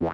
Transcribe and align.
So, 0.00 0.08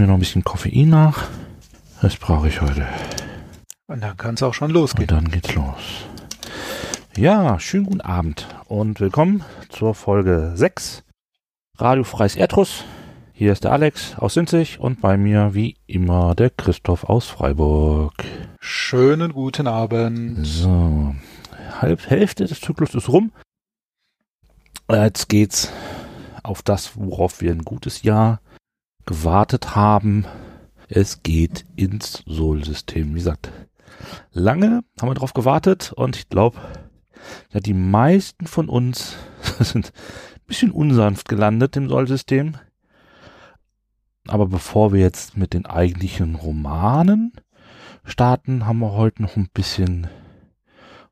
mir 0.00 0.06
noch 0.06 0.14
ein 0.14 0.20
bisschen 0.20 0.44
Koffein 0.44 0.88
nach. 0.88 1.28
Das 2.00 2.16
brauche 2.16 2.48
ich 2.48 2.62
heute. 2.62 2.86
Und 3.86 4.02
dann 4.02 4.16
kann 4.16 4.34
es 4.34 4.42
auch 4.42 4.54
schon 4.54 4.70
losgehen. 4.70 5.10
Und 5.10 5.12
dann 5.12 5.30
geht's 5.30 5.54
los. 5.54 6.06
Ja, 7.16 7.60
schönen 7.60 7.84
guten 7.84 8.00
Abend 8.00 8.48
und 8.66 8.98
willkommen 9.00 9.44
zur 9.68 9.94
Folge 9.94 10.52
6 10.54 11.02
Radio 11.76 12.04
Freies 12.04 12.36
Erdruss. 12.36 12.84
Hier 13.34 13.52
ist 13.52 13.64
der 13.64 13.72
Alex 13.72 14.16
aus 14.16 14.34
Sinzig 14.34 14.80
und 14.80 15.02
bei 15.02 15.18
mir 15.18 15.52
wie 15.52 15.76
immer 15.86 16.34
der 16.34 16.48
Christoph 16.48 17.04
aus 17.04 17.26
Freiburg. 17.26 18.14
Schönen 18.58 19.34
guten 19.34 19.66
Abend. 19.66 20.46
So, 20.46 21.14
halb 21.78 22.08
Hälfte 22.08 22.46
des 22.46 22.60
Zyklus 22.60 22.94
ist 22.94 23.10
rum. 23.10 23.32
Jetzt 24.90 25.28
geht's 25.28 25.70
auf 26.42 26.62
das, 26.62 26.92
worauf 26.96 27.42
wir 27.42 27.52
ein 27.52 27.64
gutes 27.64 28.02
Jahr 28.02 28.40
gewartet 29.10 29.74
haben. 29.74 30.24
Es 30.88 31.24
geht 31.24 31.66
ins 31.74 32.22
Sol-System. 32.26 33.10
Wie 33.10 33.18
gesagt, 33.18 33.50
lange 34.30 34.84
haben 35.00 35.08
wir 35.08 35.14
darauf 35.14 35.34
gewartet 35.34 35.92
und 35.92 36.14
ich 36.14 36.28
glaube, 36.28 36.56
ja, 37.52 37.58
die 37.58 37.74
meisten 37.74 38.46
von 38.46 38.68
uns 38.68 39.16
sind 39.58 39.86
ein 39.88 40.46
bisschen 40.46 40.70
unsanft 40.70 41.28
gelandet 41.28 41.76
im 41.76 41.88
Sol-System. 41.88 42.54
Aber 44.28 44.46
bevor 44.46 44.92
wir 44.92 45.00
jetzt 45.00 45.36
mit 45.36 45.54
den 45.54 45.66
eigentlichen 45.66 46.36
Romanen 46.36 47.32
starten, 48.04 48.64
haben 48.64 48.78
wir 48.78 48.92
heute 48.92 49.22
noch 49.22 49.34
ein 49.34 49.48
bisschen 49.52 50.06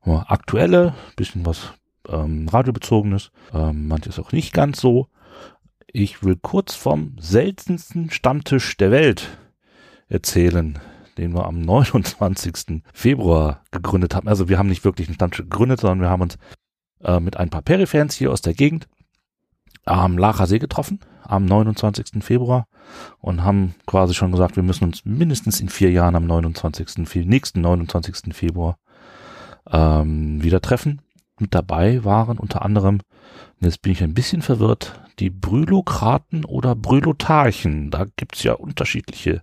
aktuelle, 0.05 0.95
bisschen 1.17 1.45
was 1.45 1.73
ähm, 2.07 2.47
radiobezogenes, 2.47 3.31
ähm, 3.53 3.89
manches 3.89 4.19
auch 4.19 4.31
nicht 4.31 4.53
ganz 4.53 4.79
so. 4.79 5.09
Ich 5.93 6.23
will 6.23 6.37
kurz 6.39 6.75
vom 6.75 7.15
seltensten 7.19 8.11
Stammtisch 8.11 8.77
der 8.77 8.91
Welt 8.91 9.37
erzählen, 10.07 10.77
den 11.17 11.33
wir 11.33 11.45
am 11.45 11.61
29. 11.61 12.83
Februar 12.93 13.63
gegründet 13.71 14.15
haben. 14.15 14.27
Also 14.27 14.49
wir 14.49 14.57
haben 14.59 14.69
nicht 14.69 14.85
wirklich 14.85 15.07
einen 15.07 15.15
Stammtisch 15.15 15.41
gegründet, 15.41 15.79
sondern 15.79 16.01
wir 16.01 16.09
haben 16.09 16.21
uns 16.21 16.37
äh, 17.03 17.19
mit 17.19 17.37
ein 17.37 17.49
paar 17.49 17.61
Perifans 17.61 18.15
hier 18.15 18.31
aus 18.31 18.41
der 18.41 18.53
Gegend 18.53 18.87
am 19.85 20.17
Lacher 20.17 20.45
See 20.45 20.59
getroffen, 20.59 20.99
am 21.23 21.45
29. 21.45 22.23
Februar 22.23 22.67
und 23.19 23.43
haben 23.43 23.73
quasi 23.87 24.13
schon 24.13 24.31
gesagt, 24.31 24.55
wir 24.55 24.63
müssen 24.63 24.83
uns 24.83 25.05
mindestens 25.05 25.59
in 25.59 25.69
vier 25.69 25.91
Jahren 25.91 26.15
am 26.15 26.27
29. 26.27 27.07
nächsten 27.25 27.61
29. 27.61 28.35
Februar 28.35 28.77
ähm, 29.71 30.43
wieder 30.43 30.61
treffen. 30.61 31.01
Mit 31.39 31.55
dabei 31.55 32.03
waren 32.03 32.37
unter 32.37 32.63
anderem, 32.63 32.99
jetzt 33.61 33.81
bin 33.81 33.93
ich 33.93 34.03
ein 34.03 34.13
bisschen 34.13 34.41
verwirrt, 34.41 35.01
die 35.19 35.29
Brülokraten 35.29 36.45
oder 36.45 36.75
Brülotarchen. 36.75 37.91
Da 37.91 38.05
gibt's 38.15 38.43
ja 38.43 38.53
unterschiedliche 38.53 39.41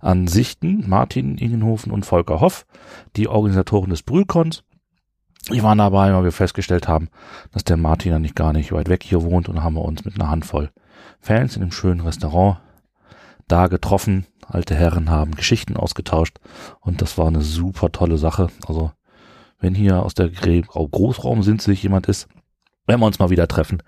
Ansichten. 0.00 0.88
Martin 0.88 1.38
Ingenhofen 1.38 1.92
und 1.92 2.06
Volker 2.06 2.40
Hoff, 2.40 2.66
die 3.16 3.28
Organisatoren 3.28 3.90
des 3.90 4.02
Brühlkons. 4.02 4.64
Die 5.50 5.62
waren 5.62 5.78
dabei, 5.78 6.14
weil 6.14 6.24
wir 6.24 6.32
festgestellt 6.32 6.86
haben, 6.86 7.08
dass 7.50 7.64
der 7.64 7.76
Martin 7.76 8.12
ja 8.12 8.18
nicht 8.20 8.36
gar 8.36 8.52
nicht 8.52 8.70
weit 8.70 8.88
weg 8.88 9.02
hier 9.02 9.22
wohnt 9.22 9.48
und 9.48 9.62
haben 9.62 9.74
wir 9.74 9.82
uns 9.82 10.04
mit 10.04 10.14
einer 10.14 10.30
Handvoll 10.30 10.70
Fans 11.20 11.56
in 11.56 11.62
einem 11.62 11.72
schönen 11.72 12.00
Restaurant 12.00 12.58
da 13.48 13.66
getroffen. 13.66 14.26
Alte 14.46 14.74
Herren 14.74 15.10
haben 15.10 15.34
Geschichten 15.34 15.76
ausgetauscht 15.76 16.38
und 16.80 17.02
das 17.02 17.18
war 17.18 17.26
eine 17.26 17.42
super 17.42 17.90
tolle 17.90 18.18
Sache. 18.18 18.48
Also 18.66 18.92
wenn 19.62 19.74
hier 19.74 20.02
aus 20.02 20.14
der 20.14 20.28
Großraum 20.28 21.42
sind 21.42 21.62
sich 21.62 21.82
jemand 21.82 22.08
ist, 22.08 22.28
wenn 22.86 23.00
wir 23.00 23.06
uns 23.06 23.20
mal 23.20 23.30
wieder 23.30 23.48
treffen, 23.48 23.82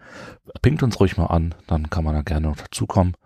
pinkt 0.62 0.82
uns 0.82 0.98
ruhig 1.00 1.16
mal 1.16 1.26
an, 1.26 1.54
dann 1.66 1.90
kann 1.90 2.04
man 2.04 2.14
da 2.14 2.22
gerne 2.22 2.46
noch 2.46 2.56
dazukommen. 2.56 3.16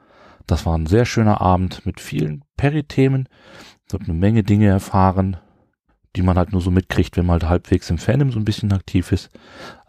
Das 0.47 0.64
war 0.64 0.76
ein 0.76 0.86
sehr 0.86 1.04
schöner 1.04 1.42
Abend 1.42 1.84
mit 1.84 2.00
vielen 2.00 2.42
Peri-Themen. 2.56 3.28
Ich 3.86 3.92
habe 3.92 4.04
eine 4.04 4.14
Menge 4.14 4.42
Dinge 4.42 4.66
erfahren, 4.66 5.36
die 6.16 6.22
man 6.22 6.38
halt 6.38 6.53
nur 6.53 6.62
so 6.62 6.70
mitkriegt, 6.70 7.19
wenn 7.19 7.26
man 7.26 7.34
halt 7.34 7.50
halbwegs 7.50 7.91
im 7.91 7.98
Fandom 7.98 8.32
so 8.32 8.38
ein 8.38 8.47
bisschen 8.47 8.72
aktiv 8.72 9.12
ist. 9.12 9.28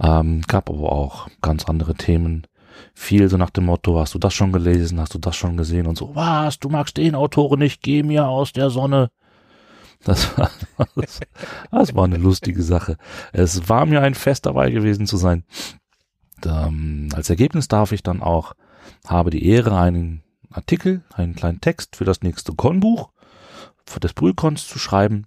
Ähm, 0.02 0.42
gab 0.48 0.70
aber 0.70 0.92
auch 0.92 1.30
ganz 1.42 1.64
andere 1.66 1.96
Themen. 1.96 2.46
Viel 2.94 3.30
so 3.30 3.38
nach 3.38 3.50
dem 3.50 3.66
Motto, 3.66 4.00
hast 4.00 4.14
du 4.14 4.20
das 4.20 4.34
schon 4.34 4.52
gelesen, 4.52 5.00
hast 5.00 5.14
du 5.14 5.18
das 5.18 5.36
schon 5.36 5.56
gesehen 5.58 5.88
und 5.88 5.98
so, 5.98 6.16
was, 6.16 6.60
du 6.60 6.70
magst 6.70 6.98
den 6.98 7.16
Autoren 7.16 7.60
nicht, 7.60 7.82
geh 7.82 8.04
mir 8.04 8.28
aus 8.28 8.54
der 8.54 8.70
Sonne. 8.70 9.10
Das 10.04 10.38
war, 10.38 10.50
das, 10.96 11.20
das 11.72 11.96
war 11.96 12.06
eine 12.06 12.18
lustige 12.18 12.64
Sache. 12.64 12.98
Es 13.34 13.68
war 13.70 13.86
mir 13.86 14.02
ein 14.02 14.16
Fest 14.16 14.46
dabei 14.46 14.72
gewesen 14.72 15.08
zu 15.08 15.18
sein. 15.18 15.44
Ähm, 16.46 17.10
als 17.14 17.30
Ergebnis 17.30 17.68
darf 17.68 17.92
ich 17.92 18.04
dann 18.04 18.22
auch, 18.22 18.54
habe 19.06 19.30
die 19.30 19.46
Ehre, 19.46 19.78
einen 19.78 20.24
Artikel, 20.52 21.04
einen 21.14 21.36
kleinen 21.36 21.62
Text 21.62 21.96
für 21.96 22.06
das 22.06 22.22
nächste 22.22 22.54
Konbuch 22.54 23.12
des 24.02 24.14
Brühlkons 24.14 24.68
zu 24.68 24.80
schreiben. 24.80 25.26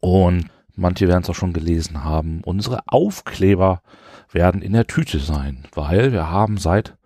Und 0.00 0.50
manche 0.76 1.08
werden 1.08 1.22
es 1.22 1.30
auch 1.30 1.34
schon 1.34 1.52
gelesen 1.52 2.04
haben. 2.04 2.42
Unsere 2.44 2.80
Aufkleber 2.86 3.82
werden 4.30 4.62
in 4.62 4.74
der 4.74 4.86
Tüte 4.86 5.18
sein, 5.18 5.64
weil 5.74 6.12
wir 6.12 6.30
haben 6.30 6.58
seit 6.58 6.96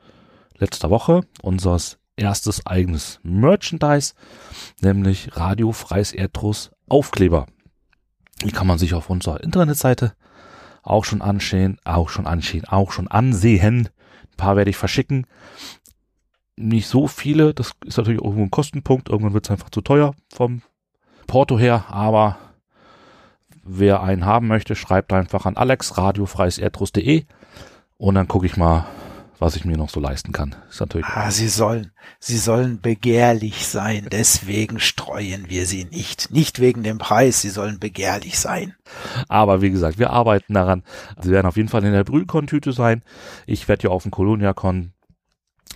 letzter 0.59 0.91
Woche 0.91 1.23
unseres 1.41 1.99
erstes 2.17 2.67
eigenes 2.67 3.21
Merchandise, 3.23 4.15
nämlich 4.81 5.37
Radio 5.37 5.73
Freies 5.73 6.13
Erdruss 6.13 6.71
Aufkleber. 6.93 7.47
Die 8.45 8.53
kann 8.53 8.67
man 8.67 8.79
sich 8.79 8.93
auf 8.93 9.09
unserer 9.09 9.43
Internetseite 9.43 10.15
auch 10.83 11.05
schon 11.05 11.23
ansehen, 11.23 11.79
auch 11.85 12.11
schon 12.11 12.27
ansehen, 12.27 12.67
auch 12.67 12.93
schon 12.93 13.09
ansehen. 13.09 13.89
Ein 13.89 14.37
paar 14.37 14.57
werde 14.57 14.71
ich 14.71 14.77
verschicken. 14.77 15.27
Nicht 16.57 16.87
so 16.87 17.07
viele, 17.07 17.55
das 17.55 17.73
ist 17.87 17.97
natürlich 17.97 18.21
irgendwo 18.21 18.43
ein 18.43 18.51
Kostenpunkt. 18.51 19.09
Irgendwann 19.09 19.33
wird 19.33 19.47
es 19.47 19.51
einfach 19.51 19.71
zu 19.71 19.81
teuer 19.81 20.15
vom 20.31 20.61
Porto 21.27 21.59
her, 21.59 21.87
aber 21.89 22.37
wer 23.63 24.03
einen 24.03 24.27
haben 24.27 24.49
möchte, 24.49 24.75
schreibt 24.77 25.15
einfach 25.15 25.47
an 25.47 25.57
alexradiofreieserdruss.de 25.57 27.25
und 27.97 28.15
dann 28.15 28.29
gucke 28.29 28.45
ich 28.45 28.59
mal, 28.59 28.85
was 29.43 29.57
ich 29.57 29.65
mir 29.65 29.77
noch 29.77 29.91
so 29.91 29.99
leisten 29.99 30.31
kann. 30.33 30.55
Ist 30.71 30.81
natürlich 30.81 31.07
ah, 31.07 31.31
sie 31.33 31.49
sollen, 31.49 31.91
sie 32.21 32.39
sollen 32.39 32.81
begehrlich 32.81 33.67
sein, 33.67 34.07
deswegen 34.11 34.79
streuen 34.79 35.51
wir 35.51 35.67
sie 35.67 35.85
nicht. 35.85 36.31
Nicht 36.31 36.61
wegen 36.61 36.85
dem 36.85 36.99
Preis, 36.99 37.43
sie 37.43 37.51
sollen 37.51 37.81
begehrlich 37.81 38.39
sein. 38.39 38.75
Aber 39.29 39.61
wie 39.61 39.71
gesagt, 39.71 39.99
wir 39.99 40.11
arbeiten 40.11 40.55
daran. 40.55 40.85
Sie 41.21 41.33
werden 41.33 41.47
auf 41.47 41.57
jeden 41.57 41.69
Fall 41.69 41.85
in 41.85 41.93
der 41.93 42.05
Brühlkon-Tüte 42.05 42.73
sein. 42.73 43.03
Ich 43.47 43.67
werde 43.67 43.89
ja 43.89 43.91
auf 43.91 44.05
dem 44.05 44.13
Kolonia-Con 44.13 44.93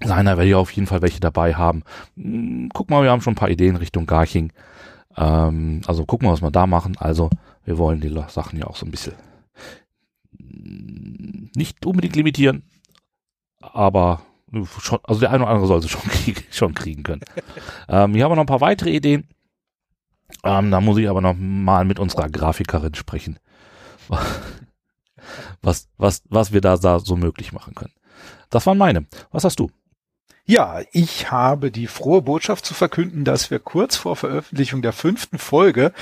sein, 0.05 0.27
da 0.27 0.37
werde 0.37 0.49
ich 0.49 0.55
auf 0.55 0.71
jeden 0.71 0.87
Fall 0.87 1.03
welche 1.03 1.21
dabei 1.21 1.55
haben. 1.55 1.83
Hm, 2.17 2.71
guck 2.73 2.89
mal, 2.89 3.03
wir 3.03 3.11
haben 3.11 3.21
schon 3.21 3.33
ein 3.33 3.37
paar 3.37 3.51
Ideen 3.51 3.75
Richtung 3.75 4.07
Garching. 4.07 4.53
Ähm, 5.17 5.81
also 5.87 6.05
gucken 6.05 6.29
wir, 6.29 6.33
was 6.33 6.43
wir 6.43 6.53
da 6.53 6.69
machen. 6.69 6.97
Also, 6.99 7.31
wir 7.65 7.79
wollen 7.79 8.01
die 8.01 8.15
Sachen 8.29 8.59
ja 8.61 8.67
auch 8.67 8.77
so 8.77 8.87
ein 8.87 8.93
bisschen 8.93 9.15
nicht 11.57 11.85
unbedingt 11.87 12.17
limitieren, 12.17 12.63
aber 13.61 14.23
schon, 14.81 14.99
also 15.03 15.21
der 15.21 15.31
eine 15.31 15.45
oder 15.45 15.53
andere 15.53 15.67
soll 15.67 15.83
sie 15.83 15.89
schon, 15.89 16.03
krieg, 16.11 16.47
schon 16.51 16.75
kriegen 16.75 17.03
können. 17.03 17.23
ähm, 17.89 18.15
hier 18.15 18.25
haben 18.25 18.33
wir 18.33 18.37
noch 18.37 18.45
ein 18.45 18.47
paar 18.47 18.61
weitere 18.61 18.91
Ideen. 18.91 19.29
Ähm, 20.45 20.71
da 20.71 20.81
muss 20.81 20.99
ich 20.99 21.09
aber 21.09 21.21
noch 21.21 21.35
mal 21.37 21.85
mit 21.85 21.99
unserer 21.99 22.29
Grafikerin 22.29 22.95
sprechen, 22.95 23.39
was, 25.63 25.89
was, 25.97 26.23
was 26.29 26.53
wir 26.53 26.61
da, 26.61 26.77
da 26.77 26.99
so 26.99 27.17
möglich 27.17 27.53
machen 27.53 27.75
können. 27.75 27.93
Das 28.51 28.67
waren 28.67 28.79
meine. 28.79 29.07
Was 29.31 29.45
hast 29.45 29.61
du? 29.61 29.71
Ja, 30.45 30.81
ich 30.93 31.31
habe 31.33 31.73
die 31.73 31.89
frohe 31.89 32.23
Botschaft 32.23 32.65
zu 32.65 32.75
verkünden, 32.75 33.25
dass 33.25 33.51
wir 33.51 33.59
kurz 33.59 33.97
vor 33.97 34.15
Veröffentlichung 34.15 34.81
der 34.81 34.93
fünften 34.93 35.39
Folge 35.39 35.93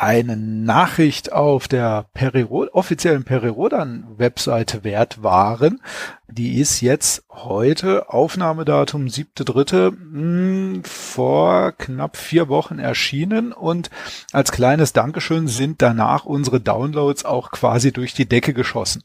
eine 0.00 0.34
Nachricht 0.34 1.30
auf 1.30 1.68
der 1.68 2.06
Periro 2.14 2.66
offiziellen 2.72 3.24
Perirodan-Webseite 3.24 4.82
wert 4.82 5.22
waren. 5.22 5.82
Die 6.26 6.58
ist 6.58 6.80
jetzt 6.80 7.24
heute, 7.28 8.08
Aufnahmedatum 8.08 9.06
7.3., 9.06 9.90
hm, 9.90 10.82
vor 10.84 11.72
knapp 11.72 12.16
vier 12.16 12.48
Wochen 12.48 12.78
erschienen 12.78 13.52
und 13.52 13.90
als 14.32 14.52
kleines 14.52 14.94
Dankeschön 14.94 15.48
sind 15.48 15.82
danach 15.82 16.24
unsere 16.24 16.60
Downloads 16.60 17.26
auch 17.26 17.50
quasi 17.50 17.92
durch 17.92 18.14
die 18.14 18.26
Decke 18.26 18.54
geschossen. 18.54 19.02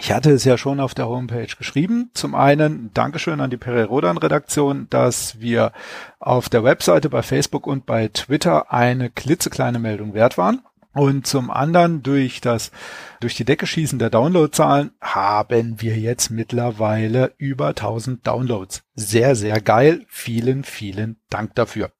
Ich 0.00 0.12
hatte 0.12 0.30
es 0.30 0.44
ja 0.44 0.56
schon 0.56 0.78
auf 0.78 0.94
der 0.94 1.08
Homepage 1.08 1.48
geschrieben. 1.58 2.10
Zum 2.14 2.36
einen 2.36 2.92
Dankeschön 2.94 3.40
an 3.40 3.50
die 3.50 3.56
Perirodan-Redaktion, 3.56 4.86
dass 4.90 5.40
wir 5.40 5.72
auf 6.20 6.48
der 6.48 6.62
Webseite, 6.62 7.10
bei 7.10 7.22
Facebook 7.22 7.66
und 7.66 7.84
bei 7.84 8.06
Twitter 8.06 8.72
eine 8.72 9.10
klitzekleine 9.10 9.80
Meldung 9.80 10.14
wert 10.14 10.38
waren. 10.38 10.62
Und 10.94 11.26
zum 11.26 11.50
anderen 11.50 12.04
durch 12.04 12.40
das, 12.40 12.70
durch 13.20 13.34
die 13.34 13.44
Decke 13.44 13.66
schießen 13.66 13.98
der 13.98 14.10
Downloadzahlen 14.10 14.92
haben 15.00 15.80
wir 15.80 15.98
jetzt 15.98 16.30
mittlerweile 16.30 17.34
über 17.36 17.68
1000 17.68 18.24
Downloads. 18.24 18.84
Sehr, 18.94 19.34
sehr 19.34 19.60
geil. 19.60 20.04
Vielen, 20.08 20.62
vielen 20.62 21.20
Dank 21.28 21.56
dafür. 21.56 21.90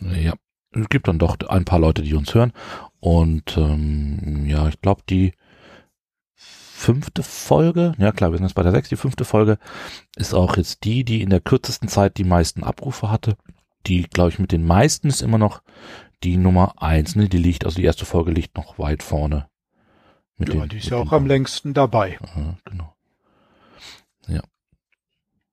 Ja, 0.00 0.34
es 0.72 0.88
gibt 0.88 1.08
dann 1.08 1.18
doch 1.18 1.36
ein 1.48 1.64
paar 1.64 1.80
Leute, 1.80 2.02
die 2.02 2.14
uns 2.14 2.34
hören. 2.34 2.52
Und 3.00 3.56
ähm, 3.56 4.46
ja, 4.46 4.68
ich 4.68 4.80
glaube, 4.80 5.02
die 5.10 5.32
fünfte 6.76 7.22
Folge, 7.22 7.94
ja 7.98 8.12
klar, 8.12 8.30
wir 8.30 8.38
sind 8.38 8.46
jetzt 8.46 8.54
bei 8.54 8.62
der 8.62 8.72
sechs, 8.72 8.88
die 8.88 8.96
fünfte 8.96 9.24
Folge 9.24 9.58
ist 10.14 10.34
auch 10.34 10.56
jetzt 10.56 10.84
die, 10.84 11.04
die 11.04 11.22
in 11.22 11.30
der 11.30 11.40
kürzesten 11.40 11.88
Zeit 11.88 12.18
die 12.18 12.24
meisten 12.24 12.62
Abrufe 12.62 13.10
hatte. 13.10 13.36
Die, 13.86 14.02
glaube 14.02 14.30
ich, 14.30 14.38
mit 14.38 14.52
den 14.52 14.64
meisten 14.64 15.08
ist 15.08 15.22
immer 15.22 15.38
noch 15.38 15.62
die 16.22 16.36
Nummer 16.36 16.74
eins, 16.82 17.16
ne? 17.16 17.28
Die 17.28 17.38
liegt, 17.38 17.64
also 17.64 17.76
die 17.76 17.84
erste 17.84 18.04
Folge 18.04 18.30
liegt 18.30 18.56
noch 18.56 18.78
weit 18.78 19.02
vorne. 19.02 19.48
Mit 20.36 20.50
ja, 20.52 20.60
den, 20.60 20.68
die 20.68 20.76
ist 20.76 20.90
ja 20.90 20.98
auch 20.98 21.12
am 21.12 21.26
längsten 21.26 21.72
dabei. 21.72 22.18
Aha, 22.20 22.58
genau. 22.64 22.94
Ja. 24.28 24.42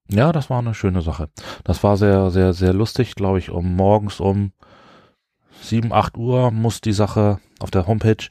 Ja, 0.10 0.32
das 0.34 0.50
war 0.50 0.60
eine 0.60 0.74
schöne 0.74 1.02
Sache. 1.02 1.30
Das 1.64 1.84
war 1.84 1.96
sehr, 1.96 2.32
sehr, 2.32 2.54
sehr 2.54 2.74
lustig, 2.74 3.16
glaube 3.16 3.40
ich, 3.40 3.50
um 3.50 3.76
morgens 3.76 4.20
um 4.20 4.52
sieben, 5.62 5.94
acht 5.94 6.18
Uhr 6.18 6.52
muss 6.52 6.82
die 6.82 6.94
Sache 6.94 7.40
auf 7.60 7.72
der 7.72 7.88
Homepage 7.88 8.30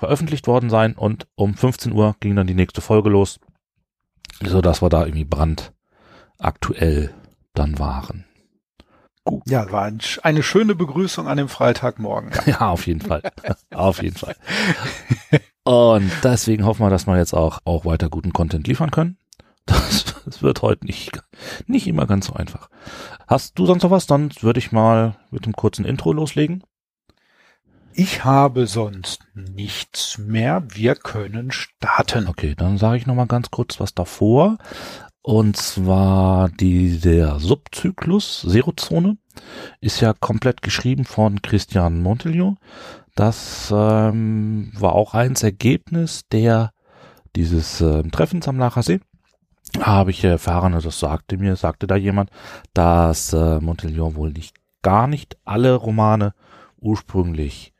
veröffentlicht 0.00 0.46
worden 0.46 0.70
sein 0.70 0.94
und 0.94 1.28
um 1.36 1.54
15 1.54 1.92
Uhr 1.92 2.16
ging 2.20 2.34
dann 2.34 2.46
die 2.46 2.54
nächste 2.54 2.80
Folge 2.80 3.10
los, 3.10 3.38
so 4.42 4.60
dass 4.60 4.82
wir 4.82 4.88
da 4.88 5.04
irgendwie 5.04 5.26
brandaktuell 5.26 7.14
dann 7.54 7.78
waren. 7.78 8.24
Gut. 9.24 9.42
Ja, 9.46 9.70
war 9.70 9.92
eine 10.22 10.42
schöne 10.42 10.74
Begrüßung 10.74 11.28
an 11.28 11.36
dem 11.36 11.48
Freitagmorgen. 11.48 12.32
Ja, 12.46 12.70
auf 12.70 12.86
jeden 12.86 13.02
Fall. 13.02 13.22
auf 13.70 14.02
jeden 14.02 14.16
Fall. 14.16 14.34
Und 15.64 16.10
deswegen 16.24 16.64
hoffen 16.64 16.84
wir, 16.84 16.90
dass 16.90 17.06
wir 17.06 17.18
jetzt 17.18 17.34
auch, 17.34 17.60
auch 17.64 17.84
weiter 17.84 18.08
guten 18.08 18.32
Content 18.32 18.66
liefern 18.66 18.90
können. 18.90 19.18
Das, 19.66 20.06
das 20.24 20.42
wird 20.42 20.62
heute 20.62 20.86
nicht, 20.86 21.22
nicht 21.66 21.86
immer 21.86 22.06
ganz 22.06 22.26
so 22.26 22.32
einfach. 22.32 22.70
Hast 23.28 23.58
du 23.58 23.66
sonst 23.66 23.82
noch 23.82 23.90
was? 23.90 24.06
Dann 24.06 24.30
würde 24.40 24.58
ich 24.58 24.72
mal 24.72 25.16
mit 25.30 25.44
dem 25.44 25.52
kurzen 25.52 25.84
Intro 25.84 26.12
loslegen. 26.14 26.64
Ich 27.92 28.24
habe 28.24 28.66
sonst 28.66 29.26
nichts 29.34 30.18
mehr. 30.18 30.62
Wir 30.68 30.94
können 30.94 31.50
starten. 31.50 32.28
Okay, 32.28 32.54
dann 32.56 32.78
sage 32.78 32.96
ich 32.96 33.06
noch 33.06 33.14
mal 33.14 33.26
ganz 33.26 33.50
kurz 33.50 33.80
was 33.80 33.94
davor. 33.94 34.58
Und 35.22 35.56
zwar 35.56 36.48
die, 36.48 36.98
der 36.98 37.38
Subzyklus 37.40 38.46
Zerozone 38.48 39.18
ist 39.80 40.00
ja 40.00 40.14
komplett 40.14 40.62
geschrieben 40.62 41.04
von 41.04 41.42
Christian 41.42 42.00
Montelion. 42.00 42.58
Das 43.14 43.70
ähm, 43.74 44.72
war 44.78 44.94
auch 44.94 45.14
eins 45.14 45.42
Ergebnis 45.42 46.22
der 46.32 46.72
dieses 47.36 47.80
äh, 47.80 48.02
Treffens 48.04 48.48
am 48.48 48.58
Lacher 48.58 48.82
See. 48.82 49.00
Habe 49.78 50.10
ich 50.10 50.24
erfahren, 50.24 50.74
also 50.74 50.88
das 50.88 50.98
sagte 50.98 51.36
mir, 51.36 51.54
sagte 51.54 51.86
da 51.86 51.96
jemand, 51.96 52.30
dass 52.74 53.32
äh, 53.32 53.60
Montelion 53.60 54.16
wohl 54.16 54.30
nicht 54.32 54.56
gar 54.82 55.06
nicht 55.06 55.36
alle 55.44 55.74
Romane 55.74 56.34
ursprünglich 56.78 57.72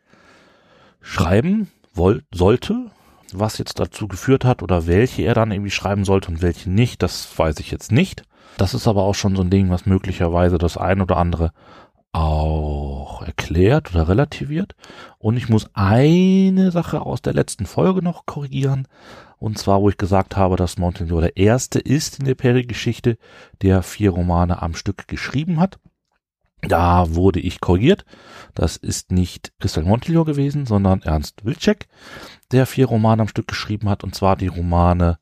schreiben 1.01 1.71
woll 1.95 2.23
sollte. 2.33 2.91
Was 3.33 3.59
jetzt 3.59 3.79
dazu 3.79 4.09
geführt 4.09 4.45
hat 4.45 4.63
oder 4.63 4.87
welche 4.87 5.23
er 5.23 5.35
dann 5.35 5.53
irgendwie 5.53 5.71
schreiben 5.71 6.05
sollte 6.05 6.31
und 6.31 6.43
welche 6.43 6.69
nicht, 6.69 7.03
das 7.03 7.39
weiß 7.39 7.61
ich 7.61 7.71
jetzt 7.71 7.93
nicht. 7.93 8.25
Das 8.57 8.75
ist 8.75 8.89
aber 8.89 9.05
auch 9.05 9.15
schon 9.15 9.37
so 9.37 9.43
ein 9.43 9.51
Ding, 9.51 9.71
was 9.71 9.87
möglicherweise 9.87 10.59
das 10.59 10.77
ein 10.77 11.01
oder 11.01 11.17
andere 11.17 11.53
auch 12.13 13.23
erklärt 13.23 13.93
oder 13.93 14.09
relativiert. 14.09 14.75
Und 15.19 15.37
ich 15.37 15.49
muss 15.49 15.71
eine 15.75 16.73
Sache 16.73 17.03
aus 17.03 17.23
der 17.23 17.35
letzten 17.35 17.67
Folge 17.67 18.03
noch 18.03 18.27
korrigieren. 18.27 18.89
Und 19.39 19.59
zwar, 19.59 19.81
wo 19.81 19.89
ich 19.89 19.97
gesagt 19.97 20.37
habe, 20.37 20.57
dass 20.57 20.77
Montaigne 20.77 21.21
der 21.21 21.37
erste 21.37 21.79
ist 21.79 22.19
in 22.19 22.25
der 22.25 22.35
Perry-Geschichte, 22.35 23.17
der 23.63 23.83
vier 23.83 24.11
Romane 24.11 24.61
am 24.61 24.75
Stück 24.75 25.09
geschrieben 25.09 25.61
hat. 25.61 25.79
Da 26.63 27.15
wurde 27.15 27.41
ich 27.41 27.61
korrigiert. 27.61 28.07
Das 28.55 28.77
ist 28.77 29.13
nicht 29.13 29.53
Christian 29.61 29.87
Montillon 29.87 30.25
gewesen, 30.25 30.65
sondern 30.67 31.03
Ernst 31.03 31.45
Wilczek, 31.45 31.87
der 32.53 32.67
vier 32.67 32.87
Romane 32.87 33.23
am 33.23 33.29
Stück 33.29 33.49
geschrieben 33.49 33.89
hat, 33.89 34.05
und 34.05 34.15
zwar 34.15 34.37
die 34.37 34.49
Romane 34.49 35.19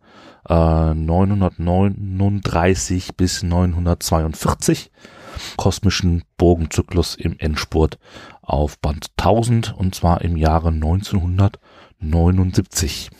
äh, 0.49 0.95
939 0.95 3.17
bis 3.17 3.43
942, 3.43 4.91
kosmischen 5.57 6.25
Bogenzyklus 6.37 7.15
im 7.15 7.39
Endspurt 7.39 7.99
auf 8.43 8.79
Band 8.81 9.13
1000, 9.19 9.75
und 9.77 9.95
zwar 9.95 10.23
im 10.23 10.37
Jahre 10.37 10.69
1979. 10.69 13.11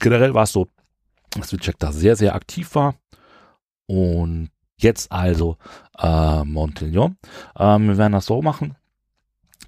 Generell 0.00 0.34
war 0.34 0.42
es 0.44 0.52
so, 0.52 0.68
dass 1.30 1.50
Wilczek 1.52 1.78
da 1.78 1.92
sehr, 1.92 2.16
sehr 2.16 2.34
aktiv 2.34 2.74
war 2.74 2.94
und 3.86 4.50
Jetzt 4.78 5.12
also 5.12 5.56
äh, 5.98 6.44
Montillon. 6.44 7.16
Ähm, 7.58 7.88
wir 7.88 7.98
werden 7.98 8.12
das 8.12 8.26
so 8.26 8.42
machen. 8.42 8.76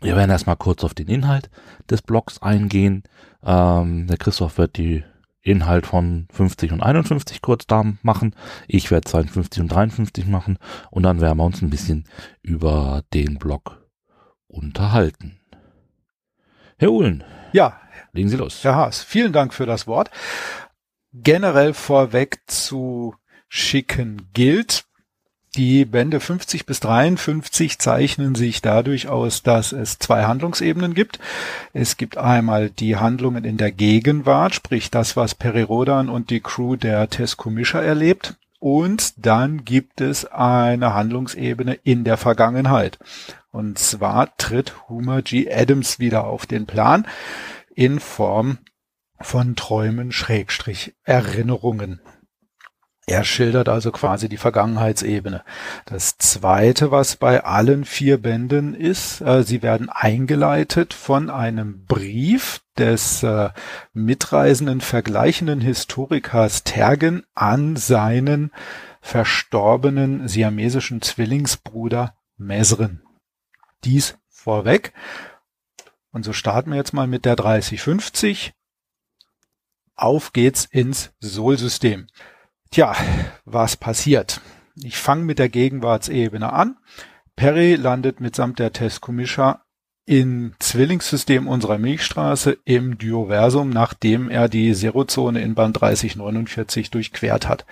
Wir 0.01 0.17
werden 0.17 0.31
erstmal 0.31 0.57
kurz 0.57 0.83
auf 0.83 0.95
den 0.95 1.09
Inhalt 1.09 1.51
des 1.91 2.01
Blogs 2.01 2.41
eingehen. 2.41 3.03
Ähm, 3.45 4.07
der 4.07 4.17
Christoph 4.17 4.57
wird 4.57 4.79
die 4.79 5.05
Inhalt 5.43 5.87
von 5.87 6.27
50 6.33 6.73
und 6.73 6.83
51 6.83 7.43
kurz 7.43 7.67
da 7.67 7.85
machen. 8.03 8.35
Ich 8.67 8.91
werde 8.91 9.09
52 9.09 9.63
und 9.63 9.69
53 9.69 10.27
machen. 10.27 10.59
Und 10.91 11.03
dann 11.03 11.21
werden 11.21 11.39
wir 11.39 11.45
uns 11.45 11.61
ein 11.61 11.71
bisschen 11.71 12.05
über 12.43 13.03
den 13.13 13.39
Blog 13.39 13.87
unterhalten. 14.47 15.41
Herr 16.79 16.93
Uhlen. 16.93 17.25
Ja. 17.53 17.81
Legen 18.13 18.29
Sie 18.29 18.37
los. 18.37 18.65
Herr 18.65 18.75
Haas, 18.75 19.03
vielen 19.03 19.33
Dank 19.33 19.55
für 19.55 19.67
das 19.67 19.87
Wort. 19.87 20.11
Generell 21.13 21.75
vorweg 21.75 22.41
zu 22.47 23.15
schicken 23.49 24.31
gilt, 24.33 24.85
die 25.57 25.85
Bände 25.85 26.21
50 26.21 26.65
bis 26.65 26.79
53 26.79 27.79
zeichnen 27.81 28.37
sich 28.37 28.63
dadurch 28.63 29.09
aus, 29.09 29.43
dass 29.43 29.73
es 29.73 29.99
zwei 29.99 30.25
Handlungsebenen 30.25 30.95
gibt. 30.95 31.19
Es 31.73 31.97
gibt 31.97 32.17
einmal 32.17 32.71
die 32.71 32.97
Handlungen 32.97 33.45
in 33.45 33.57
der 33.57 33.73
Gegenwart, 33.73 34.55
sprich 34.55 34.91
das, 34.91 35.17
was 35.17 35.35
Perirodan 35.35 36.09
und 36.09 36.31
die 36.31 36.41
Crew 36.41 36.77
der 36.77 37.11
Tescomisha 37.11 37.81
erlebt. 37.81 38.37
Und 38.61 39.27
dann 39.27 39.65
gibt 39.65 40.01
es 40.01 40.25
eine 40.27 40.95
Handlungsebene 40.95 41.79
in 41.83 42.05
der 42.05 42.17
Vergangenheit. 42.17 42.99
Und 43.51 43.79
zwar 43.79 44.37
tritt 44.37 44.89
Homer 44.89 45.23
G. 45.23 45.53
Adams 45.53 45.99
wieder 45.99 46.25
auf 46.25 46.47
den 46.47 46.67
Plan 46.67 47.07
in 47.75 47.99
Form 47.99 48.59
von 49.19 49.57
Träumen 49.57 50.13
Schrägstrich 50.13 50.95
Erinnerungen. 51.05 52.01
Er 53.11 53.25
schildert 53.25 53.69
also 53.69 53.91
quasi 53.91 54.29
die 54.29 54.37
Vergangenheitsebene. 54.37 55.43
Das 55.85 56.17
zweite, 56.19 56.93
was 56.93 57.17
bei 57.17 57.43
allen 57.43 57.85
vier 57.85 58.23
Bänden 58.23 58.73
ist, 58.73 59.21
äh, 59.21 59.43
sie 59.43 59.63
werden 59.63 59.89
eingeleitet 59.89 60.95
von 60.95 61.29
einem 61.29 61.85
Brief 61.87 62.61
des 62.79 63.25
äh, 63.25 63.51
mitreisenden 63.93 64.81
vergleichenden 64.81 65.61
Historikers 65.61 66.63
Tergen 66.63 67.25
an 67.35 67.75
seinen 67.75 68.53
verstorbenen 69.01 70.29
siamesischen 70.29 71.03
Zwillingsbruder 71.03 72.15
Mesren. 72.37 73.03
Dies 73.83 74.19
vorweg. 74.29 74.93
Und 76.13 76.25
so 76.25 76.33
starten 76.33 76.71
wir 76.71 76.77
jetzt 76.77 76.93
mal 76.93 77.09
mit 77.09 77.25
der 77.25 77.35
3050. 77.35 78.53
Auf 79.97 80.33
geht's 80.33 80.65
ins 80.65 81.13
Sol-System. 81.19 82.07
Tja, 82.73 82.95
was 83.45 83.77
passiert? 83.77 84.41
Ich 84.77 84.97
fange 84.97 85.25
mit 85.25 85.41
der 85.41 85.49
Gegenwartsebene 85.49 86.53
an. 86.53 86.77
Perry 87.35 87.75
landet 87.75 88.21
mitsamt 88.21 88.61
der 88.61 88.73
Tescomisha 88.73 89.65
im 90.07 90.55
Zwillingssystem 90.61 91.49
unserer 91.49 91.79
Milchstraße 91.79 92.59
im 92.65 92.97
Dioversum, 92.97 93.71
nachdem 93.71 94.31
er 94.31 94.49
die 94.49 94.73
Zerozone 94.73 95.41
in 95.41 95.57
Band 95.57 95.81
3049 95.81 96.91
durchquert 96.91 97.49
hat. 97.49 97.67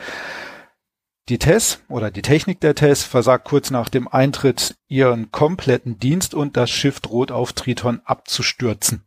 Die 1.28 1.38
TESS 1.38 1.80
oder 1.88 2.10
die 2.10 2.22
Technik 2.22 2.60
der 2.60 2.74
TESS 2.74 3.04
versagt 3.04 3.44
kurz 3.44 3.70
nach 3.70 3.88
dem 3.88 4.08
Eintritt 4.08 4.74
ihren 4.88 5.30
kompletten 5.30 6.00
Dienst 6.00 6.34
und 6.34 6.56
das 6.56 6.70
Schiff 6.70 6.98
droht 6.98 7.30
auf 7.30 7.52
Triton 7.52 8.00
abzustürzen. 8.04 9.04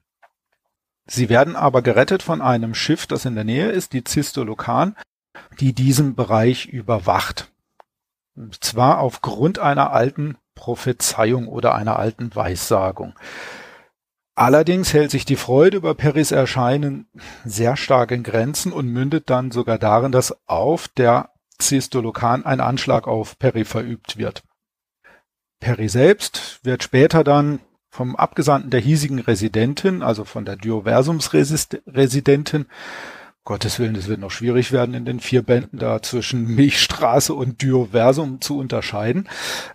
Sie 1.05 1.27
werden 1.27 1.57
aber 1.57 1.81
gerettet 1.81 2.23
von 2.23 2.41
einem 2.41 2.75
Schiff, 2.75 3.07
das 3.07 3.25
in 3.25 3.35
der 3.35 3.43
Nähe 3.43 3.71
ist, 3.71 3.91
die 3.91 4.03
Cistolokan, 4.07 4.95
die 5.59 5.73
diesen 5.73 6.15
Bereich 6.15 6.67
überwacht. 6.67 7.51
Und 8.35 8.63
zwar 8.63 8.99
aufgrund 8.99 9.59
einer 9.59 9.91
alten 9.91 10.37
Prophezeiung 10.55 11.47
oder 11.47 11.75
einer 11.75 11.97
alten 11.97 12.33
Weissagung. 12.35 13.13
Allerdings 14.35 14.93
hält 14.93 15.11
sich 15.11 15.25
die 15.25 15.35
Freude 15.35 15.77
über 15.77 15.93
Peris 15.93 16.31
Erscheinen 16.31 17.07
sehr 17.43 17.75
stark 17.75 18.11
in 18.11 18.23
Grenzen 18.23 18.71
und 18.71 18.87
mündet 18.87 19.29
dann 19.29 19.51
sogar 19.51 19.77
darin, 19.77 20.11
dass 20.11 20.35
auf 20.47 20.87
der 20.87 21.31
Cistolokan 21.61 22.45
ein 22.45 22.59
Anschlag 22.59 23.07
auf 23.07 23.37
Peri 23.37 23.65
verübt 23.65 24.17
wird. 24.17 24.43
Peri 25.59 25.89
selbst 25.89 26.59
wird 26.63 26.81
später 26.81 27.23
dann 27.23 27.59
vom 27.89 28.15
Abgesandten 28.15 28.71
der 28.71 28.79
hiesigen 28.79 29.19
Residentin, 29.19 30.01
also 30.01 30.23
von 30.23 30.45
der 30.45 30.55
Dioversumsresidentin, 30.55 32.65
Gottes 33.43 33.79
Willen, 33.79 33.95
es 33.95 34.07
wird 34.07 34.19
noch 34.19 34.29
schwierig 34.29 34.71
werden, 34.71 34.93
in 34.93 35.03
den 35.03 35.19
vier 35.19 35.41
Bänden 35.41 35.79
da 35.79 36.01
zwischen 36.01 36.45
Milchstraße 36.55 37.33
und 37.33 37.61
Dioversum 37.61 38.39
zu 38.39 38.57
unterscheiden. 38.57 39.27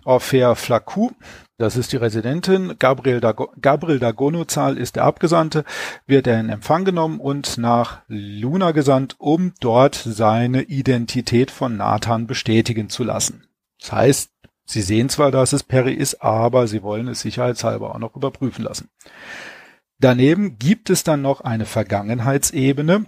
Orphea 0.05 0.55
Flacou, 0.55 1.11
das 1.57 1.75
ist 1.75 1.91
die 1.91 1.97
Residentin, 1.97 2.75
Gabriel, 2.79 3.19
Dago 3.19 3.51
Gabriel 3.59 3.99
Dagonozal 3.99 4.77
ist 4.77 4.95
der 4.95 5.03
Abgesandte, 5.03 5.65
wird 6.05 6.27
er 6.27 6.39
in 6.39 6.49
Empfang 6.49 6.85
genommen 6.85 7.19
und 7.19 7.57
nach 7.57 8.03
Luna 8.07 8.71
gesandt, 8.71 9.15
um 9.17 9.53
dort 9.59 9.95
seine 9.95 10.61
Identität 10.61 11.51
von 11.51 11.75
Nathan 11.75 12.25
bestätigen 12.25 12.89
zu 12.89 13.03
lassen. 13.03 13.47
Das 13.81 13.91
heißt, 13.91 14.31
sie 14.65 14.81
sehen 14.81 15.09
zwar, 15.09 15.31
dass 15.31 15.51
es 15.51 15.63
Perry 15.63 15.93
ist, 15.93 16.21
aber 16.21 16.67
sie 16.67 16.83
wollen 16.83 17.09
es 17.09 17.19
sicherheitshalber 17.19 17.93
auch 17.93 17.99
noch 17.99 18.15
überprüfen 18.15 18.63
lassen. 18.63 18.89
Daneben 19.99 20.59
gibt 20.59 20.89
es 20.89 21.03
dann 21.03 21.23
noch 21.23 21.41
eine 21.41 21.65
Vergangenheitsebene, 21.65 23.07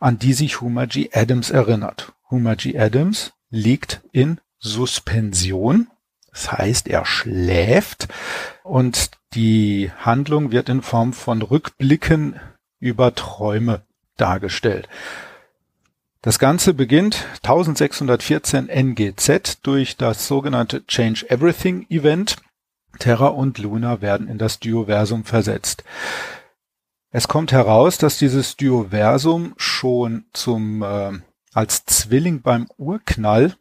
an 0.00 0.18
die 0.18 0.32
sich 0.32 0.60
Homer 0.60 0.86
G. 0.86 1.10
Adams 1.12 1.50
erinnert. 1.50 2.12
Homer 2.30 2.56
G. 2.56 2.76
Adams 2.76 3.32
liegt 3.50 4.00
in 4.12 4.40
Suspension. 4.58 5.88
Das 6.32 6.50
heißt, 6.52 6.88
er 6.88 7.04
schläft 7.06 8.08
und 8.62 9.10
die 9.34 9.90
Handlung 9.98 10.50
wird 10.50 10.68
in 10.68 10.82
Form 10.82 11.12
von 11.12 11.42
Rückblicken 11.42 12.40
über 12.78 13.14
Träume 13.14 13.82
dargestellt. 14.16 14.88
Das 16.22 16.38
Ganze 16.38 16.74
beginnt 16.74 17.26
1614 17.42 18.68
NGZ 18.68 19.60
durch 19.62 19.96
das 19.96 20.26
sogenannte 20.26 20.86
Change 20.86 21.30
Everything 21.30 21.86
Event. 21.88 22.36
Terra 22.98 23.28
und 23.28 23.58
Luna 23.58 24.02
werden 24.02 24.28
in 24.28 24.36
das 24.36 24.60
Dioversum 24.60 25.24
versetzt. 25.24 25.84
Es 27.12 27.26
kommt 27.26 27.50
heraus, 27.50 27.98
dass 27.98 28.18
dieses 28.18 28.56
Dioversum 28.56 29.54
schon 29.56 30.26
zum 30.32 30.82
äh, 30.82 31.18
als 31.52 31.84
Zwilling 31.84 32.40
beim 32.40 32.68
Urknall 32.76 33.56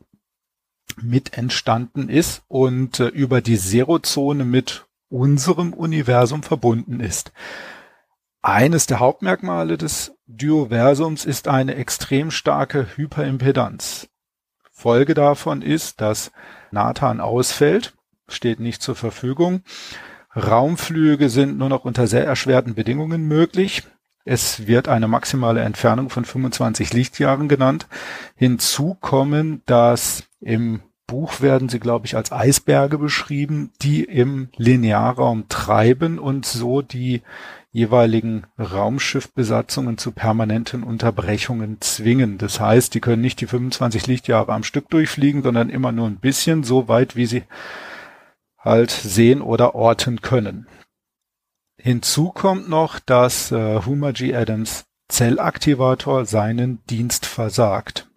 mit 1.01 1.35
entstanden 1.35 2.09
ist 2.09 2.43
und 2.47 2.99
äh, 2.99 3.07
über 3.07 3.41
die 3.41 3.57
Zerozone 3.57 4.45
mit 4.45 4.85
unserem 5.09 5.73
Universum 5.73 6.43
verbunden 6.43 6.99
ist. 6.99 7.31
Eines 8.43 8.85
der 8.85 8.99
Hauptmerkmale 8.99 9.79
des 9.79 10.13
Dioversums 10.27 11.25
ist 11.25 11.47
eine 11.47 11.73
extrem 11.73 12.29
starke 12.29 12.95
Hyperimpedanz. 12.95 14.09
Folge 14.71 15.15
davon 15.15 15.63
ist, 15.63 16.01
dass 16.01 16.31
Nathan 16.69 17.19
ausfällt, 17.19 17.95
steht 18.27 18.59
nicht 18.59 18.83
zur 18.83 18.95
Verfügung 18.95 19.63
Raumflüge 20.35 21.29
sind 21.29 21.57
nur 21.57 21.69
noch 21.69 21.85
unter 21.85 22.07
sehr 22.07 22.25
erschwerten 22.25 22.75
Bedingungen 22.75 23.27
möglich. 23.27 23.83
Es 24.25 24.67
wird 24.67 24.87
eine 24.87 25.07
maximale 25.07 25.61
Entfernung 25.61 26.09
von 26.09 26.25
25 26.25 26.93
Lichtjahren 26.93 27.47
genannt. 27.47 27.87
Hinzu 28.35 28.95
kommen, 28.99 29.63
dass 29.65 30.23
im 30.39 30.81
Buch 31.07 31.41
werden 31.41 31.69
sie, 31.69 31.79
glaube 31.79 32.05
ich, 32.05 32.15
als 32.15 32.31
Eisberge 32.31 32.99
beschrieben, 32.99 33.71
die 33.81 34.03
im 34.03 34.49
Linearraum 34.55 35.45
treiben 35.49 36.19
und 36.19 36.45
so 36.45 36.83
die 36.83 37.23
jeweiligen 37.71 38.45
Raumschiffbesatzungen 38.59 39.97
zu 39.97 40.11
permanenten 40.11 40.83
Unterbrechungen 40.83 41.77
zwingen. 41.81 42.37
Das 42.37 42.59
heißt, 42.59 42.93
die 42.93 42.99
können 42.99 43.21
nicht 43.21 43.41
die 43.41 43.47
25 43.47 44.05
Lichtjahre 44.05 44.53
am 44.53 44.63
Stück 44.63 44.89
durchfliegen, 44.89 45.41
sondern 45.41 45.69
immer 45.69 45.91
nur 45.91 46.07
ein 46.07 46.17
bisschen, 46.17 46.63
so 46.63 46.87
weit, 46.87 47.15
wie 47.15 47.25
sie 47.25 47.43
halt 48.59 48.91
sehen 48.91 49.41
oder 49.41 49.75
orten 49.75 50.21
können. 50.21 50.67
Hinzu 51.77 52.31
kommt 52.31 52.67
noch, 52.67 52.99
dass 52.99 53.51
äh, 53.51 53.81
Homer 53.85 54.13
G. 54.13 54.35
Adams 54.35 54.85
Zellaktivator 55.07 56.25
seinen 56.25 56.83
Dienst 56.85 57.25
versagt. 57.25 58.07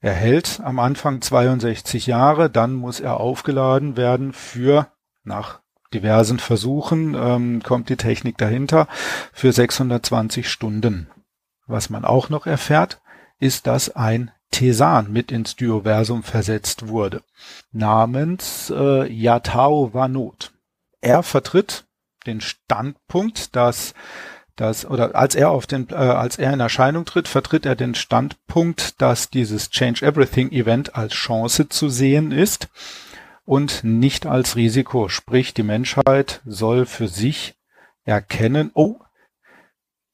Er 0.00 0.12
hält 0.12 0.60
am 0.62 0.78
Anfang 0.78 1.20
62 1.20 2.06
Jahre, 2.06 2.50
dann 2.50 2.74
muss 2.74 3.00
er 3.00 3.18
aufgeladen 3.18 3.96
werden 3.96 4.32
für, 4.32 4.92
nach 5.24 5.60
diversen 5.92 6.38
Versuchen, 6.38 7.14
ähm, 7.14 7.62
kommt 7.62 7.88
die 7.88 7.96
Technik 7.96 8.38
dahinter, 8.38 8.86
für 9.32 9.52
620 9.52 10.48
Stunden. 10.48 11.10
Was 11.66 11.90
man 11.90 12.04
auch 12.04 12.28
noch 12.28 12.46
erfährt, 12.46 13.00
ist, 13.40 13.66
dass 13.66 13.96
ein 13.96 14.30
Tesan 14.50 15.12
mit 15.12 15.30
ins 15.30 15.56
Dioversum 15.56 16.22
versetzt 16.22 16.88
wurde, 16.88 17.22
namens 17.72 18.72
äh, 18.74 19.10
Yatao 19.12 19.92
Vanot. 19.92 20.52
Er 21.00 21.22
vertritt 21.22 21.84
den 22.26 22.40
Standpunkt, 22.40 23.54
dass 23.56 23.94
dass 24.56 24.84
oder 24.84 25.14
als 25.14 25.36
er 25.36 25.50
auf 25.50 25.66
den 25.66 25.88
äh, 25.90 25.94
als 25.94 26.36
er 26.36 26.52
in 26.52 26.60
Erscheinung 26.60 27.04
tritt, 27.04 27.28
vertritt 27.28 27.64
er 27.64 27.76
den 27.76 27.94
Standpunkt, 27.94 29.00
dass 29.00 29.30
dieses 29.30 29.70
Change 29.70 30.04
Everything 30.04 30.50
Event 30.50 30.96
als 30.96 31.14
Chance 31.14 31.68
zu 31.68 31.88
sehen 31.88 32.32
ist 32.32 32.68
und 33.44 33.84
nicht 33.84 34.26
als 34.26 34.56
Risiko. 34.56 35.08
Sprich, 35.08 35.54
die 35.54 35.62
Menschheit 35.62 36.42
soll 36.44 36.86
für 36.86 37.08
sich 37.08 37.54
erkennen, 38.04 38.70
oh, 38.74 38.96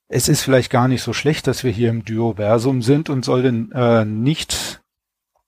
es 0.08 0.28
ist 0.28 0.42
vielleicht 0.42 0.70
gar 0.70 0.88
nicht 0.88 1.02
so 1.02 1.12
schlecht, 1.12 1.46
dass 1.46 1.64
wir 1.64 1.70
hier 1.70 1.90
im 1.90 2.04
Duoversum 2.04 2.82
sind 2.82 3.11
und 3.11 3.25
soll 3.25 3.42
denn 3.42 3.73
äh, 3.73 4.04
nicht 4.04 4.82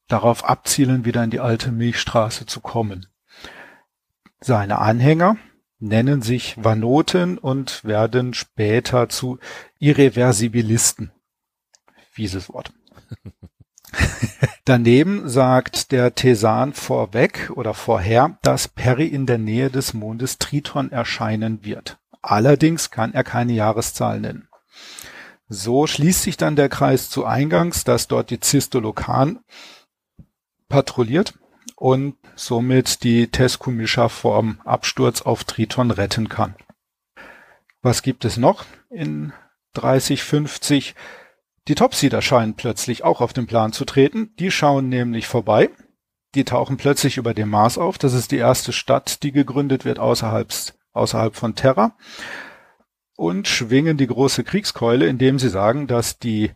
darauf 0.08 0.44
abzielen, 0.44 1.04
wieder 1.04 1.22
in 1.25 1.30
die 1.30 1.40
alte 1.40 1.72
Milchstraße 1.72 2.46
zu 2.46 2.60
kommen. 2.60 3.06
Seine 4.40 4.78
Anhänger 4.78 5.36
nennen 5.78 6.22
sich 6.22 6.62
Vanoten 6.62 7.38
und 7.38 7.84
werden 7.84 8.34
später 8.34 9.08
zu 9.08 9.38
Irreversibilisten. 9.78 11.10
Fieses 12.10 12.48
Wort. 12.48 12.72
Daneben 14.64 15.28
sagt 15.28 15.92
der 15.92 16.14
Tesan 16.14 16.72
vorweg 16.72 17.50
oder 17.54 17.75
vorher, 17.75 18.38
dass 18.42 18.68
Perry 18.68 19.06
in 19.06 19.26
der 19.26 19.38
Nähe 19.38 19.70
des 19.70 19.94
Mondes 19.94 20.38
Triton 20.38 20.90
erscheinen 20.90 21.64
wird. 21.64 21.98
Allerdings 22.26 22.90
kann 22.90 23.14
er 23.14 23.23
keine 23.23 23.52
Jahreszahl 23.52 24.18
nennen. 24.18 24.49
So 25.49 25.87
schließt 25.87 26.23
sich 26.23 26.37
dann 26.37 26.56
der 26.56 26.68
Kreis 26.68 27.09
zu 27.09 27.25
Eingangs, 27.25 27.85
dass 27.85 28.09
dort 28.09 28.30
die 28.30 28.40
Zistolokan 28.40 29.38
patrouilliert 30.68 31.35
und 31.76 32.16
somit 32.35 33.04
die 33.04 33.28
Teskumischa 33.28 34.09
vorm 34.09 34.61
Absturz 34.64 35.23
auf 35.23 35.45
Triton 35.45 35.92
retten 35.92 36.28
kann. 36.28 36.56
Was 37.80 38.02
gibt 38.02 38.25
es 38.25 38.37
noch 38.37 38.64
in 38.90 39.33
3050? 39.75 40.97
Die 41.68 41.76
Topseeder 41.76 42.23
scheinen 42.23 42.54
plötzlich 42.54 43.04
auch 43.04 43.21
auf 43.21 43.35
den 43.35 43.47
Plan 43.47 43.73
zu 43.73 43.85
treten. 43.85 44.35
Die 44.40 44.50
schauen 44.50 44.88
nämlich 44.88 45.28
vorbei. 45.28 45.71
Die 46.35 46.45
tauchen 46.45 46.76
plötzlich 46.76 47.18
über 47.18 47.35
dem 47.35 47.50
Mars 47.50 47.78
auf. 47.78 47.99
Das 47.99 48.14
ist 48.14 48.33
die 48.33 48.38
erste 48.38 48.73
Stadt, 48.73 49.23
die 49.23 49.30
gegründet 49.30 49.85
wird 49.85 50.00
außerhalb, 50.00 50.52
außerhalb 50.97 51.37
von 51.37 51.55
Terra 51.55 51.97
und 53.17 53.49
schwingen 53.49 53.97
die 53.97 54.07
große 54.07 54.45
Kriegskeule, 54.45 55.07
indem 55.07 55.38
sie 55.38 55.49
sagen, 55.49 55.87
dass 55.87 56.19
die 56.19 56.50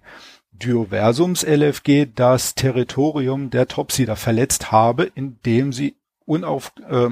Dioversums 0.53 1.43
LFG 1.43 2.07
das 2.15 2.55
Territorium 2.55 3.51
der 3.51 3.67
Topsider 3.67 4.17
verletzt 4.17 4.71
habe, 4.71 5.05
indem 5.15 5.73
sie 5.73 5.97
unauf, 6.27 6.73
äh, 6.89 7.11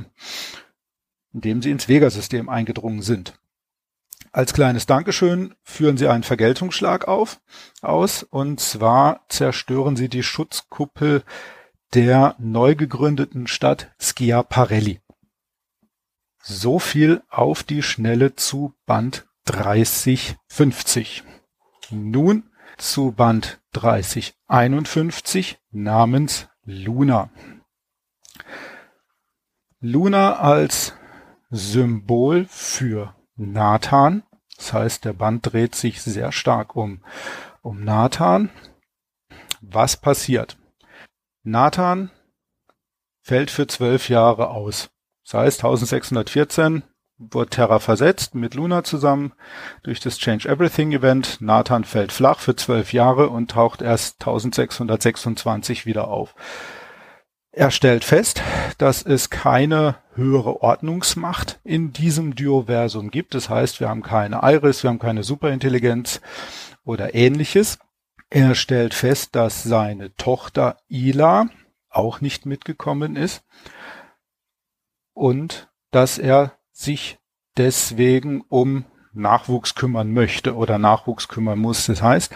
indem 1.33 1.63
sie 1.63 1.71
ins 1.71 1.89
Vega-System 1.89 2.49
eingedrungen 2.49 3.03
sind. 3.03 3.39
Als 4.33 4.53
kleines 4.53 4.85
Dankeschön 4.85 5.55
führen 5.63 5.97
sie 5.97 6.09
einen 6.09 6.23
Vergeltungsschlag 6.23 7.09
auf, 7.09 7.41
aus, 7.81 8.23
und 8.23 8.61
zwar 8.61 9.25
zerstören 9.29 9.97
sie 9.97 10.11
die 10.11 10.23
Schutzkuppel 10.23 11.23
der 11.95 12.37
neu 12.39 12.75
gegründeten 12.75 13.47
Stadt 13.47 13.91
Schiaparelli. 13.99 15.01
So 16.41 16.79
viel 16.79 17.23
auf 17.29 17.63
die 17.63 17.83
Schnelle 17.83 18.35
zu 18.35 18.75
Band 18.87 19.27
3050. 19.47 21.25
Nun 21.91 22.51
zu 22.77 23.13
Band 23.13 23.61
3051 23.73 25.59
namens 25.71 26.49
Luna. 26.65 27.31
Luna 29.81 30.37
als 30.37 30.95
Symbol 31.51 32.47
für 32.47 33.15
Nathan. 33.37 34.23
Das 34.57 34.73
heißt, 34.73 35.05
der 35.05 35.13
Band 35.13 35.53
dreht 35.53 35.75
sich 35.75 36.03
sehr 36.03 36.33
stark 36.33 36.77
um, 36.77 37.03
um 37.63 37.85
Nathan. 37.85 38.51
Was 39.61 39.97
passiert? 39.97 40.59
Nathan 41.43 42.11
fällt 43.23 43.51
für 43.51 43.67
zwölf 43.67 44.09
Jahre 44.09 44.51
aus. 44.51 44.91
Das 45.29 45.35
heißt, 45.35 45.61
1614 45.61 46.85
wird 47.19 47.51
Terra 47.51 47.81
versetzt 47.81 48.35
mit 48.35 48.55
Luna 48.55 48.83
zusammen 48.83 49.35
durch 49.83 50.01
das 50.01 50.17
Change 50.17 50.49
Everything 50.49 50.91
Event. 50.93 51.43
Nathan 51.43 51.85
fällt 51.85 52.13
flach 52.13 52.41
für 52.41 52.57
zwölf 52.57 52.95
Jahre 52.95 53.29
und 53.29 53.51
taucht 53.51 53.83
erst 53.83 54.23
1626 54.23 55.85
wieder 55.85 56.09
auf. 56.09 56.35
Er 57.51 57.71
stellt 57.71 58.05
fest, 58.05 58.41
dass 58.79 59.03
es 59.03 59.29
keine 59.29 59.97
höhere 60.15 60.63
Ordnungsmacht 60.63 61.61
in 61.63 61.93
diesem 61.93 62.35
Duoversum 62.35 63.11
gibt. 63.11 63.35
Das 63.35 63.51
heißt, 63.51 63.81
wir 63.81 63.91
haben 63.91 64.03
keine 64.03 64.41
Iris, 64.43 64.83
wir 64.83 64.89
haben 64.89 64.99
keine 64.99 65.25
Superintelligenz 65.25 66.23
oder 66.87 67.15
ähnliches. 67.15 67.79
Er 68.31 68.55
stellt 68.55 68.95
fest, 68.95 69.37
dass 69.37 69.63
seine 69.63 70.15
Tochter 70.15 70.79
Ila 70.89 71.51
auch 71.91 72.23
nicht 72.23 72.47
mitgekommen 72.47 73.15
ist 73.15 73.45
und 75.19 75.69
dass 75.91 76.19
er 76.19 76.53
sich 76.71 77.19
deswegen 77.57 78.43
um 78.49 78.85
Nachwuchs 79.13 79.75
kümmern 79.75 80.13
möchte 80.13 80.55
oder 80.55 80.79
Nachwuchs 80.79 81.27
kümmern 81.29 81.59
muss. 81.59 81.87
Das 81.87 82.03
heißt, 82.03 82.33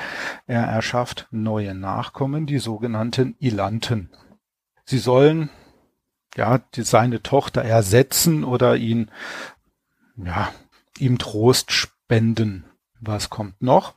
er 0.47 0.65
erschafft 0.65 1.29
neue 1.31 1.75
Nachkommen, 1.75 2.47
die 2.47 2.59
sogenannten 2.59 3.37
Ilanten. 3.39 4.11
Sie 4.85 4.99
sollen 4.99 5.51
ja 6.37 6.59
die, 6.75 6.83
seine 6.83 7.23
Tochter 7.23 7.63
ersetzen 7.63 8.43
oder 8.43 8.77
ihn 8.77 9.11
ja 10.17 10.53
ihm 10.99 11.19
Trost 11.19 11.71
spenden. 11.71 12.65
Was 13.01 13.31
kommt 13.31 13.63
noch? 13.63 13.95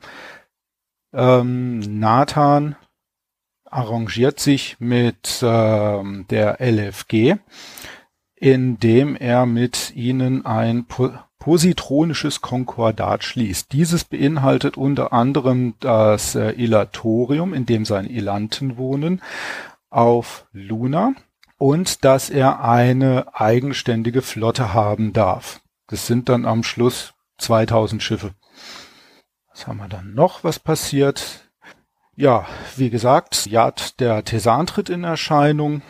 Ähm, 1.12 1.78
Nathan 1.98 2.76
arrangiert 3.64 4.38
sich 4.38 4.76
mit 4.78 5.40
ähm, 5.42 6.26
der 6.30 6.60
LFG, 6.60 7.36
indem 8.36 9.16
er 9.16 9.46
mit 9.46 9.94
ihnen 9.94 10.46
ein 10.46 10.84
po 10.86 11.10
positronisches 11.38 12.40
Konkordat 12.40 13.22
schließt. 13.22 13.72
Dieses 13.72 14.02
beinhaltet 14.02 14.76
unter 14.76 15.12
anderem 15.12 15.74
das 15.78 16.34
äh, 16.34 16.50
Ilatorium, 16.50 17.54
in 17.54 17.66
dem 17.66 17.84
seine 17.84 18.08
Ilanten 18.08 18.78
wohnen, 18.78 19.22
auf 19.88 20.46
Luna 20.52 21.14
und 21.58 22.04
dass 22.04 22.30
er 22.30 22.64
eine 22.64 23.26
eigenständige 23.34 24.22
Flotte 24.22 24.74
haben 24.74 25.12
darf. 25.12 25.60
Das 25.86 26.06
sind 26.06 26.28
dann 26.28 26.46
am 26.46 26.64
Schluss 26.64 27.14
2000 27.38 28.02
Schiffe. 28.02 28.32
Was 29.50 29.66
haben 29.66 29.78
wir 29.78 29.88
dann 29.88 30.14
noch, 30.14 30.42
was 30.42 30.58
passiert? 30.58 31.48
Ja, 32.14 32.46
wie 32.76 32.90
gesagt, 32.90 33.46
Yad 33.46 34.00
der 34.00 34.24
Tesan 34.24 34.66
tritt 34.66 34.88
in 34.88 35.04
Erscheinung. 35.04 35.82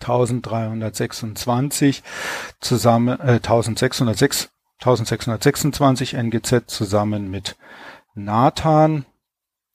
1326 0.00 2.02
zusammen, 2.60 3.20
äh, 3.20 3.34
1606, 3.34 4.50
1626 4.78 6.14
NGZ 6.14 6.62
zusammen 6.66 7.30
mit 7.30 7.56
Nathan 8.14 9.04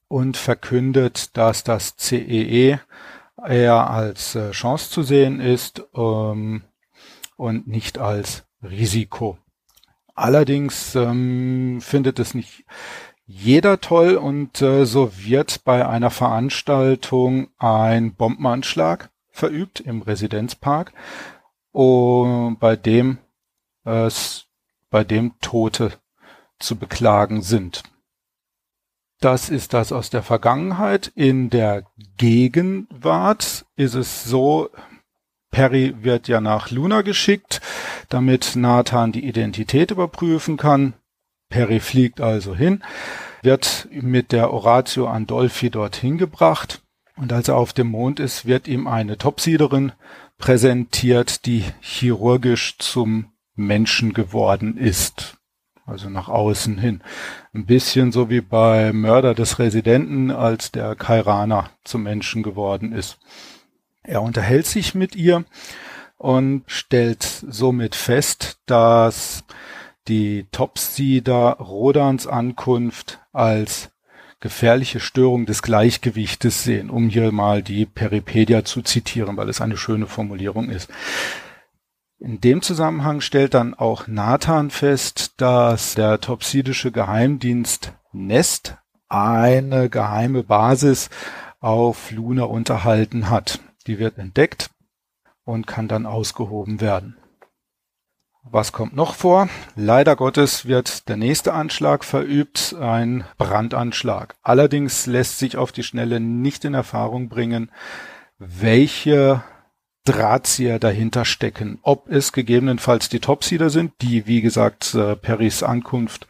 und 0.08 0.38
verkündet, 0.38 1.38
dass 1.38 1.64
das 1.64 1.96
CEE 1.98 2.74
e 2.74 2.80
eher 3.48 3.90
als 3.90 4.36
äh, 4.36 4.52
Chance 4.52 4.90
zu 4.90 5.04
sehen 5.04 5.40
ist 5.40 5.84
ähm, 5.96 6.64
und 7.38 7.68
nicht 7.68 7.98
als 7.98 8.46
Risiko. 8.64 9.38
Allerdings 10.16 10.96
ähm, 10.96 11.80
findet 11.82 12.20
es 12.20 12.34
nicht 12.34 12.66
jeder 13.26 13.82
toll 13.82 14.16
und 14.16 14.62
äh, 14.62 14.86
so 14.86 15.12
wird 15.18 15.64
bei 15.64 15.88
einer 15.88 16.12
Veranstaltung 16.12 17.50
ein 17.58 18.14
Bombenanschlag 18.14 19.10
verübt 19.36 19.82
im 19.82 20.02
Residenzpark, 20.02 20.94
bei 21.74 22.76
dem 22.78 23.18
es 23.84 24.46
bei 24.90 25.04
dem 25.04 25.34
Tote 25.42 25.92
zu 26.58 26.78
beklagen 26.78 27.42
sind. 27.42 27.84
Das 29.20 29.50
ist 29.50 29.74
das 29.74 29.92
aus 29.92 30.10
der 30.10 30.24
Vergangenheit. 30.24 31.12
In 31.16 31.50
der 31.50 31.84
Gegenwart 32.18 33.66
ist 33.76 33.94
es 33.94 34.24
so, 34.24 34.70
Perry 35.52 35.96
wird 36.02 36.30
ja 36.30 36.40
nach 36.40 36.72
Luna 36.72 37.02
geschickt, 37.02 37.62
damit 38.08 38.56
Nathan 38.56 39.12
die 39.12 39.26
Identität 39.26 39.92
überprüfen 39.92 40.56
kann. 40.56 40.94
Perry 41.50 41.82
fliegt 41.82 42.22
also 42.22 42.56
hin, 42.56 42.84
wird 43.42 43.90
mit 43.92 44.32
der 44.32 44.52
Oratio 44.52 45.08
Andolfi 45.08 45.70
dorthin 45.70 46.18
gebracht 46.18 46.85
und 47.18 47.32
als 47.32 47.48
er 47.48 47.56
auf 47.56 47.74
dem 47.74 47.88
Mond 47.88 48.20
ist, 48.20 48.46
wird 48.46 48.68
ihm 48.68 48.88
eine 48.88 49.18
Topsiederin 49.18 49.94
präsentiert, 50.38 51.46
die 51.46 51.64
chirurgisch 51.80 52.78
zum 52.78 53.32
Menschen 53.56 54.14
geworden 54.14 54.78
ist. 54.78 55.38
Also 55.86 56.10
nach 56.10 56.30
außen 56.30 56.78
hin. 56.78 57.04
Ein 57.54 57.66
bisschen 57.66 58.12
so 58.12 58.30
wie 58.30 58.42
bei 58.42 58.92
Mörder 58.92 59.36
des 59.36 59.60
Residenten, 59.60 60.32
als 60.32 60.72
der 60.72 60.96
Kairaner 60.96 61.70
zum 61.84 62.04
Menschen 62.04 62.42
geworden 62.42 62.92
ist. 62.92 63.20
Er 64.02 64.22
unterhält 64.22 64.66
sich 64.66 64.96
mit 64.96 65.16
ihr 65.16 65.46
und 66.18 66.64
stellt 66.68 67.24
somit 67.24 67.96
fest, 67.96 68.60
dass 68.66 69.44
die 70.08 70.48
Topsieder 70.52 71.58
Rodans 71.60 72.28
Ankunft 72.28 73.20
als 73.32 73.92
gefährliche 74.46 75.00
Störung 75.00 75.48
des 75.48 75.64
Gleichgewichtes 75.64 76.64
sehen, 76.64 76.92
um 76.92 77.10
hier 77.10 77.32
mal 77.32 77.64
die 77.64 77.88
Peripedia 77.88 78.64
zu 78.64 78.84
zitieren, 78.84 79.38
weil 79.38 79.50
es 79.50 79.60
eine 79.60 79.76
schöne 79.76 80.06
Formulierung 80.06 80.70
ist. 80.70 80.88
In 82.20 82.42
dem 82.42 82.62
Zusammenhang 82.62 83.22
stellt 83.22 83.56
dann 83.56 83.74
auch 83.74 84.06
Nathan 84.06 84.70
fest, 84.70 85.34
dass 85.38 85.96
der 85.96 86.22
topsidische 86.22 86.92
Geheimdienst 86.92 87.94
Nest 88.12 88.78
eine 89.10 89.90
geheime 89.90 90.44
Basis 90.44 91.10
auf 91.60 92.12
Luna 92.12 92.44
unterhalten 92.44 93.32
hat. 93.32 93.62
Die 93.88 93.98
wird 93.98 94.20
entdeckt 94.20 94.70
und 95.44 95.66
kann 95.66 95.88
dann 95.88 96.06
ausgehoben 96.06 96.82
werden. 96.82 97.18
Was 98.52 98.72
kommt 98.72 98.96
noch 98.96 99.16
vor? 99.16 99.50
Leider 99.76 100.16
Gottes 100.16 100.68
wird 100.68 101.10
der 101.10 101.18
nächste 101.18 101.54
Anschlag 101.54 102.06
verübt, 102.06 102.76
ein 102.80 103.24
Brandanschlag. 103.40 104.36
Allerdings 104.44 105.08
lässt 105.08 105.40
sich 105.40 105.58
auf 105.58 105.72
die 105.72 105.82
Schnelle 105.82 106.20
nicht 106.20 106.64
in 106.64 106.76
Erfahrung 106.76 107.28
bringen, 107.28 107.72
welche 108.38 109.44
Drahtzieher 110.06 110.78
dahinter 110.78 111.26
stecken. 111.26 111.80
Ob 111.82 112.08
es 112.08 112.34
gegebenenfalls 112.34 113.10
die 113.10 113.20
Topsieder 113.20 113.72
sind, 113.72 113.94
die, 114.02 114.28
wie 114.28 114.42
gesagt, 114.42 114.94
äh, 114.94 115.16
Perrys 115.16 115.64
Ankunft 115.64 116.28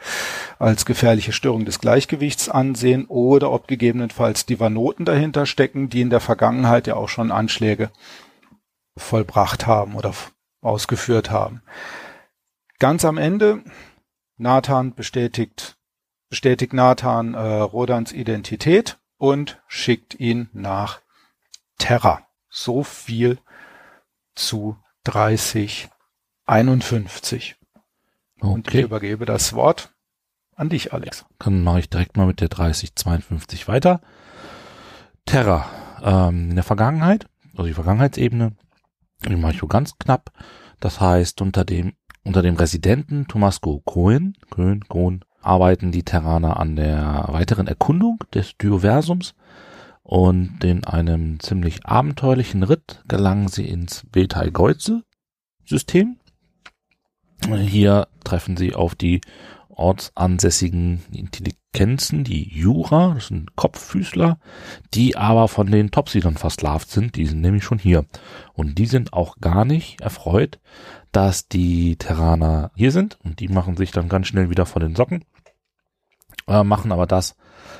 als 0.57 0.85
gefährliche 0.85 1.33
Störung 1.33 1.65
des 1.65 1.79
Gleichgewichts 1.79 2.47
ansehen, 2.47 3.05
oder 3.07 3.51
ob 3.51 3.67
gegebenenfalls 3.67 4.45
die 4.45 4.61
Vanoten 4.61 5.03
dahinter 5.03 5.45
stecken, 5.45 5.89
die 5.89 5.99
in 5.99 6.09
der 6.09 6.21
Vergangenheit 6.21 6.87
ja 6.87 6.95
auch 6.95 7.09
schon 7.09 7.33
Anschläge 7.33 7.91
vollbracht 8.95 9.67
haben 9.67 9.95
oder 9.95 10.13
ausgeführt 10.61 11.29
haben. 11.29 11.61
Ganz 12.79 13.05
am 13.05 13.17
Ende, 13.17 13.63
Nathan 14.37 14.95
bestätigt, 14.95 15.77
bestätigt 16.29 16.73
Nathan 16.73 17.33
äh, 17.33 17.39
Rodans 17.39 18.11
Identität 18.11 18.99
und 19.17 19.61
schickt 19.67 20.19
ihn 20.19 20.49
nach 20.51 20.99
Terra. 21.77 22.27
So 22.49 22.83
viel 22.83 23.39
zu 24.35 24.77
3051. 25.05 27.55
Okay. 28.39 28.53
Und 28.53 28.67
ich 28.73 28.81
übergebe 28.81 29.25
das 29.25 29.53
Wort 29.53 29.93
an 30.55 30.67
dich, 30.69 30.93
Alex. 30.93 31.25
Dann 31.39 31.63
mache 31.63 31.79
ich 31.79 31.89
direkt 31.89 32.17
mal 32.17 32.27
mit 32.27 32.41
der 32.41 32.49
3052 32.49 33.69
weiter. 33.69 34.01
Terra, 35.25 35.65
ähm, 36.03 36.49
in 36.49 36.55
der 36.55 36.63
Vergangenheit, 36.63 37.27
also 37.53 37.63
die 37.63 37.73
Vergangenheitsebene, 37.73 38.55
die 39.27 39.35
mache 39.35 39.53
ich 39.53 39.59
so 39.59 39.65
ganz 39.67 39.97
knapp. 39.97 40.31
Das 40.79 40.99
heißt, 40.99 41.41
unter 41.41 41.65
dem 41.65 41.95
unter 42.25 42.41
dem 42.41 42.55
Residenten 42.55 43.27
Tomasco 43.27 43.81
Cohen, 43.85 44.35
Cohen, 44.49 44.83
Cohen 44.87 45.23
arbeiten 45.41 45.91
die 45.91 46.03
Terraner 46.03 46.59
an 46.59 46.75
der 46.75 47.25
weiteren 47.29 47.67
Erkundung 47.67 48.17
des 48.33 48.57
Dioversums 48.57 49.35
und 50.01 50.63
in 50.63 50.83
einem 50.83 51.39
ziemlich 51.39 51.85
abenteuerlichen 51.85 52.63
Ritt 52.63 53.03
gelangen 53.07 53.47
sie 53.47 53.67
ins 53.67 54.03
Betelgeuse 54.11 55.03
System. 55.65 56.17
Hier 57.47 58.07
treffen 58.23 58.57
sie 58.57 58.75
auf 58.75 58.95
die 58.95 59.21
ortsansässigen 59.69 61.03
Intelligenzen, 61.11 62.23
die 62.23 62.47
Jura, 62.49 63.13
das 63.15 63.27
sind 63.27 63.55
Kopffüßler, 63.55 64.39
die 64.93 65.17
aber 65.17 65.47
von 65.47 65.69
den 65.69 65.91
Topsidern 65.91 66.37
versklavt 66.37 66.89
sind, 66.89 67.15
die 67.15 67.25
sind 67.25 67.41
nämlich 67.41 67.63
schon 67.63 67.79
hier. 67.79 68.05
Und 68.53 68.77
die 68.77 68.85
sind 68.85 69.13
auch 69.13 69.37
gar 69.41 69.65
nicht 69.65 70.01
erfreut, 70.01 70.59
dass 71.15 71.47
die 71.47 71.95
Terraner 71.95 72.71
hier 72.75 72.91
sind 72.91 73.17
und 73.23 73.39
die 73.39 73.47
machen 73.47 73.77
sich 73.77 73.91
dann 73.91 74.09
ganz 74.09 74.27
schnell 74.27 74.49
wieder 74.49 74.65
von 74.65 74.81
den 74.81 74.95
Socken, 74.95 75.23
äh, 76.47 76.63
machen 76.63 76.91
aber 76.91 77.07
das, 77.07 77.37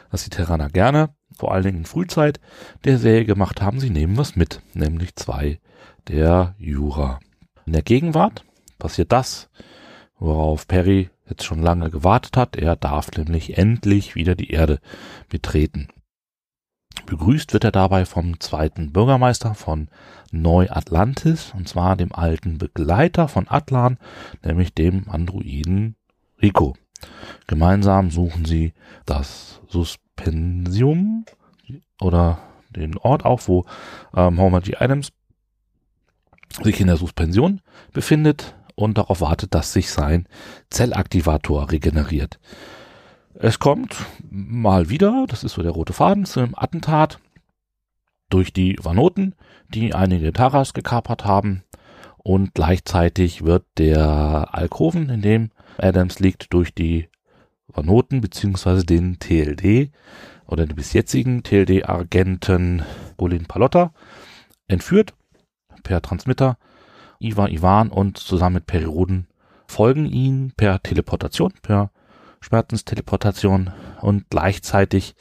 was 0.09 0.23
die 0.23 0.29
Terraner 0.29 0.69
gerne, 0.69 1.09
vor 1.37 1.51
allen 1.51 1.63
Dingen 1.63 1.79
in 1.79 1.85
Frühzeit 1.85 2.39
der 2.85 2.97
Serie 2.97 3.25
gemacht 3.25 3.61
haben, 3.61 3.81
sie 3.81 3.89
nehmen 3.89 4.15
was 4.15 4.37
mit, 4.37 4.61
nämlich 4.73 5.17
zwei 5.17 5.59
der 6.07 6.55
Jura. 6.57 7.19
In 7.65 7.73
der 7.73 7.81
Gegenwart 7.81 8.45
passiert 8.79 9.11
das, 9.11 9.49
worauf 10.17 10.65
Perry 10.65 11.09
jetzt 11.27 11.43
schon 11.43 11.61
lange 11.61 11.89
gewartet 11.89 12.37
hat. 12.37 12.55
Er 12.55 12.77
darf 12.77 13.11
nämlich 13.17 13.57
endlich 13.57 14.15
wieder 14.15 14.35
die 14.35 14.51
Erde 14.51 14.79
betreten. 15.27 15.89
Begrüßt 17.05 17.53
wird 17.53 17.63
er 17.63 17.71
dabei 17.71 18.05
vom 18.05 18.39
zweiten 18.39 18.91
Bürgermeister 18.91 19.53
von 19.53 19.89
Neu-Atlantis, 20.31 21.53
und 21.55 21.69
zwar 21.69 21.95
dem 21.95 22.13
alten 22.13 22.57
Begleiter 22.57 23.27
von 23.27 23.47
Atlan, 23.47 23.97
nämlich 24.43 24.73
dem 24.73 25.07
Androiden 25.09 25.95
Rico. 26.41 26.75
Gemeinsam 27.47 28.09
suchen 28.09 28.45
sie 28.45 28.73
das 29.05 29.61
Suspensium 29.67 31.25
oder 32.01 32.39
den 32.69 32.97
Ort 32.97 33.23
auf, 33.23 33.47
wo 33.47 33.65
ähm, 34.15 34.39
Homer 34.39 34.61
G. 34.61 34.75
Adams 34.75 35.11
sich 36.63 36.79
in 36.79 36.87
der 36.87 36.97
Suspension 36.97 37.61
befindet 37.93 38.55
und 38.75 38.97
darauf 38.97 39.21
wartet, 39.21 39.53
dass 39.53 39.73
sich 39.73 39.89
sein 39.89 40.27
Zellaktivator 40.69 41.71
regeneriert. 41.71 42.39
Es 43.37 43.59
kommt 43.59 43.97
mal 44.29 44.89
wieder, 44.89 45.25
das 45.27 45.43
ist 45.43 45.53
so 45.53 45.61
der 45.61 45.71
rote 45.71 45.91
Faden, 45.91 46.25
zu 46.25 46.39
einem 46.39 46.55
Attentat 46.55 47.19
durch 48.29 48.53
die 48.53 48.77
Vanoten, 48.81 49.35
die 49.67 49.93
einige 49.93 50.31
Taras 50.31 50.73
gekapert 50.73 51.25
haben 51.25 51.63
und 52.17 52.53
gleichzeitig 52.53 53.43
wird 53.43 53.65
der 53.77 54.49
Alkoven, 54.53 55.09
in 55.09 55.21
dem 55.21 55.51
Adams 55.77 56.19
liegt, 56.19 56.53
durch 56.53 56.73
die 56.73 57.09
Vanoten 57.67 58.21
beziehungsweise 58.21 58.85
den 58.85 59.19
TLD 59.19 59.91
oder 60.47 60.65
den 60.65 60.75
bis 60.75 60.93
jetzigen 60.93 61.43
TLD-Agenten 61.43 62.83
Golin 63.17 63.47
Palotta 63.47 63.93
entführt 64.67 65.13
per 65.83 66.01
Transmitter. 66.01 66.57
Ivar 67.19 67.49
Ivan 67.49 67.89
und 67.89 68.17
zusammen 68.17 68.55
mit 68.55 68.65
Perioden 68.65 69.27
folgen 69.67 70.05
ihn 70.05 70.53
per 70.55 70.81
Teleportation, 70.81 71.53
per 71.61 71.91
Schmerzensteleportation 72.45 73.71
und 74.01 74.29
gleichzeitig 74.29 75.15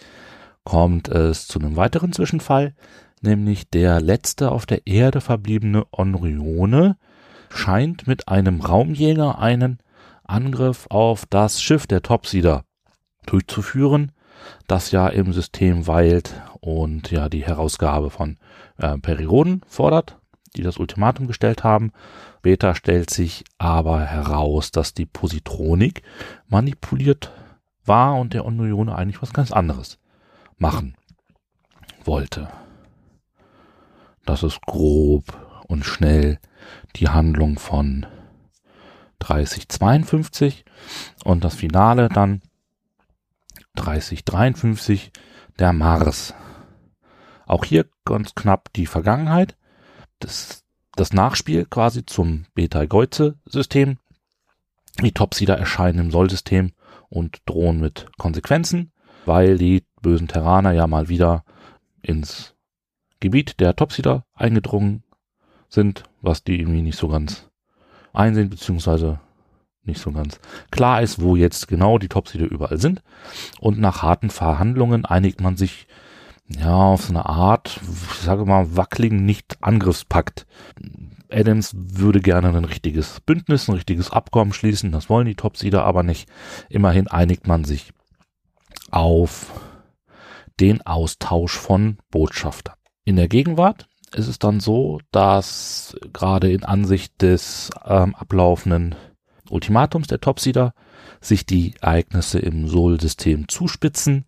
kommt 0.64 1.08
es 1.08 1.46
zu 1.46 1.58
einem 1.58 1.76
weiteren 1.76 2.12
Zwischenfall, 2.12 2.74
nämlich 3.22 3.68
der 3.70 4.00
letzte 4.00 4.52
auf 4.52 4.66
der 4.66 4.86
Erde 4.86 5.20
verbliebene 5.20 5.86
Onrione 5.90 6.96
scheint 7.50 8.06
mit 8.06 8.28
einem 8.28 8.60
Raumjäger 8.60 9.38
einen 9.38 9.78
Angriff 10.24 10.86
auf 10.90 11.24
das 11.26 11.62
Schiff 11.62 11.86
der 11.86 12.02
Topsider 12.02 12.64
durchzuführen, 13.26 14.12
das 14.66 14.90
ja 14.90 15.08
im 15.08 15.32
System 15.32 15.86
weilt 15.86 16.42
und 16.60 17.10
ja 17.10 17.28
die 17.30 17.46
Herausgabe 17.46 18.10
von 18.10 18.36
äh, 18.76 18.98
Perioden 18.98 19.62
fordert 19.66 20.18
die 20.56 20.62
das 20.62 20.78
Ultimatum 20.78 21.26
gestellt 21.26 21.64
haben. 21.64 21.92
Später 22.44 22.74
stellt 22.74 23.08
sich 23.08 23.42
aber 23.56 24.04
heraus, 24.04 24.70
dass 24.70 24.92
die 24.92 25.06
Positronik 25.06 26.02
manipuliert 26.46 27.32
war 27.86 28.16
und 28.16 28.34
der 28.34 28.44
Union 28.44 28.90
eigentlich 28.90 29.22
was 29.22 29.32
ganz 29.32 29.50
anderes 29.50 29.98
machen 30.58 30.94
wollte. 32.04 32.50
Das 34.26 34.42
ist 34.42 34.60
grob 34.60 35.64
und 35.68 35.86
schnell 35.86 36.38
die 36.96 37.08
Handlung 37.08 37.58
von 37.58 38.04
3052 39.20 40.66
und 41.24 41.44
das 41.44 41.54
Finale 41.54 42.10
dann 42.10 42.42
3053 43.76 45.12
der 45.58 45.72
Mars. 45.72 46.34
Auch 47.46 47.64
hier 47.64 47.86
ganz 48.04 48.34
knapp 48.34 48.70
die 48.74 48.84
Vergangenheit 48.84 49.56
das, 50.18 50.63
das 50.96 51.12
Nachspiel 51.12 51.66
quasi 51.66 52.06
zum 52.06 52.46
Beta-Geuze-System. 52.54 53.98
Die 55.02 55.12
Topsider 55.12 55.58
erscheinen 55.58 55.98
im 55.98 56.10
Soll-System 56.10 56.72
und 57.08 57.42
drohen 57.46 57.80
mit 57.80 58.06
Konsequenzen, 58.18 58.92
weil 59.26 59.58
die 59.58 59.84
bösen 60.00 60.28
Terraner 60.28 60.72
ja 60.72 60.86
mal 60.86 61.08
wieder 61.08 61.44
ins 62.02 62.54
Gebiet 63.20 63.60
der 63.60 63.74
Topsider 63.74 64.24
eingedrungen 64.34 65.02
sind, 65.68 66.04
was 66.20 66.44
die 66.44 66.60
irgendwie 66.60 66.82
nicht 66.82 66.98
so 66.98 67.08
ganz 67.08 67.48
einsehen, 68.12 68.50
beziehungsweise 68.50 69.18
nicht 69.82 70.00
so 70.00 70.12
ganz 70.12 70.40
klar 70.70 71.02
ist, 71.02 71.20
wo 71.20 71.36
jetzt 71.36 71.68
genau 71.68 71.98
die 71.98 72.08
Topsider 72.08 72.46
überall 72.46 72.78
sind. 72.78 73.02
Und 73.60 73.78
nach 73.78 74.02
harten 74.02 74.30
Verhandlungen 74.30 75.04
einigt 75.04 75.40
man 75.40 75.56
sich 75.56 75.86
ja, 76.48 76.74
auf 76.74 77.04
so 77.04 77.12
eine 77.12 77.26
Art, 77.26 77.80
ich 77.82 78.20
sage 78.20 78.44
mal, 78.44 78.76
wackeligen 78.76 79.24
Nicht-Angriffspakt. 79.24 80.46
Adams 81.30 81.72
würde 81.74 82.20
gerne 82.20 82.48
ein 82.48 82.64
richtiges 82.64 83.20
Bündnis, 83.20 83.68
ein 83.68 83.74
richtiges 83.74 84.10
Abkommen 84.10 84.52
schließen, 84.52 84.92
das 84.92 85.08
wollen 85.08 85.26
die 85.26 85.34
Topsider 85.34 85.84
aber 85.84 86.02
nicht. 86.02 86.28
Immerhin 86.68 87.08
einigt 87.08 87.46
man 87.46 87.64
sich 87.64 87.92
auf 88.90 89.52
den 90.60 90.86
Austausch 90.86 91.56
von 91.56 91.98
Botschaftern. 92.10 92.76
In 93.04 93.16
der 93.16 93.28
Gegenwart 93.28 93.88
ist 94.12 94.28
es 94.28 94.38
dann 94.38 94.60
so, 94.60 95.00
dass 95.10 95.96
gerade 96.12 96.52
in 96.52 96.64
Ansicht 96.64 97.20
des 97.20 97.70
ähm, 97.84 98.14
ablaufenden 98.14 98.94
Ultimatums 99.50 100.06
der 100.06 100.20
Topsider 100.20 100.74
sich 101.20 101.46
die 101.46 101.74
Ereignisse 101.80 102.38
im 102.38 102.68
Sol-System 102.68 103.48
zuspitzen 103.48 104.26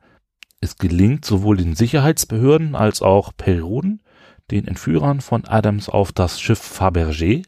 es 0.60 0.78
gelingt 0.78 1.24
sowohl 1.24 1.56
den 1.56 1.74
Sicherheitsbehörden 1.74 2.74
als 2.74 3.02
auch 3.02 3.32
Perioden, 3.36 4.02
den 4.50 4.66
Entführern 4.66 5.20
von 5.20 5.44
Adams 5.46 5.88
auf 5.88 6.12
das 6.12 6.40
Schiff 6.40 6.60
Fabergé 6.60 7.44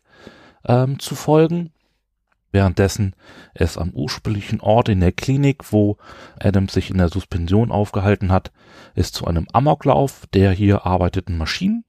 ähm, 0.64 0.98
zu 0.98 1.14
folgen, 1.14 1.72
währenddessen 2.50 3.14
es 3.54 3.78
am 3.78 3.90
ursprünglichen 3.90 4.60
Ort 4.60 4.88
in 4.88 5.00
der 5.00 5.12
Klinik, 5.12 5.72
wo 5.72 5.96
Adams 6.38 6.72
sich 6.72 6.90
in 6.90 6.98
der 6.98 7.08
Suspension 7.08 7.70
aufgehalten 7.70 8.32
hat, 8.32 8.52
es 8.94 9.12
zu 9.12 9.26
einem 9.26 9.46
Amoklauf 9.52 10.26
der 10.32 10.52
hier 10.52 10.86
arbeiteten 10.86 11.38
Maschinen 11.38 11.84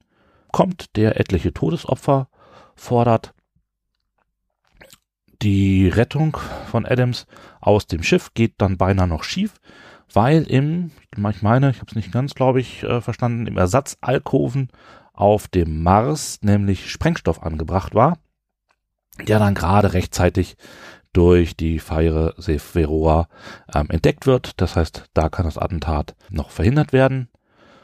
kommt, 0.52 0.96
der 0.96 1.18
etliche 1.18 1.52
Todesopfer 1.52 2.28
fordert. 2.74 3.34
Die 5.42 5.88
Rettung 5.88 6.36
von 6.66 6.84
Adams 6.84 7.26
aus 7.60 7.86
dem 7.86 8.02
Schiff 8.02 8.34
geht 8.34 8.54
dann 8.58 8.76
beinahe 8.76 9.08
noch 9.08 9.24
schief, 9.24 9.54
weil 10.12 10.42
im, 10.42 10.90
ich 11.12 11.42
meine, 11.42 11.70
ich 11.70 11.78
habe 11.78 11.86
es 11.88 11.96
nicht 11.96 12.12
ganz, 12.12 12.34
glaube 12.34 12.60
ich, 12.60 12.82
äh, 12.82 13.00
verstanden, 13.00 13.46
im 13.46 13.56
Ersatzalkoven 13.56 14.68
auf 15.12 15.48
dem 15.48 15.82
Mars 15.82 16.38
nämlich 16.42 16.90
Sprengstoff 16.90 17.42
angebracht 17.42 17.94
war, 17.94 18.18
der 19.26 19.38
dann 19.38 19.54
gerade 19.54 19.92
rechtzeitig 19.92 20.56
durch 21.12 21.56
die 21.56 21.78
Feiere 21.78 22.34
Seferoa 22.36 23.28
ähm, 23.74 23.90
entdeckt 23.90 24.26
wird. 24.26 24.60
Das 24.60 24.76
heißt, 24.76 25.10
da 25.14 25.28
kann 25.28 25.44
das 25.44 25.58
Attentat 25.58 26.14
noch 26.30 26.50
verhindert 26.50 26.92
werden. 26.92 27.28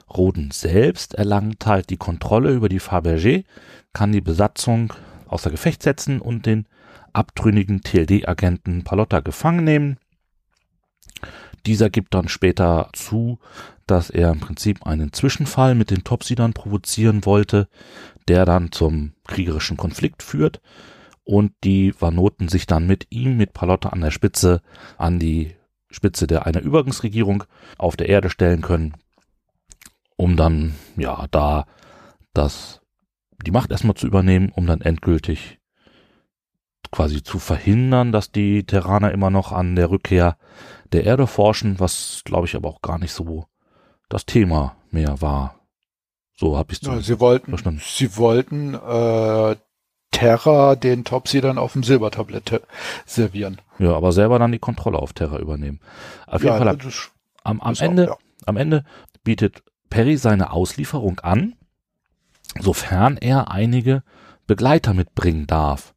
Roden 0.09 0.51
selbst 0.53 1.15
erlangt 1.15 1.67
halt 1.67 1.91
die 1.91 1.97
Kontrolle 1.97 2.53
über 2.53 2.69
die 2.69 2.81
Fabergé, 2.81 3.45
kann 3.93 4.13
die 4.13 4.21
Besatzung 4.21 4.93
außer 5.27 5.51
Gefecht 5.51 5.83
setzen 5.83 6.21
und 6.21 6.47
den 6.47 6.67
abtrünnigen 7.13 7.81
TLD-Agenten 7.81 8.85
Palotta 8.85 9.21
gefangen 9.21 9.65
nehmen. 9.65 9.99
Dieser 11.67 11.91
gibt 11.91 12.15
dann 12.15 12.29
später 12.29 12.91
zu, 12.93 13.39
dass 13.87 14.09
er 14.11 14.31
im 14.31 14.41
Prinzip 14.41 14.87
einen 14.87 15.13
Zwischenfall 15.13 15.75
mit 15.75 15.91
den 15.91 16.05
Topsidern 16.05 16.53
provozieren 16.53 17.25
wollte, 17.25 17.69
der 18.29 18.45
dann 18.45 18.73
zum 18.73 19.13
kriegerischen 19.27 19.77
Konflikt 19.77 20.23
führt. 20.23 20.61
Und 21.25 21.53
die 21.65 21.93
Vanoten 22.01 22.49
sich 22.49 22.67
dann 22.67 22.87
mit 22.87 23.09
ihm, 23.11 23.37
mit 23.37 23.53
Palotta 23.53 23.89
an 23.89 24.01
der 24.01 24.13
Spitze, 24.13 24.63
an 24.97 25.19
die 25.19 25.57
Spitze 25.91 26.29
der 26.29 26.47
einer 26.47 26.61
Übergangsregierung 26.61 27.45
auf 27.79 27.97
der 27.97 28.09
Erde 28.09 28.31
stellen 28.31 28.63
können, 28.63 28.95
um 30.17 30.37
dann, 30.37 30.75
ja, 30.97 31.27
da 31.33 31.67
das, 32.33 32.81
die 33.45 33.51
Macht 33.51 33.73
erstmal 33.73 33.97
zu 33.97 34.07
übernehmen, 34.07 34.53
um 34.55 34.67
dann 34.67 34.83
endgültig 34.83 35.59
quasi 36.97 37.23
zu 37.23 37.39
verhindern, 37.39 38.11
dass 38.11 38.33
die 38.33 38.65
Terraner 38.65 39.13
immer 39.13 39.29
noch 39.29 39.53
an 39.53 39.77
der 39.77 39.91
Rückkehr 39.91 40.39
der 40.93 41.05
Erde 41.05 41.27
forschen, 41.27 41.79
was 41.79 42.23
glaube 42.25 42.47
ich 42.47 42.57
aber 42.57 42.71
auch 42.71 42.81
gar 42.81 42.99
nicht 42.99 43.13
so 43.13 43.45
das 44.09 44.25
Thema 44.25 44.77
mehr 44.91 45.21
war. 45.21 45.57
So 46.39 46.57
habe 46.57 46.73
ich 46.73 46.81
es 46.81 46.89
ja, 46.89 46.99
Sie 47.01 47.21
wollten, 47.21 47.51
verstanden. 47.51 47.83
Sie 47.85 48.17
wollten 48.17 48.73
äh, 48.73 49.57
Terra 50.11 50.75
den 50.75 51.05
Topsy 51.05 51.43
dann 51.43 51.59
auf 51.59 51.75
dem 51.75 51.83
Silbertablett 51.83 52.63
servieren. 53.05 53.61
Ja, 53.79 53.95
aber 53.95 54.13
selber 54.13 54.39
dann 54.39 54.53
die 54.53 54.59
Kontrolle 54.59 54.99
auf 54.99 55.13
Terra 55.13 55.39
übernehmen. 55.39 55.81
Auf 56.27 56.43
jeden 56.43 56.55
ja, 56.55 56.59
Fall 56.59 56.79
am, 57.45 57.61
am 57.61 57.75
Ende, 57.79 58.13
auch, 58.13 58.19
am 58.47 58.57
Ende 58.57 58.85
bietet 59.23 59.63
Perry 59.91 60.17
seine 60.17 60.51
Auslieferung 60.51 61.21
an, 61.21 61.57
sofern 62.59 63.19
er 63.19 63.51
einige 63.51 64.03
Begleiter 64.47 64.95
mitbringen 64.95 65.47
darf. 65.47 65.93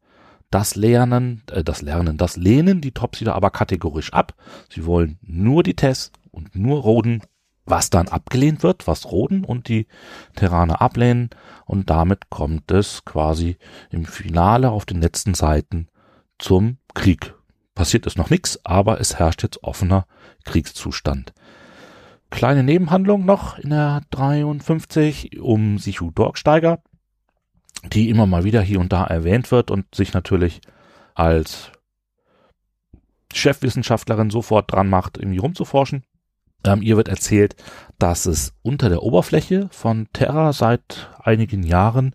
Das 0.50 0.74
Lernen, 0.74 1.42
äh, 1.50 1.62
das 1.62 1.82
Lernen, 1.82 2.16
das 2.16 2.36
lehnen 2.36 2.80
die 2.80 2.92
Topsider 2.92 3.34
aber 3.34 3.50
kategorisch 3.50 4.12
ab. 4.12 4.34
Sie 4.68 4.84
wollen 4.84 5.18
nur 5.22 5.62
die 5.62 5.76
Tests 5.76 6.12
und 6.32 6.54
nur 6.56 6.80
Roden, 6.80 7.22
was 7.64 7.90
dann 7.90 8.08
abgelehnt 8.08 8.62
wird, 8.62 8.86
was 8.86 9.10
Roden 9.10 9.44
und 9.44 9.68
die 9.68 9.86
Terraner 10.34 10.80
ablehnen. 10.80 11.30
Und 11.66 11.88
damit 11.88 12.30
kommt 12.30 12.70
es 12.70 13.04
quasi 13.04 13.56
im 13.90 14.04
Finale 14.04 14.70
auf 14.70 14.86
den 14.86 15.00
letzten 15.00 15.34
Seiten 15.34 15.88
zum 16.38 16.78
Krieg. 16.94 17.34
Passiert 17.74 18.06
ist 18.06 18.18
noch 18.18 18.30
nichts, 18.30 18.58
aber 18.64 19.00
es 19.00 19.18
herrscht 19.18 19.42
jetzt 19.44 19.62
offener 19.62 20.06
Kriegszustand. 20.44 21.32
Kleine 22.30 22.62
Nebenhandlung 22.62 23.24
noch 23.24 23.58
in 23.58 23.70
der 23.70 24.02
53 24.10 25.40
um 25.40 25.78
Sichu 25.78 26.10
Dorksteiger, 26.10 26.82
die 27.84 28.10
immer 28.10 28.26
mal 28.26 28.44
wieder 28.44 28.60
hier 28.60 28.80
und 28.80 28.92
da 28.92 29.04
erwähnt 29.04 29.50
wird 29.50 29.70
und 29.70 29.94
sich 29.94 30.12
natürlich 30.12 30.60
als 31.14 31.72
Chefwissenschaftlerin 33.32 34.30
sofort 34.30 34.72
dran 34.72 34.88
macht, 34.88 35.18
irgendwie 35.18 35.38
rumzuforschen. 35.38 36.04
Ähm, 36.64 36.82
ihr 36.82 36.96
wird 36.96 37.08
erzählt, 37.08 37.56
dass 37.98 38.26
es 38.26 38.52
unter 38.62 38.88
der 38.88 39.02
Oberfläche 39.02 39.68
von 39.70 40.08
Terra 40.12 40.52
seit 40.52 41.08
einigen 41.22 41.62
Jahren 41.62 42.14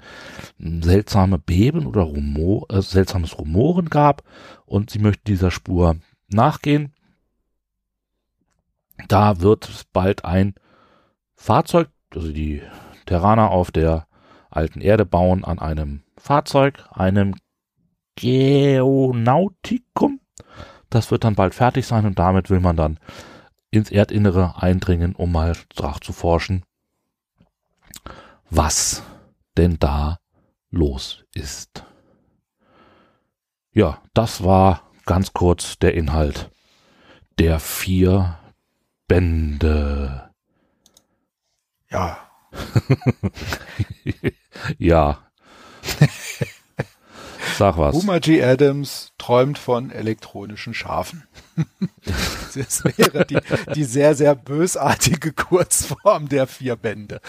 seltsame 0.60 1.40
Beben 1.40 1.88
oder 1.88 2.02
Rumor, 2.02 2.68
äh, 2.70 2.82
seltsames 2.82 3.40
Rumoren 3.40 3.90
gab 3.90 4.24
und 4.66 4.92
sie 4.92 5.00
möchte 5.00 5.24
dieser 5.26 5.52
Spur 5.52 5.98
nachgehen. 6.28 6.94
Da 9.08 9.42
wird 9.42 9.88
bald 9.94 10.26
ein 10.26 10.54
Fahrzeug, 11.36 11.90
also 12.14 12.32
die 12.32 12.62
Terraner 13.06 13.50
auf 13.50 13.72
der 13.72 14.08
alten 14.56 14.82
Erde 14.82 15.06
bauen 15.06 15.44
an 15.44 15.60
einem 15.60 16.04
Fahrzeug, 16.18 16.84
einem 16.92 17.36
Geonautikum. 18.16 20.20
Das 20.90 21.12
wird 21.12 21.24
dann 21.24 21.36
bald 21.36 21.54
fertig 21.54 21.86
sein 21.86 22.06
und 22.06 22.20
damit 22.20 22.50
will 22.50 22.60
man 22.60 22.76
dann 22.76 23.00
ins 23.70 23.92
Erdinnere 23.92 24.62
eindringen, 24.62 25.16
um 25.16 25.32
mal 25.32 25.56
nachzuforschen, 25.78 26.64
was 28.50 29.04
denn 29.58 29.78
da 29.80 30.20
los 30.70 31.24
ist. 31.34 31.86
Ja, 33.72 34.02
das 34.14 34.44
war 34.44 34.82
ganz 35.06 35.34
kurz 35.34 35.78
der 35.80 35.96
Inhalt 35.96 36.50
der 37.38 37.60
vier 37.60 38.40
Bände. 39.08 40.30
Ja. 41.90 42.18
ja. 44.78 45.20
Sag 47.58 47.78
was. 47.78 47.96
Boomer 47.96 48.20
G. 48.20 48.44
Adams 48.44 49.14
träumt 49.18 49.58
von 49.58 49.92
elektronischen 49.92 50.74
Schafen. 50.74 51.24
das 52.56 52.84
wäre 52.84 53.26
die, 53.26 53.40
die 53.74 53.84
sehr, 53.84 54.16
sehr 54.16 54.36
bösartige 54.36 55.32
Kurzform 55.32 56.28
der 56.28 56.48
vier 56.48 56.76
Bände. 56.76 57.22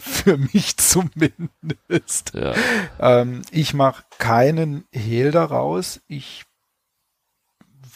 Für 0.00 0.36
mich 0.36 0.76
zumindest. 0.78 2.32
Ja. 2.34 2.54
Ähm, 2.98 3.42
ich 3.50 3.74
mache 3.74 4.04
keinen 4.18 4.84
Hehl 4.90 5.30
daraus. 5.30 6.00
Ich 6.08 6.44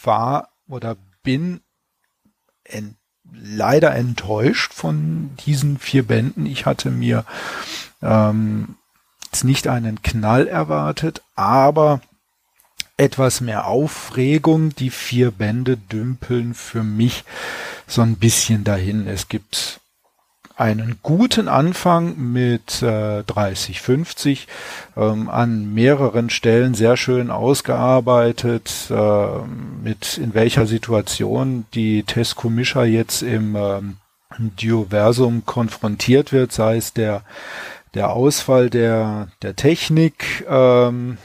war 0.03 0.49
oder 0.67 0.95
bin 1.23 1.61
en 2.63 2.95
leider 3.31 3.95
enttäuscht 3.95 4.73
von 4.73 5.35
diesen 5.45 5.79
vier 5.79 6.03
Bänden. 6.03 6.45
Ich 6.45 6.65
hatte 6.65 6.91
mir 6.91 7.25
ähm, 8.03 8.75
jetzt 9.25 9.43
nicht 9.43 9.67
einen 9.67 10.01
Knall 10.01 10.47
erwartet, 10.47 11.21
aber 11.35 12.01
etwas 12.97 13.41
mehr 13.41 13.67
Aufregung. 13.67 14.75
Die 14.75 14.89
vier 14.89 15.31
Bände 15.31 15.77
dümpeln 15.77 16.53
für 16.53 16.83
mich 16.83 17.23
so 17.87 18.01
ein 18.01 18.17
bisschen 18.17 18.63
dahin. 18.63 19.07
Es 19.07 19.27
gibt 19.27 19.79
einen 20.55 20.99
guten 21.01 21.47
Anfang 21.47 22.15
mit 22.31 22.81
äh, 22.83 23.23
30, 23.23 23.81
50, 23.81 24.47
ähm, 24.95 25.29
an 25.29 25.73
mehreren 25.73 26.29
Stellen 26.29 26.75
sehr 26.75 26.95
schön 26.95 27.31
ausgearbeitet, 27.31 28.71
äh, 28.91 29.27
mit 29.83 30.17
in 30.19 30.33
welcher 30.35 30.67
Situation 30.67 31.65
die 31.73 32.03
Tesco 32.03 32.49
Mischer 32.49 32.85
jetzt 32.85 33.23
im 33.23 33.55
ähm, 33.55 33.97
Dioversum 34.37 35.45
konfrontiert 35.45 36.31
wird, 36.31 36.51
sei 36.51 36.77
es 36.77 36.93
der 36.93 37.23
der 37.93 38.11
Ausfall 38.11 38.69
der, 38.69 39.29
der 39.41 39.55
Technik 39.55 40.45
ähm, 40.49 41.17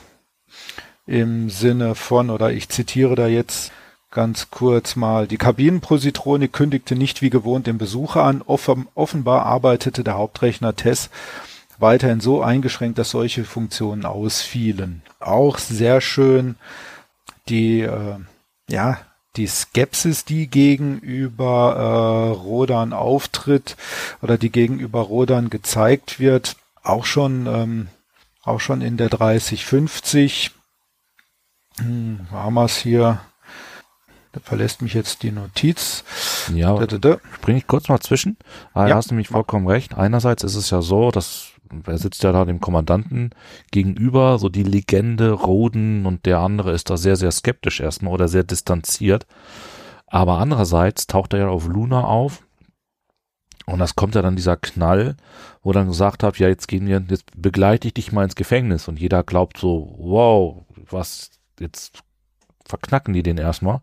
im 1.07 1.49
Sinne 1.51 1.95
von, 1.95 2.31
oder 2.31 2.53
ich 2.53 2.69
zitiere 2.69 3.15
da 3.15 3.27
jetzt 3.27 3.73
ganz 4.11 4.51
kurz 4.51 4.97
mal, 4.97 5.27
die 5.27 5.39
Kabinenpositronik 5.39 6.53
kündigte 6.53 6.97
nicht 6.97 7.23
wie 7.23 7.31
gewohnt 7.31 7.67
den 7.67 7.79
Besucher 7.79 8.25
an. 8.25 8.43
Offen, 8.43 8.89
offenbar 8.95 9.47
arbeitete 9.47 10.05
der 10.05 10.15
Hauptrechner 10.15 10.77
TESS 10.77 11.11
weiterhin 11.79 12.21
so 12.21 12.43
eingeschränkt, 12.43 12.99
dass 12.99 13.11
solche 13.11 13.45
Funktionen 13.45 14.05
ausfielen. 14.05 15.03
Auch 15.21 15.59
sehr 15.59 16.01
schön 16.01 16.57
die, 17.49 17.81
äh, 17.81 18.17
ja, 18.69 18.99
die 19.39 19.47
Skepsis, 19.47 20.25
die 20.25 20.49
gegenüber 20.49 22.35
äh, 22.35 22.37
Rodan 22.37 22.93
auftritt 22.93 23.77
oder 24.21 24.37
die 24.37 24.51
gegenüber 24.51 25.01
Rodan 25.01 25.49
gezeigt 25.49 26.21
wird, 26.21 26.57
auch 26.83 27.05
schon 27.05 27.47
ähm, 27.47 27.89
auch 28.43 28.61
schon 28.61 28.83
in 28.83 28.97
der 28.97 29.09
3050 29.09 30.53
hm, 31.79 32.27
es 32.65 32.77
hier. 32.77 33.21
Da 34.33 34.41
verlässt 34.41 34.83
mich 34.83 34.93
jetzt 34.93 35.23
die 35.23 35.31
Notiz. 35.31 36.05
Ja, 36.55 36.77
springe 37.35 37.59
ich 37.59 37.67
kurz 37.67 37.89
mal 37.89 38.01
zwischen. 38.01 38.37
Ah, 38.75 38.87
ja. 38.87 38.97
hast 38.97 39.11
nämlich 39.11 39.29
vollkommen 39.29 39.67
recht. 39.67 39.97
Einerseits 39.97 40.45
ist 40.45 40.55
es 40.55 40.71
ja 40.71 40.83
so, 40.83 41.11
dass 41.11 41.53
wer 41.71 41.99
sitzt 41.99 42.23
ja 42.23 42.33
da 42.33 42.45
dem 42.45 42.61
Kommandanten 42.61 43.31
gegenüber, 43.71 44.39
so 44.39 44.49
die 44.49 44.63
Legende 44.63 45.33
Roden 45.33 46.07
und 46.07 46.27
der 46.27 46.41
andere 46.41 46.73
ist 46.73 46.91
da 46.91 46.97
sehr, 46.97 47.17
sehr 47.17 47.31
skeptisch 47.31 47.81
erstmal 47.81 48.13
oder 48.13 48.29
sehr 48.29 48.45
distanziert. 48.45 49.27
Aber 50.07 50.39
andererseits 50.39 51.07
taucht 51.07 51.35
er 51.35 51.41
ja 51.41 51.49
auf 51.49 51.67
Luna 51.67 52.05
auf. 52.05 52.43
Und 53.67 53.81
das 53.81 53.97
kommt 53.97 54.15
ja 54.15 54.23
dann 54.23 54.37
dieser 54.37 54.57
Knall, 54.57 55.17
wo 55.63 55.73
dann 55.73 55.89
gesagt 55.89 56.23
hat, 56.23 56.39
ja, 56.39 56.49
jetzt 56.49 56.69
gehen 56.69 56.87
wir, 56.87 57.05
jetzt 57.11 57.27
begleite 57.37 57.89
ich 57.89 57.95
dich 57.95 58.13
mal 58.13 58.25
ins 58.25 58.35
Gefängnis. 58.35 58.89
Und 58.89 58.99
jeder 58.99 59.23
glaubt 59.23 59.59
so, 59.59 59.95
wow, 59.99 60.65
was, 60.91 61.31
jetzt 61.61 62.03
verknacken 62.69 63.15
die 63.15 63.23
den 63.23 63.39
erstmal. 63.39 63.81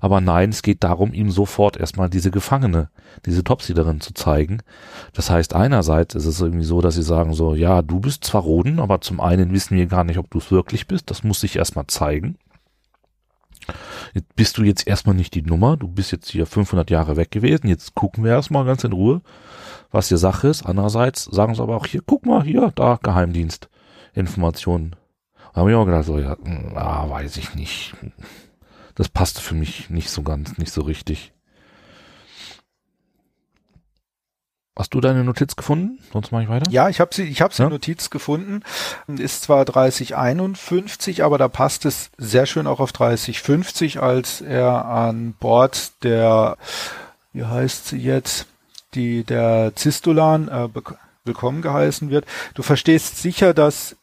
Aber 0.00 0.20
nein, 0.20 0.50
es 0.50 0.62
geht 0.62 0.84
darum, 0.84 1.12
ihm 1.12 1.30
sofort 1.30 1.76
erstmal 1.76 2.10
diese 2.10 2.30
Gefangene, 2.30 2.90
diese 3.24 3.44
Topsiderin 3.44 4.00
zu 4.00 4.12
zeigen. 4.12 4.62
Das 5.12 5.30
heißt, 5.30 5.54
einerseits 5.54 6.14
ist 6.14 6.26
es 6.26 6.40
irgendwie 6.40 6.64
so, 6.64 6.80
dass 6.80 6.96
sie 6.96 7.02
sagen 7.02 7.32
so, 7.32 7.54
ja, 7.54 7.82
du 7.82 8.00
bist 8.00 8.24
zwar 8.24 8.42
Roden, 8.42 8.80
aber 8.80 9.00
zum 9.00 9.20
einen 9.20 9.52
wissen 9.52 9.76
wir 9.76 9.86
gar 9.86 10.04
nicht, 10.04 10.18
ob 10.18 10.30
du 10.30 10.38
es 10.38 10.50
wirklich 10.50 10.86
bist. 10.86 11.10
Das 11.10 11.22
muss 11.22 11.40
sich 11.40 11.56
erstmal 11.56 11.86
zeigen. 11.86 12.36
Jetzt 14.14 14.34
bist 14.36 14.58
du 14.58 14.62
jetzt 14.62 14.86
erstmal 14.86 15.14
nicht 15.14 15.34
die 15.34 15.42
Nummer. 15.42 15.76
Du 15.76 15.88
bist 15.88 16.12
jetzt 16.12 16.30
hier 16.30 16.46
500 16.46 16.90
Jahre 16.90 17.16
weg 17.16 17.30
gewesen. 17.30 17.68
Jetzt 17.68 17.94
gucken 17.94 18.24
wir 18.24 18.32
erstmal 18.32 18.64
ganz 18.64 18.84
in 18.84 18.92
Ruhe, 18.92 19.22
was 19.90 20.08
die 20.08 20.16
Sache 20.16 20.48
ist. 20.48 20.64
Andererseits 20.64 21.24
sagen 21.24 21.54
sie 21.54 21.62
aber 21.62 21.76
auch 21.76 21.86
hier, 21.86 22.02
guck 22.04 22.26
mal, 22.26 22.42
hier, 22.42 22.72
da, 22.74 22.98
Geheimdienst. 23.02 23.68
Informationen 24.14 24.96
habe 25.56 25.70
ich 25.70 25.76
auch 25.76 25.86
gedacht, 25.86 26.04
so, 26.04 26.18
ja, 26.18 26.36
ah, 26.74 27.08
weiß 27.08 27.36
ich 27.38 27.54
nicht. 27.54 27.94
Das 28.94 29.08
passte 29.08 29.40
für 29.40 29.54
mich 29.54 29.90
nicht 29.90 30.10
so 30.10 30.22
ganz, 30.22 30.58
nicht 30.58 30.72
so 30.72 30.82
richtig. 30.82 31.32
Hast 34.78 34.92
du 34.92 35.00
deine 35.00 35.24
Notiz 35.24 35.56
gefunden? 35.56 35.98
Sonst 36.12 36.32
mache 36.32 36.42
ich 36.42 36.48
weiter. 36.50 36.70
Ja, 36.70 36.90
ich 36.90 37.00
habe 37.00 37.14
sie, 37.14 37.22
ich 37.22 37.40
habe 37.40 37.54
sie 37.54 37.62
ja? 37.62 37.70
Notiz 37.70 38.10
gefunden. 38.10 38.62
Ist 39.06 39.42
zwar 39.42 39.64
3051, 39.64 41.24
aber 41.24 41.38
da 41.38 41.48
passt 41.48 41.86
es 41.86 42.10
sehr 42.18 42.44
schön 42.44 42.66
auch 42.66 42.78
auf 42.78 42.92
3050, 42.92 44.02
als 44.02 44.42
er 44.42 44.84
an 44.84 45.32
Bord 45.40 45.92
der, 46.04 46.58
wie 47.32 47.44
heißt 47.44 47.88
sie 47.88 47.96
jetzt, 47.96 48.46
die 48.92 49.24
der 49.24 49.72
Zistulan 49.74 50.48
äh, 50.48 50.68
willkommen 51.24 51.62
geheißen 51.62 52.10
wird. 52.10 52.26
Du 52.52 52.62
verstehst 52.62 53.16
sicher, 53.16 53.54
dass 53.54 53.96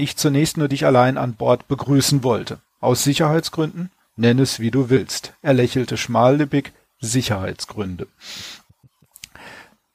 ich 0.00 0.16
zunächst 0.16 0.56
nur 0.56 0.68
dich 0.68 0.86
allein 0.86 1.18
an 1.18 1.34
Bord 1.34 1.68
begrüßen 1.68 2.22
wollte. 2.22 2.58
Aus 2.80 3.04
Sicherheitsgründen? 3.04 3.90
Nenn 4.16 4.38
es 4.38 4.60
wie 4.60 4.70
du 4.70 4.90
willst. 4.90 5.34
Er 5.42 5.54
lächelte 5.54 5.96
schmallippig. 5.96 6.72
Sicherheitsgründe. 7.00 8.06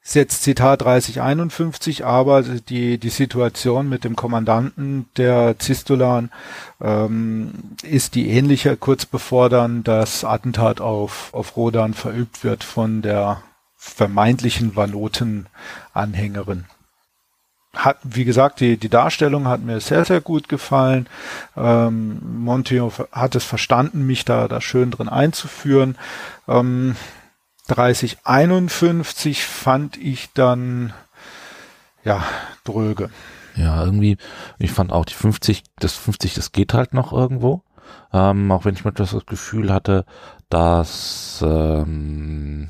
ist 0.03 0.15
jetzt 0.15 0.43
Zitat 0.43 0.81
3051, 0.81 2.03
aber 2.05 2.41
die, 2.41 2.97
die 2.97 3.09
Situation 3.09 3.87
mit 3.89 4.03
dem 4.03 4.15
Kommandanten 4.15 5.07
der 5.17 5.59
Zistulan 5.59 6.31
ähm, 6.81 7.53
ist 7.83 8.15
die 8.15 8.29
ähnliche, 8.29 8.75
kurz 8.77 9.05
bevor 9.05 9.49
dann 9.49 9.83
das 9.83 10.23
Attentat 10.23 10.81
auf, 10.81 11.33
auf 11.33 11.55
Rodan 11.57 11.93
verübt 11.93 12.43
wird 12.43 12.63
von 12.63 13.01
der 13.03 13.41
vermeintlichen 13.75 14.75
Valoten-Anhängerin. 14.75 16.65
Hat, 17.75 17.97
wie 18.03 18.25
gesagt, 18.25 18.59
die, 18.61 18.77
die 18.77 18.89
Darstellung 18.89 19.47
hat 19.47 19.61
mir 19.61 19.79
sehr, 19.79 20.05
sehr 20.05 20.21
gut 20.21 20.49
gefallen. 20.49 21.07
Ähm, 21.57 22.19
Monteo 22.43 22.91
hat 23.11 23.35
es 23.35 23.43
verstanden, 23.43 24.05
mich 24.05 24.25
da, 24.25 24.47
da 24.47 24.61
schön 24.61 24.91
drin 24.91 25.09
einzuführen. 25.09 25.97
Ähm, 26.47 26.95
3051 27.67 29.43
fand 29.43 29.97
ich 29.97 30.31
dann 30.33 30.93
ja 32.03 32.23
dröge. 32.63 33.09
Ja, 33.55 33.83
irgendwie, 33.83 34.17
ich 34.59 34.71
fand 34.71 34.91
auch 34.91 35.05
die 35.05 35.13
50, 35.13 35.63
das 35.79 35.93
50, 35.93 36.33
das 36.33 36.51
geht 36.51 36.73
halt 36.73 36.93
noch 36.93 37.13
irgendwo. 37.13 37.63
Ähm, 38.11 38.51
auch 38.51 38.65
wenn 38.65 38.75
ich 38.75 38.85
mir 38.85 38.91
das 38.91 39.15
Gefühl 39.25 39.71
hatte, 39.71 40.05
dass 40.49 41.43
ähm, 41.45 42.69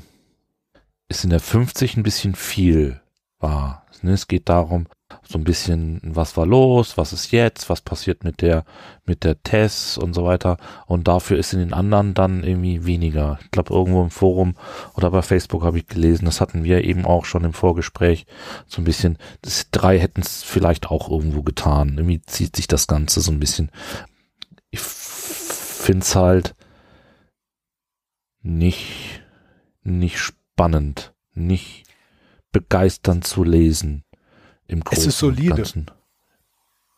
es 1.08 1.24
in 1.24 1.30
der 1.30 1.40
50 1.40 1.96
ein 1.96 2.02
bisschen 2.02 2.34
viel 2.34 3.00
war. 3.38 3.84
Ne, 4.02 4.12
es 4.12 4.28
geht 4.28 4.48
darum, 4.48 4.86
so 5.22 5.38
ein 5.38 5.44
bisschen, 5.44 6.00
was 6.02 6.36
war 6.36 6.46
los, 6.46 6.96
was 6.96 7.12
ist 7.12 7.30
jetzt, 7.30 7.70
was 7.70 7.80
passiert 7.80 8.24
mit 8.24 8.42
der, 8.42 8.64
mit 9.04 9.22
der 9.22 9.40
Tess 9.42 9.98
und 9.98 10.14
so 10.14 10.24
weiter. 10.24 10.56
Und 10.86 11.06
dafür 11.06 11.38
ist 11.38 11.52
in 11.52 11.60
den 11.60 11.72
anderen 11.72 12.14
dann 12.14 12.42
irgendwie 12.42 12.86
weniger. 12.86 13.38
Ich 13.42 13.50
glaube, 13.50 13.72
irgendwo 13.72 14.02
im 14.02 14.10
Forum 14.10 14.54
oder 14.94 15.10
bei 15.10 15.22
Facebook 15.22 15.62
habe 15.62 15.78
ich 15.78 15.86
gelesen, 15.86 16.24
das 16.24 16.40
hatten 16.40 16.64
wir 16.64 16.84
eben 16.84 17.04
auch 17.04 17.24
schon 17.24 17.44
im 17.44 17.52
Vorgespräch, 17.52 18.26
so 18.66 18.80
ein 18.80 18.84
bisschen, 18.84 19.18
das 19.42 19.70
drei 19.70 19.98
hätten 19.98 20.22
es 20.22 20.42
vielleicht 20.42 20.90
auch 20.90 21.08
irgendwo 21.08 21.42
getan. 21.42 21.98
Irgendwie 21.98 22.22
zieht 22.22 22.56
sich 22.56 22.66
das 22.66 22.86
Ganze 22.86 23.20
so 23.20 23.30
ein 23.30 23.40
bisschen. 23.40 23.70
Ich 24.70 24.80
finde 24.80 26.02
es 26.02 26.16
halt 26.16 26.54
nicht, 28.42 29.22
nicht 29.82 30.18
spannend, 30.18 31.14
nicht 31.32 31.84
begeisternd 32.52 33.26
zu 33.26 33.44
lesen. 33.44 34.05
Im 34.68 34.80
Großen 34.80 35.02
es 35.02 35.06
ist 35.06 35.18
solide. 35.18 35.56
Ganzen. 35.56 35.86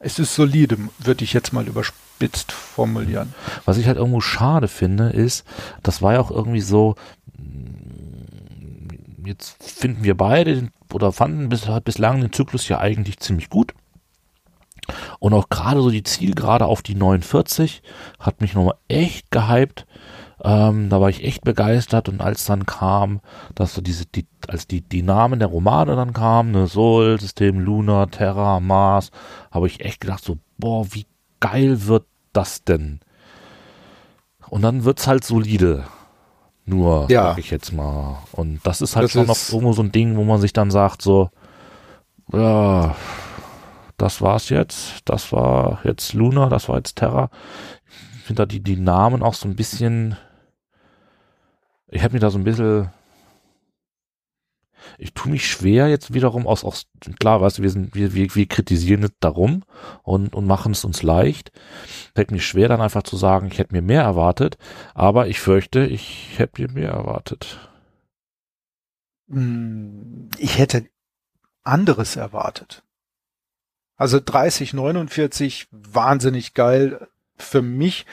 Es 0.01 0.19
ist 0.19 0.35
solide, 0.35 0.79
würde 0.99 1.25
ich 1.25 1.33
jetzt 1.33 1.53
mal 1.53 1.67
überspitzt 1.67 2.53
formulieren. 2.53 3.35
Was 3.65 3.79
ich 3.79 3.87
halt 3.87 3.97
irgendwo 3.97 4.21
schade 4.21 4.69
finde, 4.69 5.11
ist, 5.11 5.45
das 5.83 6.03
war 6.03 6.13
ja 6.15 6.21
auch 6.21 6.31
irgendwie 6.31 6.61
so, 6.61 6.95
mm, 7.37 9.27
jetzt 9.27 9.63
finden 9.63 10.05
wir 10.05 10.17
beide 10.17 10.69
oder 10.93 11.13
fanden 11.13 11.49
bis, 11.49 11.69
bislang 11.85 12.21
den 12.21 12.33
Zyklus 12.33 12.69
ja 12.69 12.79
eigentlich 12.79 13.19
ziemlich 13.19 13.51
gut. 13.51 13.75
Und 15.19 15.35
auch 15.35 15.49
gerade 15.49 15.83
so 15.83 15.91
die 15.91 16.05
Zielgerade 16.05 16.67
auf 16.67 16.83
die 16.83 16.95
49 16.95 17.83
hat 18.19 18.41
mich 18.41 18.55
nochmal 18.55 18.77
echt 18.89 19.31
gehypt. 19.31 19.87
Ähm, 20.43 20.89
da 20.89 21.01
war 21.01 21.09
ich 21.09 21.25
echt 21.25 21.43
begeistert 21.43 22.09
und 22.09 22.21
als 22.21 22.45
dann 22.45 22.65
kam, 22.65 23.21
dass 23.55 23.75
so 23.75 23.81
diese, 23.81 24.07
die, 24.07 24.27
als 24.47 24.67
die, 24.69 24.83
die 24.83 25.03
Namen 25.03 25.41
der 25.41 25.49
Romane 25.49 25.97
dann 25.97 26.13
kamen, 26.13 26.53
ne, 26.53 26.67
Sol, 26.69 27.19
System 27.21 27.59
Luna, 27.59 28.07
Terra, 28.07 28.61
Mars, 28.61 29.11
habe 29.51 29.67
ich 29.67 29.81
echt 29.81 30.01
gedacht 30.01 30.23
so, 30.23 30.39
boah, 30.59 30.87
wie 30.93 31.07
geil 31.41 31.87
wird 31.87 32.05
das 32.33 32.63
denn? 32.63 33.01
Und 34.49 34.63
dann 34.63 34.85
wird's 34.85 35.07
halt 35.07 35.25
solide. 35.25 35.85
Nur, 36.65 37.07
ja. 37.11 37.31
sag 37.31 37.39
ich 37.39 37.51
jetzt 37.51 37.73
mal. 37.73 38.19
Und 38.33 38.61
das 38.65 38.81
ist 38.81 38.95
halt 38.95 39.05
das 39.05 39.13
schon 39.13 39.23
ist 39.23 39.29
noch 39.29 39.55
irgendwo 39.55 39.73
so 39.73 39.83
ein 39.83 39.93
Ding, 39.93 40.17
wo 40.17 40.25
man 40.25 40.41
sich 40.41 40.53
dann 40.53 40.71
sagt, 40.71 41.03
so, 41.03 41.31
ja, 42.33 42.95
das 43.97 44.21
war's 44.21 44.51
jetzt, 44.51 45.01
das 45.07 45.33
war 45.33 45.81
jetzt 45.85 46.13
Luna, 46.13 46.49
das 46.49 46.69
war 46.69 46.77
jetzt 46.77 46.97
Terra. 46.97 47.31
Ich 48.17 48.23
finde 48.25 48.43
da 48.43 48.47
die, 48.47 48.61
die 48.61 48.77
Namen 48.77 49.23
auch 49.23 49.35
so 49.35 49.49
ein 49.49 49.57
bisschen, 49.57 50.17
ich 51.91 52.03
habe 52.03 52.15
mir 52.15 52.21
da 52.21 52.31
so 52.31 52.39
ein 52.39 52.45
bisschen, 52.45 52.91
ich 54.99 55.15
tue 55.15 55.31
mich 55.31 55.51
schwer 55.51 55.89
jetzt 55.89 56.15
wiederum 56.15 56.47
aus, 56.47 56.65
aus 56.65 56.87
klar, 57.19 57.41
weißt 57.41 57.59
du, 57.59 57.63
wir 57.63 57.71
sind, 57.71 57.95
wir, 57.95 58.15
wir, 58.15 58.35
wir 58.35 58.47
kritisieren 58.47 59.03
es 59.05 59.13
darum 59.21 59.65
und, 60.03 60.35
und 60.35 60.47
machen 60.47 60.73
es 60.73 60.85
uns 60.85 61.03
leicht. 61.03 61.53
Fällt 62.15 62.31
mir 62.31 62.41
schwer 62.41 62.69
dann 62.69 62.81
einfach 62.81 63.03
zu 63.03 63.17
sagen, 63.17 63.49
ich 63.51 63.59
hätte 63.59 63.75
mir 63.75 63.83
mehr 63.83 64.03
erwartet, 64.03 64.59
aber 64.95 65.29
ich 65.29 65.41
fürchte, 65.41 65.85
ich 65.87 66.39
hätte 66.39 66.63
mir 66.63 66.71
mehr 66.73 66.91
erwartet. 66.91 67.59
Hm, 69.29 70.29
ich 70.39 70.59
hätte 70.59 70.87
anderes 71.63 72.17
erwartet. 72.17 72.83
Also 73.97 74.21
30, 74.25 74.75
49, 74.75 75.69
wahnsinnig 75.71 76.55
geil 76.55 77.09
für 77.37 77.63
mich 77.63 78.07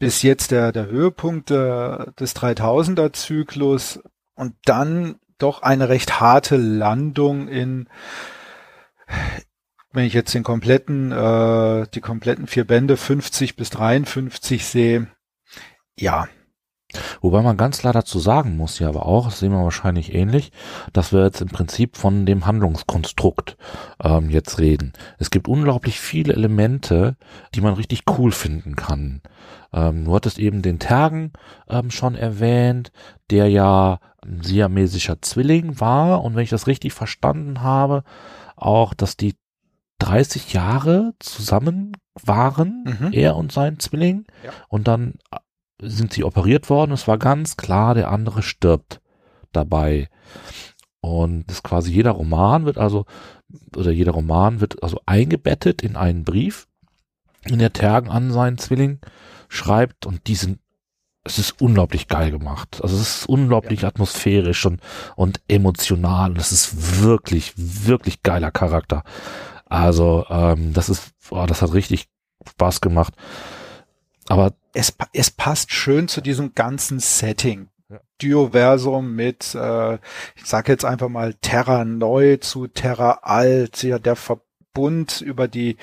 bis 0.00 0.22
jetzt 0.22 0.50
der, 0.50 0.72
der 0.72 0.86
Höhepunkt 0.86 1.50
der, 1.50 2.12
des 2.18 2.34
3000er 2.34 3.12
Zyklus 3.12 4.00
und 4.34 4.54
dann 4.64 5.20
doch 5.38 5.62
eine 5.62 5.90
recht 5.90 6.20
harte 6.20 6.56
Landung 6.56 7.48
in, 7.48 7.86
wenn 9.92 10.06
ich 10.06 10.14
jetzt 10.14 10.34
den 10.34 10.42
kompletten, 10.42 11.12
äh, 11.12 11.86
die 11.94 12.00
kompletten 12.00 12.46
vier 12.46 12.64
Bände 12.64 12.96
50 12.96 13.56
bis 13.56 13.68
53 13.70 14.64
sehe, 14.64 15.06
ja, 15.96 16.28
Wobei 17.20 17.42
man 17.42 17.56
ganz 17.56 17.78
klar 17.78 17.92
dazu 17.92 18.18
sagen 18.18 18.56
muss 18.56 18.78
ja 18.78 18.88
aber 18.88 19.06
auch, 19.06 19.26
das 19.26 19.38
sehen 19.38 19.52
wir 19.52 19.62
wahrscheinlich 19.62 20.14
ähnlich, 20.14 20.52
dass 20.92 21.12
wir 21.12 21.24
jetzt 21.24 21.40
im 21.40 21.48
Prinzip 21.48 21.96
von 21.96 22.26
dem 22.26 22.46
Handlungskonstrukt 22.46 23.56
ähm, 24.02 24.30
jetzt 24.30 24.58
reden. 24.58 24.92
Es 25.18 25.30
gibt 25.30 25.48
unglaublich 25.48 26.00
viele 26.00 26.32
Elemente, 26.32 27.16
die 27.54 27.60
man 27.60 27.74
richtig 27.74 28.02
cool 28.18 28.32
finden 28.32 28.76
kann. 28.76 29.22
Ähm, 29.72 30.04
du 30.04 30.14
hattest 30.14 30.38
eben 30.38 30.62
den 30.62 30.78
Tergen 30.78 31.32
ähm, 31.68 31.90
schon 31.90 32.14
erwähnt, 32.14 32.92
der 33.30 33.48
ja 33.48 34.00
ein 34.22 34.42
siamesischer 34.42 35.22
Zwilling 35.22 35.80
war 35.80 36.22
und 36.22 36.34
wenn 36.34 36.44
ich 36.44 36.50
das 36.50 36.66
richtig 36.66 36.92
verstanden 36.92 37.62
habe, 37.62 38.04
auch, 38.56 38.94
dass 38.94 39.16
die 39.16 39.34
30 40.00 40.52
Jahre 40.52 41.12
zusammen 41.20 41.96
waren, 42.22 42.84
mhm. 42.84 43.12
er 43.12 43.36
und 43.36 43.52
sein 43.52 43.78
Zwilling, 43.78 44.26
ja. 44.44 44.50
und 44.68 44.88
dann 44.88 45.14
sind 45.82 46.12
sie 46.12 46.24
operiert 46.24 46.70
worden. 46.70 46.92
Es 46.92 47.08
war 47.08 47.18
ganz 47.18 47.56
klar, 47.56 47.94
der 47.94 48.10
andere 48.10 48.42
stirbt 48.42 49.00
dabei. 49.52 50.08
Und 51.00 51.50
das 51.50 51.62
quasi 51.62 51.92
jeder 51.92 52.12
Roman 52.12 52.66
wird 52.66 52.78
also, 52.78 53.06
oder 53.76 53.90
jeder 53.90 54.12
Roman 54.12 54.60
wird 54.60 54.82
also 54.82 55.00
eingebettet 55.06 55.82
in 55.82 55.96
einen 55.96 56.24
Brief, 56.24 56.68
in 57.44 57.58
der 57.58 57.72
Tergen 57.72 58.10
an 58.10 58.30
seinen 58.30 58.58
Zwilling 58.58 59.00
schreibt 59.48 60.06
und 60.06 60.26
die 60.26 60.34
sind, 60.34 60.60
es 61.24 61.38
ist 61.38 61.60
unglaublich 61.60 62.08
geil 62.08 62.30
gemacht. 62.30 62.80
Also 62.82 62.96
es 62.96 63.20
ist 63.20 63.28
unglaublich 63.28 63.82
ja. 63.82 63.88
atmosphärisch 63.88 64.64
und, 64.66 64.80
und 65.16 65.40
emotional 65.48 66.30
und 66.30 66.38
es 66.38 66.52
ist 66.52 67.02
wirklich, 67.02 67.54
wirklich 67.56 68.22
geiler 68.22 68.50
Charakter. 68.50 69.02
Also 69.66 70.26
ähm, 70.28 70.72
das 70.74 70.88
ist, 70.88 71.12
oh, 71.30 71.46
das 71.46 71.62
hat 71.62 71.72
richtig 71.72 72.08
Spaß 72.46 72.80
gemacht. 72.80 73.14
Aber 74.30 74.52
es, 74.74 74.96
es 75.12 75.32
passt 75.32 75.72
schön 75.72 76.06
zu 76.06 76.20
diesem 76.20 76.54
ganzen 76.54 77.00
Setting. 77.00 77.68
Ja. 77.88 77.98
Dioversum 78.22 79.16
mit, 79.16 79.56
äh, 79.56 79.94
ich 80.36 80.44
sag 80.44 80.68
jetzt 80.68 80.84
einfach 80.84 81.08
mal 81.08 81.34
Terra 81.34 81.84
neu 81.84 82.36
zu 82.36 82.68
Terra 82.68 83.18
alt, 83.22 83.82
ja, 83.82 83.98
der 83.98 84.14
Verbund 84.14 85.20
über 85.20 85.48
die, 85.48 85.78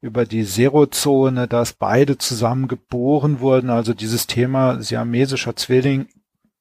über 0.00 0.24
die 0.24 0.44
Zero-Zone, 0.44 1.46
dass 1.46 1.74
beide 1.74 2.18
zusammen 2.18 2.66
geboren 2.66 3.38
wurden, 3.38 3.70
also 3.70 3.94
dieses 3.94 4.26
Thema 4.26 4.82
siamesischer 4.82 5.54
Zwilling, 5.54 6.08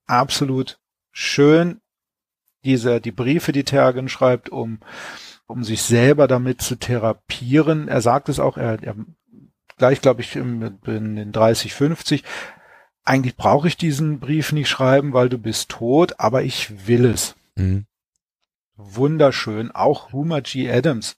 absolut 0.05 0.79
schön. 1.11 1.81
Diese, 2.63 3.01
die 3.01 3.11
Briefe, 3.11 3.51
die 3.51 3.63
Tergen 3.63 4.09
schreibt, 4.09 4.49
um, 4.49 4.77
um 5.47 5.63
sich 5.63 5.81
selber 5.81 6.27
damit 6.27 6.61
zu 6.61 6.75
therapieren. 6.75 7.87
Er 7.87 8.01
sagt 8.01 8.29
es 8.29 8.39
auch, 8.39 8.57
er, 8.57 8.83
er 8.83 8.95
gleich, 9.81 9.99
glaube 9.99 10.21
ich, 10.21 10.35
in 10.35 10.79
den 10.85 11.31
30, 11.31 11.73
50. 11.73 12.23
Eigentlich 13.03 13.35
brauche 13.35 13.67
ich 13.67 13.77
diesen 13.77 14.19
Brief 14.19 14.51
nicht 14.51 14.69
schreiben, 14.69 15.11
weil 15.11 15.27
du 15.27 15.39
bist 15.39 15.69
tot, 15.69 16.19
aber 16.19 16.43
ich 16.43 16.87
will 16.87 17.05
es. 17.05 17.35
Mhm. 17.55 17.87
Wunderschön. 18.75 19.71
Auch 19.71 20.13
Homer 20.13 20.41
G. 20.41 20.71
Adams. 20.71 21.17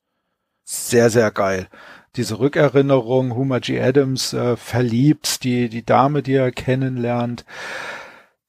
Sehr, 0.63 1.10
sehr 1.10 1.30
geil. 1.32 1.67
Diese 2.15 2.39
Rückerinnerung, 2.39 3.36
Homer 3.36 3.60
G. 3.60 3.82
Adams 3.82 4.32
äh, 4.32 4.56
verliebt, 4.56 5.43
die, 5.43 5.67
die 5.67 5.84
Dame, 5.84 6.23
die 6.23 6.36
er 6.36 6.54
kennenlernt. 6.54 7.43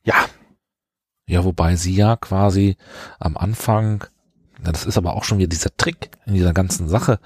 Ja. 0.05 0.27
Ja, 1.27 1.43
wobei 1.43 1.75
sie 1.75 1.97
ja 1.97 2.15
quasi 2.15 2.77
am 3.19 3.37
Anfang 3.37 4.05
das 4.73 4.87
ist 4.87 4.97
aber 4.97 5.15
auch 5.15 5.25
schon 5.25 5.39
wieder 5.39 5.49
dieser 5.49 5.77
Trick 5.77 6.11
in 6.27 6.35
dieser 6.35 6.53
ganzen 6.53 6.89
Sache. 6.89 7.19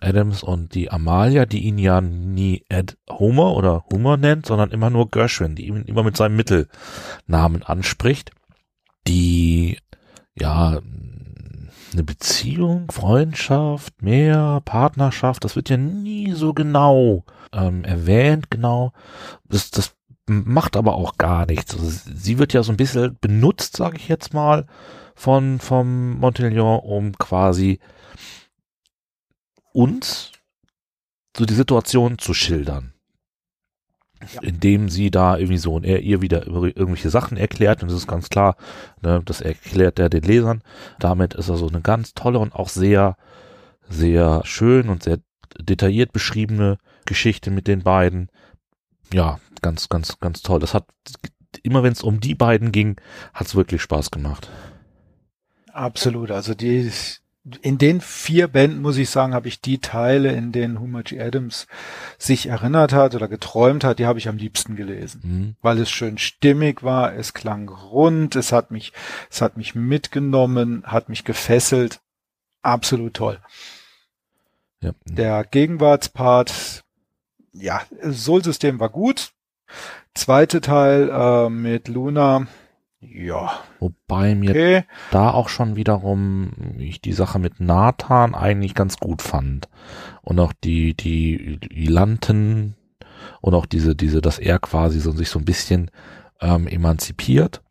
Adams 0.00 0.42
und 0.42 0.74
die 0.74 0.90
Amalia, 0.90 1.46
die 1.46 1.60
ihn 1.60 1.78
ja 1.78 2.00
nie 2.00 2.64
Ed 2.68 2.96
Homer 3.10 3.54
oder 3.54 3.84
Homer 3.92 4.16
nennt, 4.16 4.46
sondern 4.46 4.70
immer 4.70 4.90
nur 4.90 5.10
Gershwin, 5.10 5.54
die 5.54 5.66
ihn 5.66 5.84
immer 5.84 6.02
mit 6.02 6.16
seinem 6.16 6.36
Mittelnamen 6.36 7.62
anspricht. 7.62 8.32
Die, 9.06 9.78
ja, 10.38 10.80
eine 11.92 12.04
Beziehung, 12.04 12.90
Freundschaft, 12.90 14.02
mehr, 14.02 14.60
Partnerschaft, 14.64 15.44
das 15.44 15.56
wird 15.56 15.70
ja 15.70 15.76
nie 15.76 16.32
so 16.32 16.52
genau 16.52 17.24
ähm, 17.52 17.84
erwähnt, 17.84 18.50
genau. 18.50 18.92
Das, 19.48 19.70
das 19.70 19.94
macht 20.26 20.76
aber 20.76 20.94
auch 20.94 21.16
gar 21.16 21.46
nichts. 21.46 21.74
Also 21.74 21.90
sie 21.90 22.38
wird 22.38 22.52
ja 22.52 22.62
so 22.62 22.72
ein 22.72 22.76
bisschen 22.76 23.16
benutzt, 23.20 23.76
sage 23.76 23.96
ich 23.96 24.08
jetzt 24.08 24.34
mal, 24.34 24.66
von 25.18 25.58
vom 25.58 26.20
Montelion, 26.20 26.78
um 26.78 27.18
quasi 27.18 27.80
uns 29.72 30.30
so 31.36 31.44
die 31.44 31.54
Situation 31.54 32.18
zu 32.18 32.34
schildern. 32.34 32.94
Ja. 34.32 34.42
Indem 34.42 34.88
sie 34.88 35.10
da 35.10 35.36
irgendwie 35.36 35.58
so 35.58 35.74
und 35.74 35.84
er 35.84 36.00
ihr 36.00 36.22
wieder 36.22 36.46
irgendwelche 36.46 37.10
Sachen 37.10 37.36
erklärt 37.36 37.82
und 37.82 37.90
das 37.90 37.98
ist 37.98 38.06
ganz 38.06 38.28
klar, 38.28 38.56
ne, 39.00 39.20
das 39.24 39.40
erklärt 39.40 39.98
er 39.98 40.08
den 40.08 40.22
Lesern. 40.22 40.62
Damit 41.00 41.34
ist 41.34 41.48
er 41.48 41.56
so 41.56 41.68
eine 41.68 41.80
ganz 41.80 42.14
tolle 42.14 42.38
und 42.38 42.54
auch 42.54 42.68
sehr, 42.68 43.16
sehr 43.88 44.42
schön 44.44 44.88
und 44.88 45.02
sehr 45.02 45.18
detailliert 45.58 46.12
beschriebene 46.12 46.78
Geschichte 47.06 47.50
mit 47.50 47.66
den 47.66 47.82
beiden. 47.82 48.28
Ja, 49.12 49.40
ganz, 49.62 49.88
ganz, 49.88 50.18
ganz 50.20 50.42
toll. 50.42 50.60
Das 50.60 50.74
hat 50.74 50.86
immer, 51.62 51.82
wenn 51.82 51.92
es 51.92 52.02
um 52.02 52.20
die 52.20 52.34
beiden 52.34 52.70
ging, 52.72 53.00
hat 53.34 53.48
es 53.48 53.56
wirklich 53.56 53.82
Spaß 53.82 54.10
gemacht. 54.10 54.48
Absolut. 55.78 56.32
Also 56.32 56.54
die 56.54 56.90
in 57.62 57.78
den 57.78 58.00
vier 58.00 58.48
Bänden, 58.48 58.82
muss 58.82 58.98
ich 58.98 59.08
sagen, 59.08 59.32
habe 59.32 59.48
ich 59.48 59.60
die 59.60 59.78
Teile, 59.78 60.32
in 60.32 60.52
denen 60.52 60.80
Homer 60.80 61.02
G. 61.02 61.20
Adams 61.20 61.66
sich 62.18 62.46
erinnert 62.46 62.92
hat 62.92 63.14
oder 63.14 63.28
geträumt 63.28 63.84
hat, 63.84 63.98
die 63.98 64.06
habe 64.06 64.18
ich 64.18 64.28
am 64.28 64.36
liebsten 64.36 64.76
gelesen. 64.76 65.20
Mhm. 65.24 65.56
Weil 65.62 65.78
es 65.78 65.88
schön 65.88 66.18
stimmig 66.18 66.82
war, 66.82 67.14
es 67.14 67.32
klang 67.32 67.68
rund, 67.68 68.36
es 68.36 68.52
hat 68.52 68.70
mich, 68.70 68.92
es 69.30 69.40
hat 69.40 69.56
mich 69.56 69.74
mitgenommen, 69.74 70.82
hat 70.84 71.08
mich 71.08 71.24
gefesselt. 71.24 72.00
Absolut 72.60 73.14
toll. 73.14 73.38
Ja. 74.80 74.92
Der 75.06 75.44
Gegenwartspart, 75.44 76.84
ja, 77.52 77.82
Sol-System 78.02 78.78
war 78.80 78.90
gut. 78.90 79.30
Zweite 80.12 80.60
Teil 80.60 81.08
äh, 81.08 81.48
mit 81.48 81.88
Luna, 81.88 82.46
ja. 83.00 83.60
Wobei 83.78 84.34
mir 84.34 84.50
okay. 84.50 84.84
da 85.10 85.30
auch 85.30 85.48
schon 85.48 85.76
wiederum 85.76 86.50
ich 86.78 87.00
die 87.00 87.12
Sache 87.12 87.38
mit 87.38 87.60
Nathan 87.60 88.34
eigentlich 88.34 88.74
ganz 88.74 88.96
gut 88.96 89.22
fand. 89.22 89.68
Und 90.22 90.40
auch 90.40 90.52
die, 90.52 90.94
die, 90.94 91.86
Lanten 91.86 92.74
und 93.40 93.54
auch 93.54 93.66
diese, 93.66 93.94
diese, 93.94 94.20
dass 94.20 94.38
er 94.38 94.58
quasi 94.58 95.00
so 95.00 95.12
sich 95.12 95.30
so 95.30 95.38
ein 95.38 95.44
bisschen 95.44 95.90
ähm, 96.40 96.66
emanzipiert. 96.66 97.62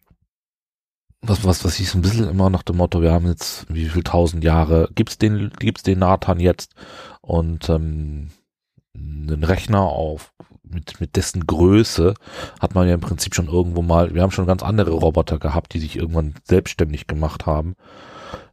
Was, 1.22 1.44
was, 1.44 1.66
was 1.66 1.80
ich 1.80 1.90
so 1.90 1.98
ein 1.98 2.04
bisschen 2.04 2.30
immer 2.30 2.50
nach 2.50 2.64
dem 2.64 2.78
Motto, 2.78 3.02
wir 3.02 3.12
haben 3.12 3.28
jetzt 3.28 3.66
wie 3.74 3.90
viel 3.90 4.04
tausend 4.04 4.44
Jahre, 4.44 4.90
gibt's 4.96 5.18
den, 5.18 5.50
gibt's 5.60 5.84
den 5.84 6.00
Nathan 6.00 6.40
jetzt 6.40 6.74
und 7.22 7.68
ähm, 7.70 8.30
einen 8.96 9.44
Rechner 9.44 9.82
auf 9.82 10.32
mit, 10.72 11.00
mit 11.00 11.16
dessen 11.16 11.46
Größe 11.46 12.14
hat 12.60 12.76
man 12.76 12.88
ja 12.88 12.94
im 12.94 13.00
Prinzip 13.00 13.36
schon 13.36 13.48
irgendwo 13.48 13.82
mal, 13.82 14.14
wir 14.14 14.22
haben 14.22 14.32
schon 14.32 14.46
ganz 14.46 14.64
andere 14.64 14.92
Roboter 14.92 15.40
gehabt, 15.40 15.74
die 15.74 15.80
sich 15.80 15.96
irgendwann 15.96 16.36
selbstständig 16.44 17.08
gemacht 17.08 17.46
haben. 17.46 17.76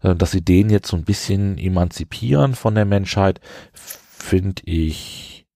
Äh, 0.02 0.14
dass 0.14 0.30
sie 0.30 0.42
den 0.42 0.70
jetzt 0.70 0.88
so 0.88 0.96
ein 0.96 1.04
bisschen 1.04 1.58
emanzipieren 1.58 2.54
von 2.54 2.74
der 2.74 2.84
Menschheit, 2.84 3.40
finde 3.72 4.62
ich 4.64 5.46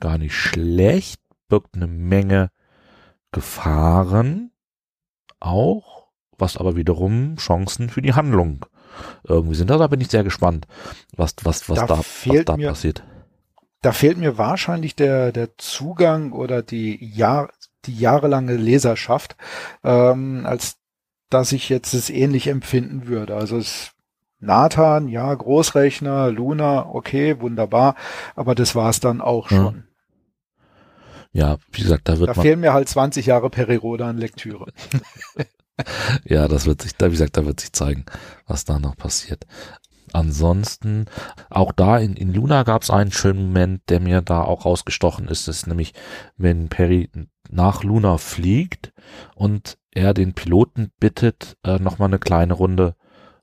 gar 0.00 0.18
nicht 0.18 0.34
schlecht, 0.34 1.20
birgt 1.48 1.74
eine 1.74 1.86
Menge 1.86 2.50
Gefahren 3.30 4.50
auch, 5.40 6.08
was 6.36 6.56
aber 6.56 6.76
wiederum 6.76 7.36
Chancen 7.36 7.88
für 7.88 8.02
die 8.02 8.12
Handlung 8.12 8.66
irgendwie 9.24 9.54
sind. 9.54 9.70
Da 9.70 9.86
bin 9.86 10.00
ich 10.00 10.08
sehr 10.08 10.24
gespannt, 10.24 10.66
was, 11.16 11.34
was, 11.42 11.68
was 11.70 11.78
da, 11.78 11.86
da 11.86 11.98
was 11.98 12.44
da 12.44 12.56
passiert 12.56 13.02
da 13.82 13.92
fehlt 13.92 14.16
mir 14.16 14.38
wahrscheinlich 14.38 14.96
der, 14.96 15.32
der 15.32 15.58
Zugang 15.58 16.32
oder 16.32 16.62
die, 16.62 17.04
Jahr, 17.04 17.50
die 17.84 17.98
jahrelange 17.98 18.56
Leserschaft, 18.56 19.36
ähm, 19.84 20.46
als 20.46 20.76
dass 21.28 21.52
ich 21.52 21.68
jetzt 21.68 21.92
es 21.94 22.10
ähnlich 22.10 22.46
empfinden 22.46 23.06
würde. 23.06 23.34
Also 23.34 23.58
es 23.58 23.92
Nathan, 24.38 25.08
ja, 25.08 25.32
Großrechner, 25.32 26.30
Luna, 26.30 26.86
okay, 26.86 27.40
wunderbar, 27.40 27.94
aber 28.34 28.54
das 28.54 28.74
war's 28.74 28.98
dann 28.98 29.20
auch 29.20 29.48
schon. 29.48 29.84
Ja, 31.32 31.58
wie 31.70 31.82
gesagt, 31.82 32.08
da 32.08 32.18
wird 32.18 32.28
Da 32.28 32.34
fehlen 32.34 32.60
mir 32.60 32.72
halt 32.72 32.88
20 32.88 33.26
Jahre 33.26 33.50
Periroda 33.50 34.08
an 34.08 34.18
Lektüre. 34.18 34.72
ja, 36.24 36.48
das 36.48 36.66
wird 36.66 36.82
sich, 36.82 36.96
da, 36.96 37.06
wie 37.06 37.12
gesagt, 37.12 37.36
da 37.36 37.46
wird 37.46 37.60
sich 37.60 37.72
zeigen, 37.72 38.04
was 38.46 38.64
da 38.64 38.78
noch 38.78 38.96
passiert. 38.96 39.46
Ansonsten, 40.12 41.06
auch 41.50 41.72
da 41.72 41.98
in, 41.98 42.14
in 42.14 42.32
Luna 42.32 42.62
gab 42.62 42.82
es 42.82 42.90
einen 42.90 43.12
schönen 43.12 43.46
Moment, 43.46 43.82
der 43.88 44.00
mir 44.00 44.22
da 44.22 44.42
auch 44.42 44.64
rausgestochen 44.64 45.28
ist, 45.28 45.48
ist 45.48 45.66
nämlich, 45.66 45.94
wenn 46.36 46.68
Perry 46.68 47.10
nach 47.50 47.82
Luna 47.82 48.18
fliegt 48.18 48.92
und 49.34 49.78
er 49.90 50.14
den 50.14 50.34
Piloten 50.34 50.90
bittet, 50.98 51.56
äh, 51.64 51.78
nochmal 51.78 52.08
eine 52.08 52.18
kleine 52.18 52.54
Runde 52.54 52.94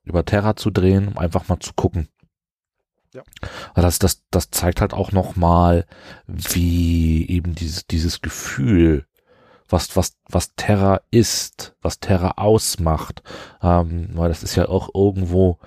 über 0.04 0.26
Terra 0.26 0.56
zu 0.56 0.72
drehen, 0.72 1.08
um 1.08 1.18
einfach 1.18 1.48
mal 1.48 1.60
zu 1.60 1.74
gucken. 1.74 2.10
Ja. 3.14 3.24
Das, 3.76 4.00
das, 4.00 4.24
das 4.30 4.52
zeigt 4.52 4.82
halt 4.82 4.94
auch 4.94 5.12
nochmal, 5.12 5.86
wie 6.28 7.28
eben 7.28 7.56
dieses, 7.56 7.88
dieses 7.88 8.22
Gefühl, 8.22 9.06
was, 9.68 9.96
was, 9.96 10.18
was 10.28 10.56
Terra 10.56 11.02
ist, 11.12 11.76
was 11.82 12.00
Terra 12.00 12.34
ausmacht. 12.38 13.24
Ähm, 13.62 14.10
weil 14.14 14.30
das 14.30 14.44
ist 14.44 14.56
ja 14.56 14.68
auch 14.68 14.90
irgendwo 14.94 15.60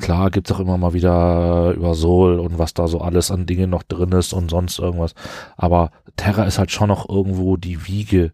Klar 0.00 0.30
gibt's 0.30 0.52
auch 0.52 0.60
immer 0.60 0.78
mal 0.78 0.92
wieder 0.92 1.72
über 1.76 1.94
Soul 1.94 2.38
und 2.38 2.58
was 2.58 2.74
da 2.74 2.86
so 2.86 3.00
alles 3.00 3.30
an 3.30 3.46
Dingen 3.46 3.70
noch 3.70 3.82
drin 3.82 4.12
ist 4.12 4.32
und 4.32 4.50
sonst 4.50 4.78
irgendwas. 4.78 5.14
Aber 5.56 5.90
Terra 6.16 6.44
ist 6.44 6.58
halt 6.58 6.70
schon 6.70 6.88
noch 6.88 7.08
irgendwo 7.08 7.56
die 7.56 7.86
Wiege 7.86 8.32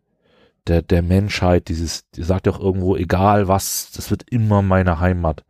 der, 0.67 0.83
der 0.83 1.03
Menschheit. 1.03 1.69
Dieses, 1.69 2.09
die 2.11 2.23
sagt 2.23 2.47
ja 2.47 2.53
auch 2.53 2.61
irgendwo, 2.61 2.97
egal 2.97 3.49
was, 3.49 3.91
das 3.93 4.11
wird 4.11 4.25
immer 4.31 4.63
meine 4.63 5.01
Heimat 5.01 5.45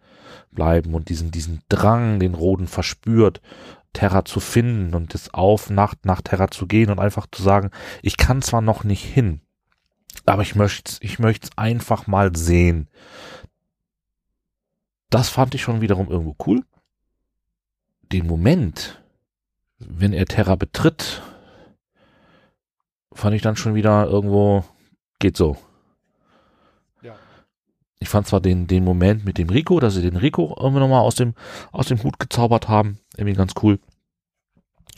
bleiben 0.53 0.95
und 0.95 1.09
diesen, 1.09 1.31
diesen 1.31 1.63
Drang, 1.69 2.21
den 2.21 2.35
Roden 2.35 2.69
verspürt, 2.69 3.41
Terra 3.93 4.25
zu 4.25 4.41
finden 4.41 4.95
und 4.95 5.15
das 5.15 5.33
auf 5.35 5.71
Nacht 5.71 6.05
nach 6.05 6.21
Terra 6.21 6.49
zu 6.49 6.67
gehen 6.67 6.91
und 6.91 6.99
einfach 6.99 7.27
zu 7.31 7.43
sagen, 7.43 7.71
ich 8.03 8.17
kann 8.17 8.43
zwar 8.43 8.61
noch 8.61 8.85
nicht 8.85 9.05
hin, 9.05 9.41
aber 10.27 10.43
ich 10.43 10.55
möchte, 10.55 10.97
ich 11.01 11.19
möchte 11.19 11.51
einfach 11.57 12.07
mal 12.07 12.35
sehen. 12.37 12.89
Das 15.11 15.29
fand 15.29 15.55
ich 15.55 15.63
schon 15.63 15.81
wiederum 15.81 16.11
irgendwo 16.11 16.35
cool. 16.47 16.65
Den 18.13 18.27
Moment, 18.27 19.03
wenn 19.79 20.13
er 20.13 20.27
Terra 20.27 20.57
betritt, 20.57 21.23
fand 23.13 23.35
ich 23.35 23.43
dann 23.43 23.57
schon 23.57 23.75
wieder 23.75 24.07
irgendwo, 24.07 24.65
geht 25.19 25.37
so. 25.37 25.57
Ja. 27.03 27.15
Ich 28.01 28.09
fand 28.09 28.27
zwar 28.27 28.41
den, 28.41 28.67
den 28.67 28.85
Moment 28.85 29.25
mit 29.25 29.39
dem 29.39 29.49
Rico, 29.49 29.81
dass 29.81 29.95
sie 29.95 30.03
den 30.03 30.17
Rico 30.17 30.55
irgendwie 30.59 30.81
nochmal 30.81 31.03
aus 31.03 31.15
dem, 31.15 31.35
aus 31.73 31.87
dem 31.87 32.03
Hut 32.03 32.19
gezaubert 32.19 32.69
haben, 32.69 32.99
irgendwie 33.17 33.37
ganz 33.37 33.53
cool. 33.63 33.79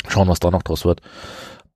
Schauen, 0.09 0.29
was 0.29 0.41
da 0.41 0.51
noch 0.51 0.63
draus 0.63 0.85
wird. 0.85 1.03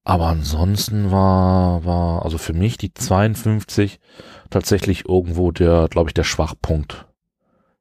Aber 0.05 0.27
ansonsten 0.27 1.11
war, 1.11 1.85
war, 1.85 2.25
also 2.25 2.39
für 2.39 2.55
mich 2.55 2.79
die 2.79 2.95
52 2.95 4.01
tatsächlich 4.49 5.07
irgendwo 5.09 5.51
der, 5.53 5.89
glaube 5.89 6.11
ich, 6.11 6.15
der 6.15 6.25
Schwachpunkt 6.25 7.07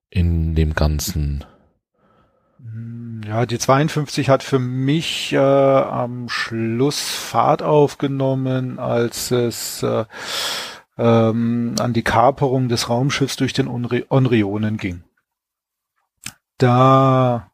in 0.09 0.55
dem 0.55 0.73
Ganzen? 0.73 1.45
Ja, 3.25 3.45
die 3.45 3.59
52 3.59 4.29
hat 4.29 4.43
für 4.43 4.59
mich 4.59 5.33
äh, 5.33 5.37
am 5.37 6.29
Schluss 6.29 6.99
Fahrt 7.13 7.61
aufgenommen, 7.61 8.79
als 8.79 9.31
es 9.31 9.83
äh, 9.83 10.05
ähm, 10.97 11.75
an 11.79 11.93
die 11.93 12.03
Kaperung 12.03 12.69
des 12.69 12.89
Raumschiffs 12.89 13.35
durch 13.35 13.53
den 13.53 13.67
Onrionen 13.67 14.77
ging. 14.77 15.03
Da 16.57 17.51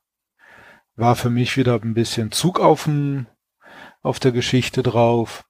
war 0.96 1.16
für 1.16 1.30
mich 1.30 1.58
wieder 1.58 1.80
ein 1.82 1.94
bisschen 1.94 2.32
Zug 2.32 2.60
auf, 2.60 2.86
dem, 2.86 3.28
auf 4.02 4.20
der 4.20 4.32
Geschichte 4.32 4.82
drauf. 4.82 5.46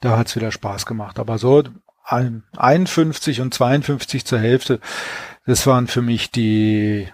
Da 0.00 0.16
hat's 0.16 0.36
wieder 0.36 0.52
Spaß 0.52 0.86
gemacht. 0.86 1.18
Aber 1.18 1.38
so 1.38 1.62
51 2.04 3.40
und 3.40 3.54
52 3.54 4.24
zur 4.24 4.38
Hälfte, 4.38 4.80
das 5.46 5.66
waren 5.66 5.86
für 5.86 6.02
mich 6.02 6.30
die, 6.30 7.08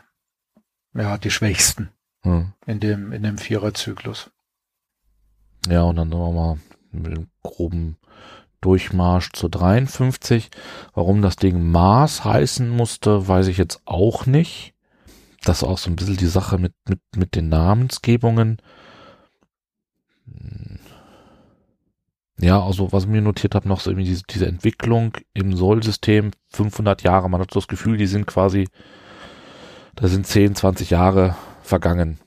ja, 0.94 1.18
die 1.18 1.30
schwächsten 1.30 1.90
hm. 2.22 2.52
in 2.66 2.80
dem, 2.80 3.12
in 3.12 3.22
dem 3.22 3.38
Viererzyklus. 3.38 4.30
Ja, 5.68 5.82
und 5.82 5.96
dann 5.96 6.08
nochmal 6.08 6.58
mit 6.92 7.16
dem 7.16 7.28
groben 7.42 7.96
Durchmarsch 8.60 9.32
zur 9.32 9.50
53. 9.50 10.50
Warum 10.94 11.22
das 11.22 11.36
Ding 11.36 11.70
Mars 11.70 12.24
heißen 12.24 12.68
musste, 12.68 13.28
weiß 13.28 13.46
ich 13.48 13.56
jetzt 13.56 13.80
auch 13.84 14.26
nicht. 14.26 14.74
Das 15.44 15.58
ist 15.58 15.64
auch 15.64 15.78
so 15.78 15.90
ein 15.90 15.96
bisschen 15.96 16.16
die 16.16 16.26
Sache 16.26 16.58
mit, 16.58 16.74
mit, 16.88 17.00
mit 17.16 17.34
den 17.34 17.48
Namensgebungen. 17.48 18.60
Ja, 22.40 22.62
also 22.62 22.92
was 22.92 23.04
ich 23.04 23.08
mir 23.08 23.20
notiert 23.20 23.54
habe, 23.54 23.66
noch 23.66 23.80
so 23.80 23.90
irgendwie 23.90 24.08
diese, 24.08 24.22
diese 24.30 24.46
Entwicklung 24.46 25.12
im 25.34 25.56
Sol-System, 25.56 26.30
500 26.50 27.02
Jahre, 27.02 27.28
man 27.28 27.40
hat 27.40 27.52
so 27.52 27.58
das 27.58 27.66
Gefühl, 27.66 27.96
die 27.96 28.06
sind 28.06 28.26
quasi, 28.26 28.68
da 29.96 30.06
sind 30.06 30.26
10, 30.26 30.54
20 30.54 30.90
Jahre 30.90 31.34
vergangen. 31.62 32.18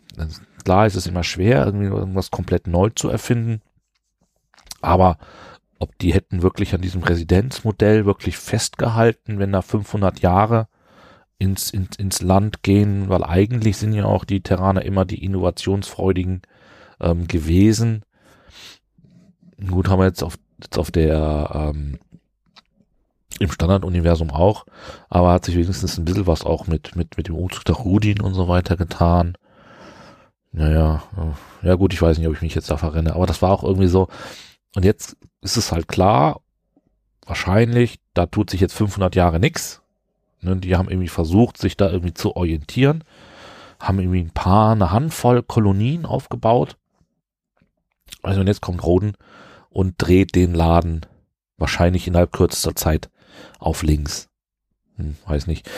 Klar 0.65 0.85
ist 0.85 0.95
es 0.95 1.07
immer 1.07 1.23
schwer, 1.23 1.65
irgendwie 1.65 1.87
irgendwas 1.87 2.29
komplett 2.29 2.67
neu 2.67 2.89
zu 2.89 3.09
erfinden, 3.09 3.61
aber 4.81 5.17
ob 5.79 5.97
die 5.99 6.13
hätten 6.13 6.41
wirklich 6.41 6.75
an 6.75 6.81
diesem 6.81 7.03
Residenzmodell 7.03 8.05
wirklich 8.05 8.37
festgehalten, 8.37 9.39
wenn 9.39 9.53
da 9.53 9.61
500 9.61 10.19
Jahre 10.19 10.67
ins, 11.39 11.71
ins, 11.71 11.95
ins 11.95 12.21
Land 12.21 12.63
gehen, 12.63 13.07
weil 13.07 13.23
eigentlich 13.23 13.77
sind 13.77 13.93
ja 13.93 14.05
auch 14.05 14.25
die 14.25 14.41
Terraner 14.41 14.83
immer 14.83 15.05
die 15.05 15.23
innovationsfreudigen 15.23 16.41
ähm, 16.99 17.27
gewesen 17.27 18.03
Gut, 19.67 19.89
haben 19.89 19.99
wir 19.99 20.05
jetzt 20.05 20.23
auf, 20.23 20.37
jetzt 20.61 20.77
auf 20.77 20.91
der, 20.91 21.51
ähm, 21.53 21.99
im 23.39 23.51
Standarduniversum 23.51 24.29
auch, 24.29 24.65
aber 25.09 25.31
hat 25.31 25.45
sich 25.45 25.55
wenigstens 25.55 25.97
ein 25.97 26.05
bisschen 26.05 26.27
was 26.27 26.43
auch 26.43 26.67
mit, 26.67 26.95
mit, 26.95 27.17
mit 27.17 27.27
dem 27.27 27.35
Umzug 27.35 27.65
der 27.65 27.75
Rudin 27.75 28.21
und 28.21 28.33
so 28.33 28.47
weiter 28.47 28.77
getan. 28.77 29.35
Naja, 30.51 31.03
äh, 31.17 31.67
ja 31.67 31.75
gut, 31.75 31.93
ich 31.93 32.01
weiß 32.01 32.17
nicht, 32.17 32.27
ob 32.27 32.35
ich 32.35 32.41
mich 32.41 32.55
jetzt 32.55 32.69
da 32.69 32.77
verrenne, 32.77 33.15
aber 33.15 33.25
das 33.25 33.41
war 33.41 33.51
auch 33.51 33.63
irgendwie 33.63 33.87
so. 33.87 34.07
Und 34.75 34.85
jetzt 34.85 35.17
ist 35.41 35.57
es 35.57 35.71
halt 35.71 35.87
klar, 35.87 36.41
wahrscheinlich, 37.25 37.99
da 38.13 38.25
tut 38.25 38.49
sich 38.49 38.61
jetzt 38.61 38.73
500 38.73 39.15
Jahre 39.15 39.39
nix. 39.39 39.81
Ne, 40.41 40.57
die 40.57 40.75
haben 40.75 40.89
irgendwie 40.89 41.07
versucht, 41.07 41.57
sich 41.57 41.77
da 41.77 41.89
irgendwie 41.89 42.13
zu 42.13 42.35
orientieren, 42.35 43.03
haben 43.79 43.99
irgendwie 43.99 44.21
ein 44.21 44.31
paar, 44.31 44.73
eine 44.73 44.91
Handvoll 44.91 45.43
Kolonien 45.43 46.05
aufgebaut. 46.05 46.77
Also 48.23 48.41
und 48.41 48.47
jetzt 48.47 48.61
kommt 48.61 48.83
Roden 48.83 49.13
und 49.71 49.95
dreht 49.97 50.35
den 50.35 50.53
Laden 50.53 51.01
wahrscheinlich 51.57 52.07
innerhalb 52.07 52.31
kürzester 52.31 52.75
Zeit 52.75 53.09
auf 53.57 53.81
links. 53.81 54.29
Hm, 54.97 55.15
weiß 55.25 55.47
nicht. 55.47 55.69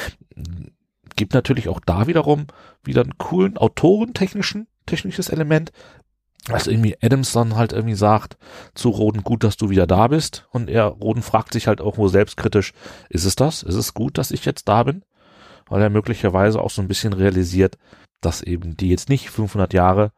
Gibt 1.16 1.34
natürlich 1.34 1.70
auch 1.70 1.80
da 1.80 2.08
wiederum 2.08 2.48
wieder 2.84 3.02
einen 3.02 3.18
coolen 3.18 3.58
autorentechnischen, 3.58 4.68
technisches 4.86 5.30
Element, 5.30 5.72
dass 6.48 6.68
irgendwie 6.68 6.98
Adams 7.02 7.32
dann 7.32 7.56
halt 7.56 7.72
irgendwie 7.72 7.96
sagt 7.96 8.38
zu 8.74 8.90
Roden, 8.90 9.24
gut, 9.24 9.44
dass 9.44 9.56
du 9.56 9.70
wieder 9.70 9.88
da 9.88 10.08
bist. 10.08 10.48
Und 10.52 10.70
er, 10.70 10.86
Roden 10.86 11.22
fragt 11.22 11.54
sich 11.54 11.68
halt 11.68 11.80
auch 11.80 11.98
nur 11.98 12.10
selbstkritisch, 12.10 12.74
ist 13.10 13.26
es 13.26 13.36
das? 13.36 13.64
Ist 13.64 13.76
es 13.76 13.94
gut, 13.94 14.18
dass 14.18 14.32
ich 14.32 14.44
jetzt 14.44 14.68
da 14.68 14.84
bin? 14.84 15.04
Weil 15.68 15.82
er 15.82 15.90
möglicherweise 15.90 16.60
auch 16.60 16.72
so 16.72 16.82
ein 16.82 16.90
bisschen 16.90 17.14
realisiert, 17.14 17.78
dass 18.20 18.42
eben 18.42 18.76
die 18.76 18.90
jetzt 18.90 19.08
nicht 19.08 19.30
500 19.30 19.74
Jahre 19.74 20.12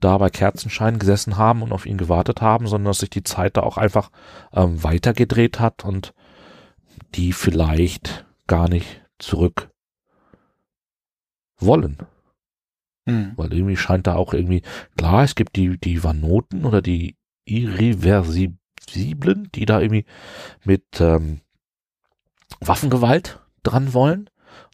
da 0.00 0.18
bei 0.18 0.30
Kerzenschein 0.30 0.98
gesessen 0.98 1.36
haben 1.36 1.62
und 1.62 1.72
auf 1.72 1.86
ihn 1.86 1.98
gewartet 1.98 2.40
haben, 2.40 2.66
sondern 2.66 2.90
dass 2.90 3.00
sich 3.00 3.10
die 3.10 3.24
Zeit 3.24 3.56
da 3.56 3.62
auch 3.62 3.76
einfach 3.76 4.10
ähm, 4.52 4.82
weitergedreht 4.82 5.60
hat 5.60 5.84
und 5.84 6.14
die 7.14 7.32
vielleicht 7.32 8.26
gar 8.46 8.68
nicht 8.68 9.02
zurück 9.18 9.70
wollen. 11.58 11.98
Hm. 13.06 13.32
Weil 13.36 13.52
irgendwie 13.52 13.76
scheint 13.76 14.06
da 14.06 14.14
auch 14.14 14.34
irgendwie, 14.34 14.62
klar, 14.96 15.24
es 15.24 15.34
gibt 15.34 15.56
die, 15.56 15.78
die 15.78 16.04
Vanoten 16.04 16.64
oder 16.64 16.82
die 16.82 17.16
Irreversiblen, 17.44 19.48
die 19.54 19.66
da 19.66 19.80
irgendwie 19.80 20.04
mit 20.64 20.84
ähm, 21.00 21.40
Waffengewalt 22.60 23.40
dran 23.62 23.94
wollen 23.94 24.30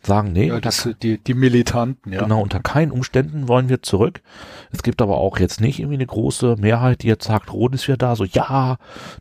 sagen, 0.07 0.33
nee, 0.33 0.49
ja, 0.49 0.61
das, 0.61 0.89
die, 1.03 1.19
die 1.19 1.35
Militanten, 1.35 2.13
ja. 2.13 2.23
Genau, 2.23 2.41
unter 2.41 2.61
keinen 2.61 2.91
Umständen 2.91 3.49
wollen 3.49 3.69
wir 3.69 3.83
zurück. 3.83 4.23
Es 4.71 4.83
gibt 4.83 5.01
aber 5.03 5.17
auch 5.17 5.39
jetzt 5.39 5.61
nicht 5.61 5.79
irgendwie 5.79 5.97
eine 5.97 6.07
große 6.07 6.57
Mehrheit, 6.59 7.03
die 7.03 7.09
jetzt 7.09 7.27
sagt, 7.27 7.53
Roden 7.53 7.75
ist 7.75 7.89
wieder 7.89 7.97
da, 7.97 8.17
so 8.17 8.25
ja, 8.25 8.77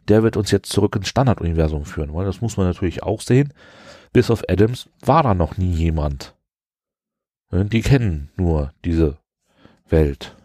der 0.07 0.23
wird 0.23 0.37
uns 0.37 0.51
jetzt 0.51 0.71
zurück 0.71 0.95
ins 0.95 1.07
Standarduniversum 1.07 1.85
führen, 1.85 2.13
weil 2.13 2.25
das 2.25 2.41
muss 2.41 2.57
man 2.57 2.67
natürlich 2.67 3.03
auch 3.03 3.21
sehen. 3.21 3.53
Bis 4.11 4.29
auf 4.29 4.43
Adams 4.47 4.89
war 5.01 5.23
da 5.23 5.33
noch 5.33 5.57
nie 5.57 5.73
jemand. 5.73 6.35
Die 7.51 7.81
kennen 7.81 8.29
nur 8.35 8.73
diese 8.83 9.17
Welt 9.87 10.35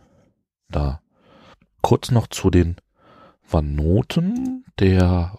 da. 0.68 1.00
Kurz 1.80 2.10
noch 2.10 2.26
zu 2.26 2.50
den 2.50 2.76
Vanoten, 3.48 4.64
der 4.78 5.38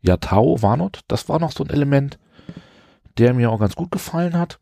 Yatao 0.00 0.62
Vanot, 0.62 1.00
das 1.08 1.28
war 1.28 1.38
noch 1.38 1.52
so 1.52 1.64
ein 1.64 1.70
Element, 1.70 2.18
der 3.18 3.34
mir 3.34 3.50
auch 3.50 3.60
ganz 3.60 3.74
gut 3.74 3.90
gefallen 3.90 4.38
hat. 4.38 4.58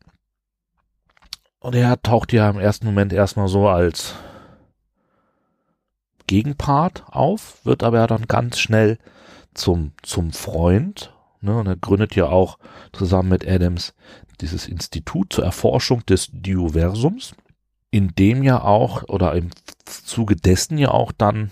Und 1.59 1.75
er 1.75 2.01
taucht 2.01 2.33
ja 2.33 2.49
im 2.49 2.59
ersten 2.59 2.85
Moment 2.85 3.13
erstmal 3.13 3.47
so 3.47 3.67
als 3.67 4.15
Gegenpart 6.27 7.05
auf, 7.07 7.65
wird 7.65 7.83
aber 7.83 7.97
ja 7.97 8.07
dann 8.07 8.27
ganz 8.27 8.59
schnell 8.59 8.97
zum, 9.53 9.93
zum 10.03 10.31
Freund. 10.31 11.13
Ne? 11.41 11.57
Und 11.57 11.67
er 11.67 11.77
gründet 11.77 12.15
ja 12.15 12.27
auch 12.27 12.59
zusammen 12.93 13.29
mit 13.29 13.47
Adams 13.47 13.93
dieses 14.41 14.67
Institut 14.67 15.33
zur 15.33 15.45
Erforschung 15.45 16.05
des 16.05 16.29
Dioversums, 16.31 17.33
in 17.89 18.13
dem 18.15 18.43
ja 18.43 18.61
auch, 18.61 19.03
oder 19.03 19.33
im 19.33 19.49
Zuge 19.85 20.35
dessen 20.35 20.77
ja 20.77 20.91
auch 20.91 21.11
dann, 21.11 21.51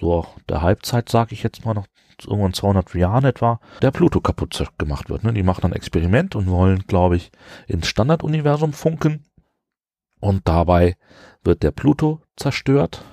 so 0.00 0.26
der 0.48 0.62
Halbzeit, 0.62 1.08
sage 1.08 1.34
ich 1.34 1.42
jetzt 1.42 1.64
mal 1.64 1.74
noch 1.74 1.86
irgendwann 2.24 2.54
200 2.54 2.94
Jahren 2.94 3.24
etwa, 3.24 3.60
der 3.82 3.90
Pluto 3.90 4.20
kaputt 4.20 4.64
gemacht 4.78 5.10
wird. 5.10 5.24
Ne? 5.24 5.32
Die 5.32 5.42
machen 5.42 5.64
ein 5.64 5.72
Experiment 5.72 6.34
und 6.34 6.48
wollen, 6.48 6.84
glaube 6.86 7.16
ich, 7.16 7.30
ins 7.66 7.88
Standarduniversum 7.88 8.72
funken. 8.72 9.24
Und 10.20 10.48
dabei 10.48 10.96
wird 11.44 11.62
der 11.62 11.70
Pluto 11.70 12.20
zerstört. 12.36 13.04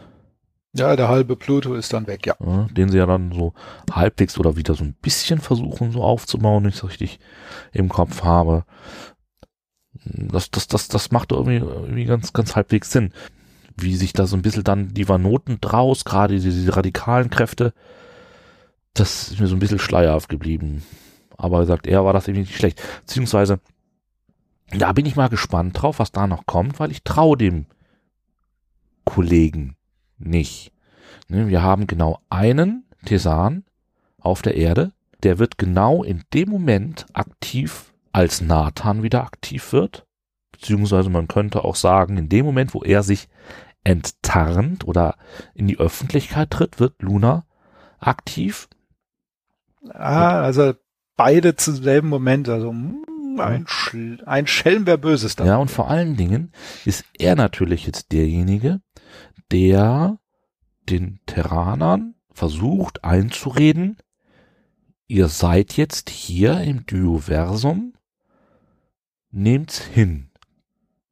Ja, 0.75 0.95
der 0.95 1.07
halbe 1.07 1.35
Pluto 1.35 1.75
ist 1.75 1.93
dann 1.93 2.07
weg, 2.07 2.25
ja. 2.25 2.35
ja. 2.43 2.67
Den 2.71 2.89
sie 2.89 2.97
ja 2.97 3.05
dann 3.05 3.31
so 3.31 3.53
halbwegs 3.91 4.39
oder 4.39 4.55
wieder 4.55 4.73
so 4.73 4.83
ein 4.83 4.95
bisschen 5.01 5.39
versuchen 5.39 5.91
so 5.91 6.03
aufzubauen, 6.03 6.63
wenn 6.63 6.69
ich 6.69 6.77
es 6.77 6.83
richtig 6.83 7.19
im 7.71 7.89
Kopf 7.89 8.23
habe. 8.23 8.65
Das, 10.05 10.49
das, 10.49 10.67
das, 10.67 10.87
das 10.87 11.11
macht 11.11 11.31
irgendwie, 11.31 11.57
irgendwie 11.57 12.05
ganz, 12.05 12.33
ganz 12.33 12.55
halbwegs 12.55 12.91
Sinn. 12.91 13.13
Wie 13.77 13.95
sich 13.95 14.13
da 14.13 14.25
so 14.25 14.35
ein 14.35 14.41
bisschen 14.41 14.63
dann 14.63 14.89
die 14.89 15.07
Vanoten 15.07 15.59
draus, 15.61 16.05
gerade 16.05 16.33
diese, 16.33 16.49
diese 16.49 16.75
radikalen 16.75 17.29
Kräfte, 17.29 17.73
das 18.93 19.31
ist 19.31 19.39
mir 19.39 19.47
so 19.47 19.55
ein 19.55 19.59
bisschen 19.59 19.79
schleierhaft 19.79 20.29
geblieben. 20.29 20.83
Aber 21.37 21.59
er 21.59 21.65
sagt, 21.65 21.87
er 21.87 22.05
war 22.05 22.13
das 22.13 22.27
irgendwie 22.27 22.47
nicht 22.47 22.55
schlecht. 22.55 22.81
Beziehungsweise, 23.01 23.59
da 24.71 24.93
bin 24.93 25.05
ich 25.05 25.15
mal 25.15 25.29
gespannt 25.29 25.81
drauf, 25.81 25.99
was 25.99 26.11
da 26.11 26.27
noch 26.27 26.45
kommt, 26.45 26.79
weil 26.79 26.91
ich 26.91 27.03
traue 27.03 27.37
dem 27.37 27.65
Kollegen 29.03 29.75
nicht. 30.17 30.71
Ne, 31.27 31.47
wir 31.47 31.61
haben 31.61 31.87
genau 31.87 32.19
einen 32.29 32.85
Tesan 33.05 33.63
auf 34.19 34.41
der 34.41 34.55
Erde, 34.55 34.93
der 35.23 35.39
wird 35.39 35.57
genau 35.57 36.03
in 36.03 36.23
dem 36.33 36.49
Moment 36.49 37.05
aktiv, 37.13 37.93
als 38.11 38.41
Nathan 38.41 39.03
wieder 39.03 39.23
aktiv 39.23 39.73
wird. 39.73 40.05
Beziehungsweise 40.51 41.09
man 41.09 41.27
könnte 41.27 41.63
auch 41.65 41.75
sagen, 41.75 42.17
in 42.17 42.29
dem 42.29 42.45
Moment, 42.45 42.73
wo 42.73 42.83
er 42.83 43.03
sich 43.03 43.27
enttarnt 43.83 44.87
oder 44.87 45.15
in 45.55 45.67
die 45.67 45.79
Öffentlichkeit 45.79 46.51
tritt, 46.51 46.79
wird 46.79 47.01
Luna 47.01 47.45
aktiv 47.99 48.69
Ah, 49.89 50.41
also 50.41 50.73
beide 51.15 51.55
zum 51.55 51.75
selben 51.75 52.09
Moment, 52.09 52.49
also 52.49 52.69
hm, 52.69 53.03
ein, 53.39 53.65
Sch 53.67 53.95
ein 54.25 54.47
Schelm, 54.47 54.85
wer 54.85 54.97
Böses 54.97 55.35
da. 55.35 55.45
Ja, 55.45 55.57
und 55.57 55.71
vor 55.71 55.89
allen 55.89 56.15
Dingen 56.15 56.51
ist 56.85 57.05
er 57.17 57.35
natürlich 57.35 57.85
jetzt 57.85 58.11
derjenige, 58.11 58.81
der 59.51 60.17
den 60.89 61.19
Terranern 61.25 62.15
versucht 62.31 63.03
einzureden, 63.03 63.97
ihr 65.07 65.27
seid 65.27 65.77
jetzt 65.77 66.09
hier 66.09 66.61
im 66.61 66.85
Dioversum, 66.85 67.93
nehmt's 69.31 69.81
hin, 69.81 70.31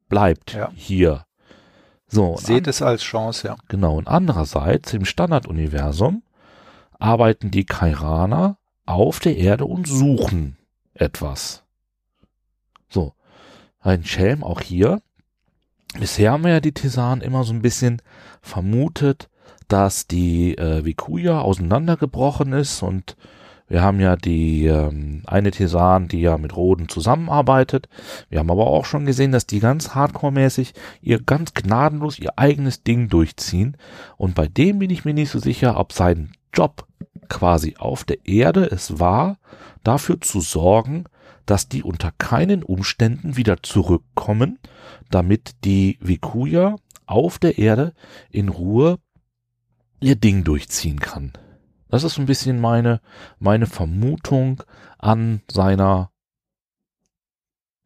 bleibt 0.08 0.54
ja. 0.54 0.70
hier. 0.74 1.26
So, 2.06 2.36
Seht 2.36 2.66
es 2.66 2.82
als 2.82 3.02
Chance, 3.02 3.48
ja. 3.48 3.56
Genau, 3.68 3.96
und 3.96 4.06
andererseits 4.06 4.92
im 4.92 5.06
Standarduniversum 5.06 6.22
arbeiten 6.98 7.50
die 7.50 7.64
Kairaner 7.64 8.58
auf 8.86 9.20
der 9.20 9.36
Erde 9.36 9.64
und 9.64 9.86
suchen 9.86 10.56
etwas. 10.94 11.64
So, 12.88 13.14
ein 13.80 14.04
Schelm 14.04 14.44
auch 14.44 14.60
hier. 14.60 15.00
Bisher 15.98 16.32
haben 16.32 16.44
wir 16.44 16.52
ja 16.52 16.60
die 16.60 16.72
Tesan 16.72 17.20
immer 17.20 17.44
so 17.44 17.52
ein 17.52 17.62
bisschen 17.62 18.00
vermutet, 18.40 19.28
dass 19.68 20.06
die 20.06 20.56
äh, 20.56 20.84
Vikuya 20.84 21.40
auseinandergebrochen 21.40 22.52
ist 22.52 22.82
und 22.82 23.16
wir 23.72 23.80
haben 23.80 24.00
ja 24.00 24.16
die 24.16 24.66
ähm, 24.66 25.22
eine 25.26 25.50
Tesan, 25.50 26.06
die 26.06 26.20
ja 26.20 26.36
mit 26.36 26.54
Roden 26.54 26.90
zusammenarbeitet. 26.90 27.88
Wir 28.28 28.40
haben 28.40 28.50
aber 28.50 28.66
auch 28.66 28.84
schon 28.84 29.06
gesehen, 29.06 29.32
dass 29.32 29.46
die 29.46 29.60
ganz 29.60 29.94
hardcore-mäßig 29.94 30.74
ihr 31.00 31.22
ganz 31.22 31.54
gnadenlos 31.54 32.18
ihr 32.18 32.38
eigenes 32.38 32.82
Ding 32.82 33.08
durchziehen. 33.08 33.78
Und 34.18 34.34
bei 34.34 34.46
dem 34.46 34.80
bin 34.80 34.90
ich 34.90 35.06
mir 35.06 35.14
nicht 35.14 35.30
so 35.30 35.38
sicher, 35.38 35.78
ob 35.78 35.94
sein 35.94 36.32
Job 36.52 36.86
quasi 37.32 37.76
auf 37.78 38.04
der 38.04 38.26
Erde 38.26 38.66
es 38.70 39.00
war, 39.00 39.38
dafür 39.82 40.20
zu 40.20 40.42
sorgen, 40.42 41.04
dass 41.46 41.66
die 41.66 41.82
unter 41.82 42.12
keinen 42.18 42.62
Umständen 42.62 43.38
wieder 43.38 43.62
zurückkommen, 43.62 44.58
damit 45.10 45.64
die 45.64 45.98
Vikuya 46.00 46.76
auf 47.06 47.38
der 47.38 47.56
Erde 47.56 47.94
in 48.30 48.50
Ruhe 48.50 48.98
ihr 49.98 50.16
Ding 50.16 50.44
durchziehen 50.44 51.00
kann. 51.00 51.32
Das 51.88 52.04
ist 52.04 52.14
so 52.14 52.20
ein 52.22 52.26
bisschen 52.26 52.60
meine, 52.60 53.00
meine 53.38 53.66
Vermutung 53.66 54.62
an 54.98 55.40
seiner 55.50 56.10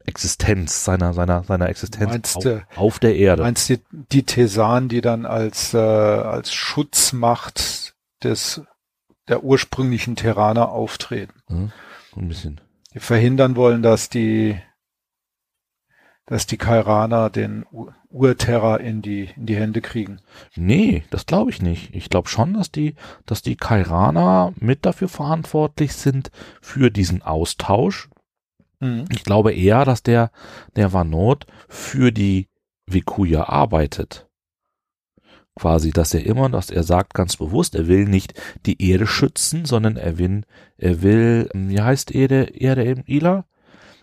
Existenz, 0.06 0.84
seiner, 0.84 1.14
seiner, 1.14 1.44
seiner 1.44 1.68
Existenz 1.68 2.10
Meinst 2.10 2.36
auf, 2.36 2.62
auf 2.76 2.98
der 2.98 3.14
Erde. 3.14 3.42
Meinst 3.42 3.70
du 3.70 3.78
die 3.92 4.24
Tesan, 4.24 4.88
die 4.88 5.00
dann 5.00 5.24
als, 5.24 5.72
äh, 5.72 5.78
als 5.78 6.52
Schutzmacht 6.52 7.94
des, 8.22 8.62
der 9.28 9.44
ursprünglichen 9.44 10.16
Terraner 10.16 10.70
auftreten? 10.70 11.40
Hm? 11.48 11.72
So 12.14 12.20
ein 12.20 12.28
bisschen. 12.28 12.60
Die 12.94 13.00
verhindern 13.00 13.56
wollen, 13.56 13.82
dass 13.82 14.08
die, 14.08 14.58
dass 16.26 16.46
die 16.46 16.56
Kairaner 16.56 17.30
den 17.30 17.64
Ur- 17.70 17.94
Urterra 18.08 18.76
in 18.76 19.02
die, 19.02 19.30
in 19.36 19.46
die 19.46 19.56
Hände 19.56 19.80
kriegen. 19.80 20.20
Nee, 20.54 21.04
das 21.10 21.26
glaube 21.26 21.50
ich 21.50 21.60
nicht. 21.60 21.94
Ich 21.94 22.08
glaube 22.08 22.28
schon, 22.28 22.54
dass 22.54 22.72
die, 22.72 22.94
dass 23.26 23.42
die 23.42 23.56
Kairaner 23.56 24.52
mit 24.58 24.86
dafür 24.86 25.08
verantwortlich 25.08 25.92
sind 25.92 26.30
für 26.60 26.90
diesen 26.90 27.22
Austausch. 27.22 28.08
Mhm. 28.80 29.04
Ich 29.10 29.24
glaube 29.24 29.52
eher, 29.52 29.84
dass 29.84 30.02
der, 30.02 30.30
der 30.74 30.92
Vanot 30.92 31.46
für 31.68 32.10
die 32.12 32.48
Vikuya 32.86 33.44
arbeitet. 33.48 34.25
Quasi, 35.58 35.90
dass 35.90 36.12
er 36.12 36.24
immer, 36.26 36.50
dass 36.50 36.68
er 36.68 36.82
sagt 36.82 37.14
ganz 37.14 37.36
bewusst, 37.36 37.74
er 37.74 37.88
will 37.88 38.04
nicht 38.04 38.34
die 38.66 38.90
Erde 38.90 39.06
schützen, 39.06 39.64
sondern 39.64 39.96
er 39.96 40.18
will, 40.18 40.42
er 40.76 41.00
will, 41.00 41.48
ähm, 41.54 41.70
wie 41.70 41.80
heißt 41.80 42.14
Erde, 42.14 42.44
Erde 42.54 42.84
im 42.84 43.02
Ila? 43.06 43.46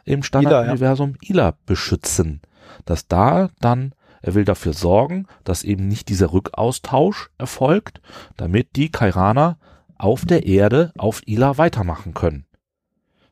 Im 0.04 0.24
Standarduniversum 0.24 1.16
Ila 1.22 1.56
beschützen. 1.66 2.42
Dass 2.86 3.08
da 3.08 3.50
dann, 3.62 3.94
er 4.22 4.34
will 4.34 4.46
dafür 4.46 4.74
sorgen, 4.74 5.28
dass 5.44 5.64
eben 5.64 5.88
nicht 5.88 6.10
dieser 6.10 6.34
Rückaustausch 6.34 7.30
erfolgt, 7.38 8.02
damit 8.36 8.76
die 8.76 8.90
Kairaner 8.90 9.58
auf 9.98 10.26
der 10.26 10.48
Erde 10.48 10.92
auf 10.98 11.22
Ila 11.28 11.58
weitermachen 11.60 12.16
können. 12.16 12.46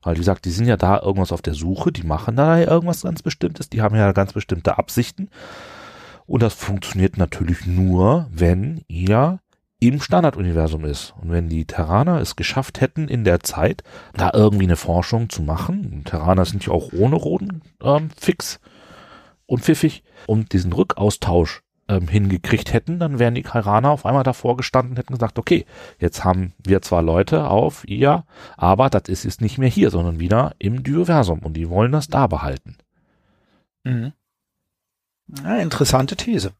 Weil, 0.03 0.15
wie 0.15 0.19
gesagt, 0.19 0.45
die 0.45 0.51
sind 0.51 0.67
ja 0.67 0.77
da 0.77 0.99
irgendwas 0.99 1.31
auf 1.31 1.41
der 1.41 1.53
Suche, 1.53 1.91
die 1.91 2.03
machen 2.03 2.35
da 2.35 2.57
ja 2.57 2.69
irgendwas 2.69 3.01
ganz 3.01 3.21
Bestimmtes, 3.21 3.69
die 3.69 3.81
haben 3.81 3.95
ja 3.95 4.11
ganz 4.13 4.33
bestimmte 4.33 4.77
Absichten. 4.77 5.29
Und 6.25 6.43
das 6.43 6.53
funktioniert 6.53 7.17
natürlich 7.17 7.65
nur, 7.65 8.27
wenn 8.31 8.81
ihr 8.87 9.39
im 9.79 9.99
Standarduniversum 9.99 10.85
ist. 10.85 11.13
Und 11.21 11.31
wenn 11.31 11.49
die 11.49 11.65
Terraner 11.65 12.21
es 12.21 12.35
geschafft 12.35 12.81
hätten, 12.81 13.07
in 13.07 13.23
der 13.23 13.39
Zeit 13.39 13.83
da 14.13 14.31
irgendwie 14.33 14.65
eine 14.65 14.75
Forschung 14.75 15.29
zu 15.29 15.41
machen, 15.41 16.03
Terraner 16.05 16.45
sind 16.45 16.65
ja 16.65 16.71
auch 16.71 16.93
ohne 16.93 17.15
Roden 17.15 17.61
ähm, 17.81 18.09
fix 18.15 18.59
und 19.47 19.63
pfiffig, 19.63 20.03
und 20.27 20.53
diesen 20.53 20.71
Rückaustausch 20.71 21.61
ähm, 21.87 22.07
hingekriegt 22.07 22.73
hätten, 22.73 22.99
dann 22.99 23.19
wären 23.19 23.35
die 23.35 23.41
Kairaner 23.41 23.89
auf 23.89 24.05
einmal 24.05 24.23
davor 24.23 24.55
gestanden 24.55 24.91
und 24.91 24.97
hätten 24.97 25.13
gesagt, 25.13 25.37
okay, 25.37 25.65
jetzt 25.99 26.23
haben 26.23 26.53
wir 26.63 26.81
zwar 26.81 27.01
Leute 27.01 27.49
auf 27.49 27.87
ihr, 27.87 28.23
aber 28.57 28.89
das 28.89 29.03
ist 29.09 29.25
jetzt 29.25 29.41
nicht 29.41 29.57
mehr 29.57 29.69
hier, 29.69 29.89
sondern 29.89 30.19
wieder 30.19 30.53
im 30.59 30.83
Dioversum 30.83 31.39
und 31.39 31.53
die 31.53 31.69
wollen 31.69 31.91
das 31.91 32.07
da 32.07 32.27
behalten. 32.27 32.77
Mhm. 33.83 34.13
Ja, 35.43 35.57
interessante 35.57 36.15
These. 36.15 36.53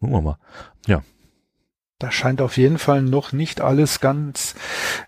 Gucken 0.00 0.16
wir 0.16 0.22
mal. 0.22 0.38
Da 1.98 2.10
scheint 2.10 2.42
auf 2.42 2.58
jeden 2.58 2.78
Fall 2.78 3.00
noch 3.02 3.32
nicht 3.32 3.60
alles 3.60 4.00
ganz, 4.00 4.54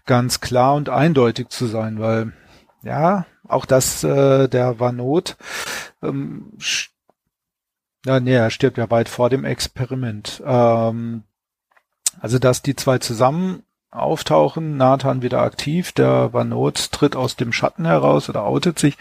ganz 0.07 0.41
klar 0.41 0.75
und 0.75 0.89
eindeutig 0.89 1.51
zu 1.51 1.67
sein, 1.67 2.01
weil 2.01 2.33
ja, 2.83 3.27
auch 3.47 3.67
das 3.67 4.05
äh, 4.05 4.49
der 4.49 4.81
Vanot, 4.81 5.37
ähm, 6.03 6.53
ja, 8.07 8.21
nee, 8.21 8.35
er 8.35 8.51
stirbt 8.51 8.79
ja 8.79 8.91
weit 8.91 9.09
vor 9.09 9.29
dem 9.29 9.45
Experiment. 9.45 10.43
Ähm, 10.47 11.25
also, 12.21 12.39
dass 12.39 12.63
die 12.63 12.77
zwei 12.77 12.99
zusammen 12.99 13.65
auftauchen, 13.91 14.77
Nathan 14.77 15.23
wieder 15.23 15.43
aktiv, 15.43 15.93
der 15.93 16.33
Vanot 16.33 16.93
tritt 16.93 17.17
aus 17.17 17.37
dem 17.37 17.53
Schatten 17.53 17.85
heraus 17.85 18.29
oder 18.29 18.45
outet 18.45 18.79
sich, 18.79 18.97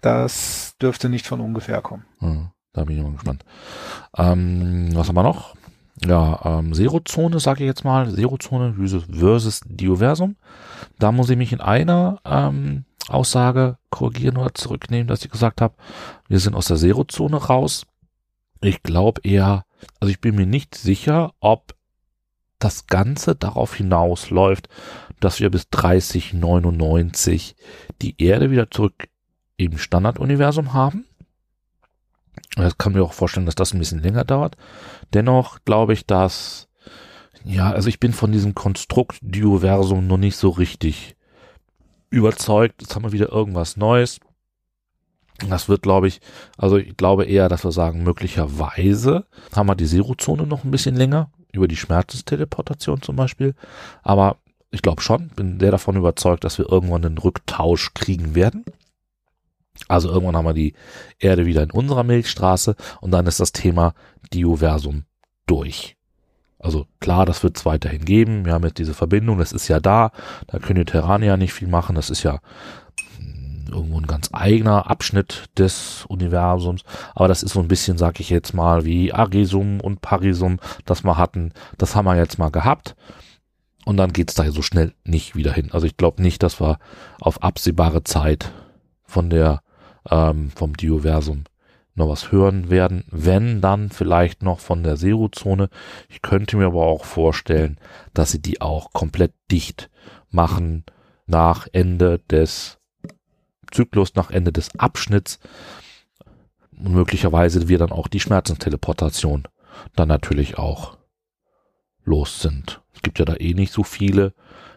das 0.00 0.76
dürfte 0.80 1.08
nicht 1.08 1.26
von 1.26 1.40
ungefähr 1.40 1.80
kommen. 1.80 2.04
Hm, 2.18 2.50
da 2.72 2.84
bin 2.84 2.96
ich 2.98 3.02
mal 3.02 3.12
gespannt. 3.12 3.44
Ähm, 4.16 4.90
was 4.94 5.08
haben 5.08 5.16
wir 5.16 5.22
noch? 5.22 5.54
Ja, 6.06 6.40
ähm, 6.44 6.72
Zero-Zone, 6.74 7.40
sage 7.40 7.64
ich 7.64 7.68
jetzt 7.68 7.84
mal. 7.84 8.08
Zero-Zone 8.14 8.74
versus- 9.10 9.60
Dioversum. 9.66 10.36
Da 10.98 11.10
muss 11.10 11.28
ich 11.30 11.36
mich 11.36 11.52
in 11.52 11.60
einer 11.60 12.20
ähm, 12.24 12.84
Aussage 13.08 13.78
korrigieren 13.90 14.36
oder 14.36 14.54
zurücknehmen, 14.54 15.08
dass 15.08 15.24
ich 15.24 15.30
gesagt 15.30 15.60
habe, 15.60 15.74
wir 16.28 16.38
sind 16.38 16.54
aus 16.54 16.66
der 16.66 16.76
Zero-Zone 16.76 17.36
raus. 17.36 17.84
Ich 18.60 18.82
glaube 18.82 19.20
eher, 19.24 19.64
also 19.98 20.10
ich 20.10 20.20
bin 20.20 20.36
mir 20.36 20.46
nicht 20.46 20.74
sicher, 20.76 21.32
ob 21.40 21.74
das 22.60 22.86
Ganze 22.86 23.34
darauf 23.34 23.74
hinausläuft, 23.74 24.68
dass 25.20 25.40
wir 25.40 25.50
bis 25.50 25.68
3099 25.70 27.56
die 28.02 28.20
Erde 28.22 28.50
wieder 28.50 28.70
zurück 28.70 29.08
im 29.56 29.78
Standarduniversum 29.78 30.74
haben. 30.74 31.06
Das 32.56 32.78
kann 32.78 32.92
mir 32.92 33.02
auch 33.02 33.12
vorstellen, 33.12 33.46
dass 33.46 33.54
das 33.54 33.72
ein 33.72 33.78
bisschen 33.78 34.02
länger 34.02 34.24
dauert. 34.24 34.56
Dennoch 35.12 35.58
glaube 35.64 35.92
ich, 35.92 36.06
dass, 36.06 36.68
ja, 37.44 37.70
also 37.70 37.88
ich 37.88 38.00
bin 38.00 38.12
von 38.12 38.32
diesem 38.32 38.54
Konstrukt 38.54 39.18
Dioversum 39.20 40.06
noch 40.06 40.16
nicht 40.16 40.36
so 40.36 40.50
richtig 40.50 41.16
überzeugt. 42.10 42.82
Jetzt 42.82 42.94
haben 42.94 43.04
wir 43.04 43.12
wieder 43.12 43.30
irgendwas 43.30 43.76
Neues. 43.76 44.18
Das 45.48 45.68
wird, 45.68 45.82
glaube 45.82 46.08
ich, 46.08 46.20
also 46.56 46.78
ich 46.78 46.96
glaube 46.96 47.24
eher, 47.24 47.48
dass 47.48 47.62
wir 47.62 47.70
sagen, 47.70 48.02
möglicherweise 48.02 49.26
haben 49.54 49.68
wir 49.68 49.76
die 49.76 49.86
Zero-Zone 49.86 50.46
noch 50.46 50.64
ein 50.64 50.72
bisschen 50.72 50.96
länger, 50.96 51.30
über 51.52 51.68
die 51.68 51.76
Schmerzesteleportation 51.76 53.02
zum 53.02 53.14
Beispiel. 53.14 53.54
Aber 54.02 54.38
ich 54.70 54.82
glaube 54.82 55.00
schon, 55.00 55.28
bin 55.28 55.60
sehr 55.60 55.70
davon 55.70 55.96
überzeugt, 55.96 56.42
dass 56.44 56.58
wir 56.58 56.70
irgendwann 56.70 57.04
einen 57.04 57.18
Rücktausch 57.18 57.94
kriegen 57.94 58.34
werden. 58.34 58.64
Also 59.86 60.08
irgendwann 60.08 60.36
haben 60.36 60.46
wir 60.46 60.54
die 60.54 60.74
Erde 61.18 61.46
wieder 61.46 61.62
in 61.62 61.70
unserer 61.70 62.02
Milchstraße 62.02 62.74
und 63.00 63.10
dann 63.10 63.26
ist 63.26 63.40
das 63.40 63.52
Thema 63.52 63.94
Dioversum 64.32 65.04
durch. 65.46 65.96
Also 66.58 66.86
klar, 67.00 67.24
das 67.24 67.42
wird 67.42 67.56
es 67.56 67.66
weiterhin 67.66 68.04
geben. 68.04 68.44
Wir 68.44 68.52
haben 68.52 68.64
jetzt 68.64 68.78
diese 68.78 68.94
Verbindung, 68.94 69.38
das 69.38 69.52
ist 69.52 69.68
ja 69.68 69.78
da. 69.78 70.10
Da 70.48 70.58
können 70.58 70.80
die 70.80 70.90
Terranier 70.90 71.36
nicht 71.36 71.52
viel 71.52 71.68
machen. 71.68 71.94
Das 71.94 72.10
ist 72.10 72.24
ja 72.24 72.40
mh, 73.20 73.70
irgendwo 73.76 73.98
ein 73.98 74.08
ganz 74.08 74.30
eigener 74.32 74.90
Abschnitt 74.90 75.44
des 75.56 76.04
Universums. 76.08 76.82
Aber 77.14 77.28
das 77.28 77.44
ist 77.44 77.52
so 77.52 77.60
ein 77.60 77.68
bisschen, 77.68 77.96
sag 77.96 78.18
ich 78.18 78.28
jetzt 78.28 78.54
mal, 78.54 78.84
wie 78.84 79.12
Arisum 79.12 79.80
und 79.80 80.00
Parisum, 80.00 80.58
das 80.84 81.04
wir 81.04 81.16
hatten. 81.16 81.52
Das 81.76 81.94
haben 81.94 82.06
wir 82.06 82.16
jetzt 82.16 82.38
mal 82.38 82.50
gehabt. 82.50 82.96
Und 83.84 83.96
dann 83.96 84.12
geht's 84.12 84.34
da 84.34 84.50
so 84.50 84.60
schnell 84.60 84.92
nicht 85.04 85.36
wieder 85.36 85.52
hin. 85.52 85.70
Also 85.72 85.86
ich 85.86 85.96
glaube 85.96 86.20
nicht, 86.22 86.42
dass 86.42 86.60
wir 86.60 86.78
auf 87.20 87.42
absehbare 87.42 88.02
Zeit 88.02 88.50
von 89.04 89.30
der 89.30 89.62
ähm, 90.10 90.50
vom 90.50 90.76
Dioversum 90.76 91.44
noch 91.98 92.08
was 92.08 92.32
hören 92.32 92.70
werden. 92.70 93.04
Wenn, 93.10 93.60
dann 93.60 93.90
vielleicht 93.90 94.42
noch 94.42 94.60
von 94.60 94.82
der 94.82 94.96
Zero-Zone. 94.96 95.68
Ich 96.08 96.22
könnte 96.22 96.56
mir 96.56 96.66
aber 96.66 96.86
auch 96.86 97.04
vorstellen, 97.04 97.78
dass 98.14 98.30
sie 98.30 98.40
die 98.40 98.60
auch 98.60 98.92
komplett 98.92 99.34
dicht 99.50 99.90
machen 100.30 100.84
nach 101.26 101.66
Ende 101.72 102.20
des 102.30 102.78
Zyklus, 103.70 104.14
nach 104.14 104.30
Ende 104.30 104.52
des 104.52 104.70
Abschnitts. 104.78 105.38
Und 106.72 106.92
möglicherweise 106.92 107.68
wir 107.68 107.78
dann 107.78 107.92
auch 107.92 108.08
die 108.08 108.20
Schmerzenteleportation 108.20 109.46
dann 109.94 110.08
natürlich 110.08 110.58
auch 110.58 110.96
los 112.04 112.40
sind. 112.40 112.80
Es 112.94 113.02
gibt 113.02 113.18
ja 113.18 113.24
da 113.24 113.34
eh 113.36 113.54
nicht 113.54 113.72
so 113.72 113.82
viele. 113.82 114.32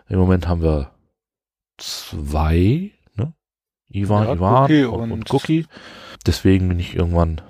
Im 0.10 0.20
Moment 0.20 0.48
haben 0.48 0.62
wir 0.62 0.92
zwei? 1.78 2.92
Ivan, 3.94 4.28
Ja, 4.28 4.34
Ivan 4.34 4.64
Cookie 4.64 4.84
und, 4.86 5.12
und 5.12 5.34
Cookie. 5.34 5.66
Deswegen 6.26 6.70
bin 6.70 6.80
ich 6.80 6.96
irgendwann 6.96 7.42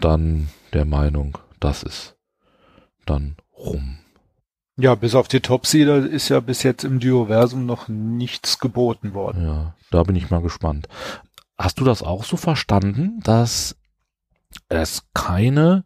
dann 0.00 0.48
der 0.72 0.84
Meinung, 0.84 1.38
das 1.60 1.82
ist 1.82 2.16
dann 3.06 3.36
rum. 3.56 3.98
Ja, 4.76 4.94
bis 4.94 5.14
auf 5.16 5.26
die 5.26 5.40
Topseeder 5.40 5.96
ist 6.06 6.28
ja 6.28 6.38
bis 6.38 6.62
jetzt 6.62 6.84
im 6.84 7.00
Dioversum 7.00 7.66
noch 7.66 7.88
nichts 7.88 8.60
geboten 8.60 9.12
worden. 9.12 9.44
Ja, 9.44 9.74
da 9.90 10.04
bin 10.04 10.14
ich 10.14 10.30
mal 10.30 10.40
gespannt. 10.40 10.88
Hast 11.58 11.80
du 11.80 11.84
das 11.84 12.04
auch 12.04 12.22
so 12.22 12.36
verstanden, 12.36 13.18
dass 13.24 13.76
es 14.68 15.02
keine 15.14 15.84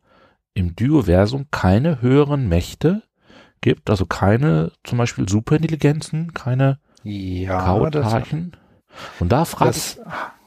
im 0.53 0.77
Dioversum 0.77 1.47
keine 1.51 2.03
höheren 2.03 2.49
Mächte 2.49 3.03
gibt, 3.63 3.89
also 3.89 4.05
keine 4.05 4.73
zum 4.85 4.99
Beispiel 4.99 5.27
Superintelligenzen, 5.27 6.35
keine 6.35 6.79
Ja, 7.03 7.65
Kautarchen? 7.65 8.57
Und 9.21 9.31
da 9.31 9.45
frage 9.45 9.71
ich, 9.71 9.97
das 9.97 10.01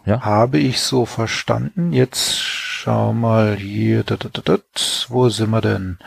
Ja? 0.06 0.22
habe 0.22 0.60
ich 0.60 0.82
so 0.82 1.06
verstanden. 1.06 1.92
Jetzt 1.92 2.38
schau 2.38 3.12
mal 3.14 3.56
hier, 3.56 4.04
dat, 4.04 4.26
dat, 4.26 4.48
dat. 4.48 5.06
wo 5.10 5.30
sind 5.30 5.50
wir 5.50 5.62
denn? 5.62 5.98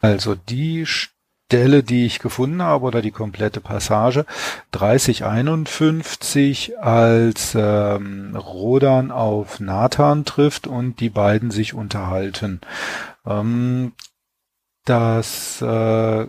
Also 0.00 0.34
die 0.34 0.86
Stelle, 0.86 1.82
die 1.82 2.06
ich 2.06 2.20
gefunden 2.20 2.62
habe, 2.62 2.86
oder 2.86 3.02
die 3.02 3.10
komplette 3.10 3.60
Passage, 3.60 4.24
3051, 4.72 6.78
als 6.78 7.54
ähm, 7.54 8.34
Rodan 8.36 9.10
auf 9.10 9.60
Nathan 9.60 10.24
trifft 10.24 10.66
und 10.66 11.00
die 11.00 11.10
beiden 11.10 11.50
sich 11.50 11.74
unterhalten. 11.74 12.60
Ähm, 13.26 13.92
das 14.84 15.60
äh, 15.60 16.26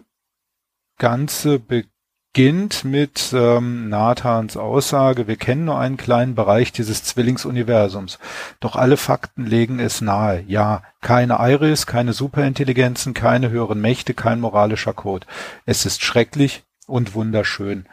Ganze 0.97 1.59
beginnt 1.59 1.93
mit 2.37 3.33
ähm, 3.33 3.89
Nathans 3.89 4.55
Aussage, 4.55 5.27
wir 5.27 5.35
kennen 5.35 5.65
nur 5.65 5.79
einen 5.79 5.97
kleinen 5.97 6.35
Bereich 6.35 6.71
dieses 6.71 7.03
Zwillingsuniversums. 7.03 8.19
Doch 8.59 8.75
alle 8.75 8.97
Fakten 8.97 9.45
legen 9.45 9.79
es 9.79 9.99
nahe. 10.01 10.43
Ja, 10.47 10.83
keine 11.01 11.37
Iris, 11.39 11.85
keine 11.85 12.13
Superintelligenzen, 12.13 13.13
keine 13.13 13.49
höheren 13.49 13.81
Mächte, 13.81 14.13
kein 14.13 14.39
moralischer 14.39 14.93
Code. 14.93 15.25
Es 15.65 15.85
ist 15.85 16.03
schrecklich 16.03 16.63
und 16.87 17.13
wunderschön. 17.13 17.87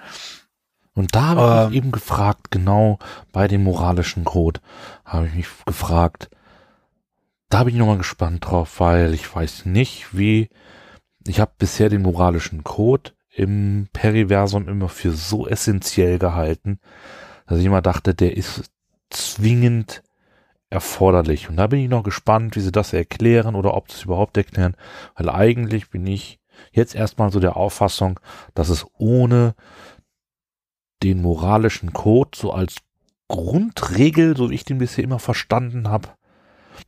Und 0.94 1.14
da 1.14 1.22
habe 1.22 1.40
ich 1.40 1.46
ähm, 1.46 1.68
mich 1.68 1.76
eben 1.76 1.92
gefragt, 1.92 2.50
genau 2.50 2.98
bei 3.32 3.48
dem 3.48 3.64
moralischen 3.64 4.24
Code, 4.24 4.60
habe 5.04 5.26
ich 5.26 5.34
mich 5.34 5.48
gefragt, 5.64 6.30
da 7.48 7.64
bin 7.64 7.74
ich 7.74 7.78
nochmal 7.78 7.98
gespannt 7.98 8.44
drauf, 8.46 8.80
weil 8.80 9.12
ich 9.12 9.34
weiß 9.34 9.66
nicht, 9.66 10.16
wie, 10.16 10.50
ich 11.26 11.40
habe 11.40 11.52
bisher 11.58 11.88
den 11.88 12.02
moralischen 12.02 12.64
Code 12.64 13.12
im 13.36 13.88
Periversum 13.92 14.66
immer 14.66 14.88
für 14.88 15.12
so 15.12 15.46
essentiell 15.46 16.18
gehalten, 16.18 16.80
dass 17.46 17.58
ich 17.58 17.66
immer 17.66 17.82
dachte, 17.82 18.14
der 18.14 18.34
ist 18.34 18.70
zwingend 19.10 20.02
erforderlich. 20.70 21.50
Und 21.50 21.56
da 21.56 21.66
bin 21.66 21.80
ich 21.80 21.90
noch 21.90 22.02
gespannt, 22.02 22.56
wie 22.56 22.60
sie 22.60 22.72
das 22.72 22.94
erklären 22.94 23.54
oder 23.54 23.74
ob 23.74 23.90
sie 23.90 23.98
es 23.98 24.04
überhaupt 24.04 24.38
erklären, 24.38 24.74
weil 25.16 25.28
eigentlich 25.28 25.90
bin 25.90 26.06
ich 26.06 26.40
jetzt 26.72 26.94
erstmal 26.94 27.30
so 27.30 27.38
der 27.38 27.58
Auffassung, 27.58 28.18
dass 28.54 28.70
es 28.70 28.86
ohne 28.96 29.54
den 31.02 31.20
moralischen 31.20 31.92
Code 31.92 32.30
so 32.34 32.52
als 32.52 32.76
Grundregel, 33.28 34.34
so 34.34 34.50
wie 34.50 34.54
ich 34.54 34.64
den 34.64 34.78
bisher 34.78 35.04
immer 35.04 35.18
verstanden 35.18 35.88
habe, 35.88 36.08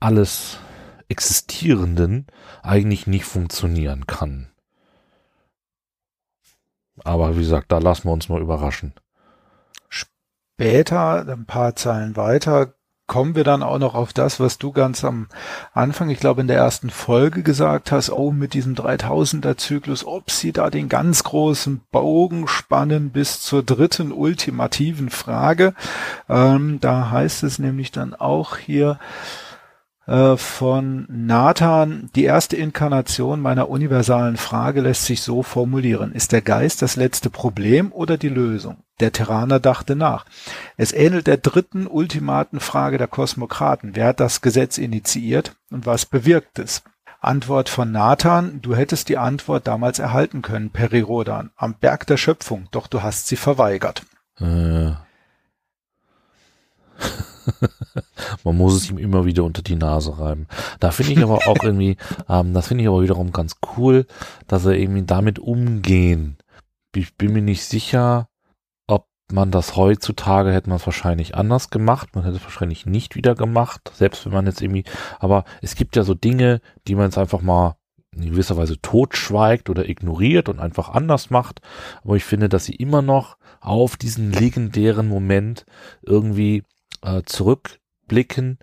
alles 0.00 0.58
Existierenden 1.08 2.26
eigentlich 2.62 3.06
nicht 3.06 3.26
funktionieren 3.26 4.06
kann. 4.06 4.50
Aber 7.04 7.36
wie 7.36 7.40
gesagt, 7.40 7.72
da 7.72 7.78
lassen 7.78 8.04
wir 8.04 8.12
uns 8.12 8.28
mal 8.28 8.40
überraschen. 8.40 8.92
Später, 9.88 11.26
ein 11.28 11.46
paar 11.46 11.76
Zeilen 11.76 12.16
weiter, 12.16 12.74
kommen 13.08 13.34
wir 13.34 13.42
dann 13.42 13.62
auch 13.62 13.78
noch 13.78 13.94
auf 13.94 14.12
das, 14.12 14.38
was 14.38 14.58
du 14.58 14.70
ganz 14.70 15.02
am 15.02 15.28
Anfang, 15.72 16.10
ich 16.10 16.20
glaube 16.20 16.42
in 16.42 16.46
der 16.46 16.58
ersten 16.58 16.90
Folge 16.90 17.42
gesagt 17.42 17.90
hast, 17.90 18.10
oh, 18.10 18.30
mit 18.30 18.52
diesem 18.52 18.74
3000er 18.74 19.56
Zyklus, 19.56 20.06
ob 20.06 20.30
sie 20.30 20.52
da 20.52 20.68
den 20.68 20.90
ganz 20.90 21.24
großen 21.24 21.80
Bogen 21.90 22.46
spannen 22.46 23.10
bis 23.10 23.40
zur 23.40 23.62
dritten 23.62 24.12
ultimativen 24.12 25.08
Frage. 25.08 25.74
Ähm, 26.28 26.78
da 26.80 27.10
heißt 27.10 27.42
es 27.44 27.58
nämlich 27.58 27.90
dann 27.90 28.14
auch 28.14 28.58
hier, 28.58 28.98
äh, 30.08 30.36
von 30.36 31.06
Nathan, 31.08 32.10
die 32.14 32.24
erste 32.24 32.56
Inkarnation 32.56 33.40
meiner 33.40 33.68
universalen 33.68 34.38
Frage 34.38 34.80
lässt 34.80 35.04
sich 35.04 35.20
so 35.20 35.42
formulieren. 35.42 36.12
Ist 36.12 36.32
der 36.32 36.40
Geist 36.40 36.80
das 36.82 36.96
letzte 36.96 37.28
Problem 37.30 37.92
oder 37.92 38.16
die 38.16 38.30
Lösung? 38.30 38.78
Der 39.00 39.12
Terraner 39.12 39.60
dachte 39.60 39.94
nach. 39.94 40.24
Es 40.76 40.92
ähnelt 40.92 41.26
der 41.26 41.36
dritten 41.36 41.86
ultimaten 41.86 42.58
Frage 42.58 42.98
der 42.98 43.06
Kosmokraten. 43.06 43.94
Wer 43.94 44.08
hat 44.08 44.20
das 44.20 44.40
Gesetz 44.40 44.78
initiiert 44.78 45.54
und 45.70 45.86
was 45.86 46.06
bewirkt 46.06 46.58
es? 46.58 46.82
Antwort 47.20 47.68
von 47.68 47.92
Nathan, 47.92 48.62
du 48.62 48.74
hättest 48.74 49.08
die 49.08 49.18
Antwort 49.18 49.66
damals 49.66 49.98
erhalten 49.98 50.40
können, 50.40 50.70
Perirodan, 50.70 51.50
am 51.56 51.74
Berg 51.74 52.06
der 52.06 52.16
Schöpfung, 52.16 52.68
doch 52.70 52.86
du 52.86 53.02
hast 53.02 53.26
sie 53.26 53.36
verweigert. 53.36 54.04
Äh. 54.40 54.92
Man 58.44 58.56
muss 58.56 58.74
es 58.74 58.90
ihm 58.90 58.98
immer 58.98 59.24
wieder 59.24 59.44
unter 59.44 59.62
die 59.62 59.76
Nase 59.76 60.18
reiben. 60.18 60.46
Da 60.80 60.90
finde 60.90 61.12
ich 61.12 61.22
aber 61.22 61.46
auch 61.46 61.56
irgendwie, 61.62 61.96
ähm, 62.28 62.54
das 62.54 62.68
finde 62.68 62.82
ich 62.82 62.88
aber 62.88 63.02
wiederum 63.02 63.32
ganz 63.32 63.56
cool, 63.76 64.06
dass 64.46 64.64
er 64.64 64.74
irgendwie 64.74 65.04
damit 65.04 65.38
umgehen. 65.38 66.38
Ich 66.94 67.16
bin 67.16 67.32
mir 67.32 67.42
nicht 67.42 67.64
sicher, 67.64 68.28
ob 68.86 69.06
man 69.30 69.50
das 69.50 69.76
heutzutage 69.76 70.52
hätte 70.52 70.68
man 70.68 70.76
es 70.78 70.86
wahrscheinlich 70.86 71.34
anders 71.34 71.70
gemacht. 71.70 72.14
Man 72.14 72.24
hätte 72.24 72.36
es 72.36 72.44
wahrscheinlich 72.44 72.86
nicht 72.86 73.14
wieder 73.14 73.34
gemacht, 73.34 73.92
selbst 73.94 74.24
wenn 74.24 74.32
man 74.32 74.46
jetzt 74.46 74.62
irgendwie, 74.62 74.84
aber 75.18 75.44
es 75.62 75.74
gibt 75.74 75.96
ja 75.96 76.02
so 76.02 76.14
Dinge, 76.14 76.60
die 76.86 76.94
man 76.94 77.06
jetzt 77.06 77.18
einfach 77.18 77.40
mal 77.40 77.76
in 78.16 78.30
gewisser 78.30 78.56
Weise 78.56 78.80
totschweigt 78.80 79.70
oder 79.70 79.88
ignoriert 79.88 80.48
und 80.48 80.58
einfach 80.58 80.88
anders 80.88 81.30
macht. 81.30 81.60
Aber 82.02 82.16
ich 82.16 82.24
finde, 82.24 82.48
dass 82.48 82.64
sie 82.64 82.74
immer 82.74 83.02
noch 83.02 83.36
auf 83.60 83.96
diesen 83.96 84.32
legendären 84.32 85.08
Moment 85.08 85.66
irgendwie 86.02 86.64
äh, 87.02 87.22
zurückblicken, 87.24 88.58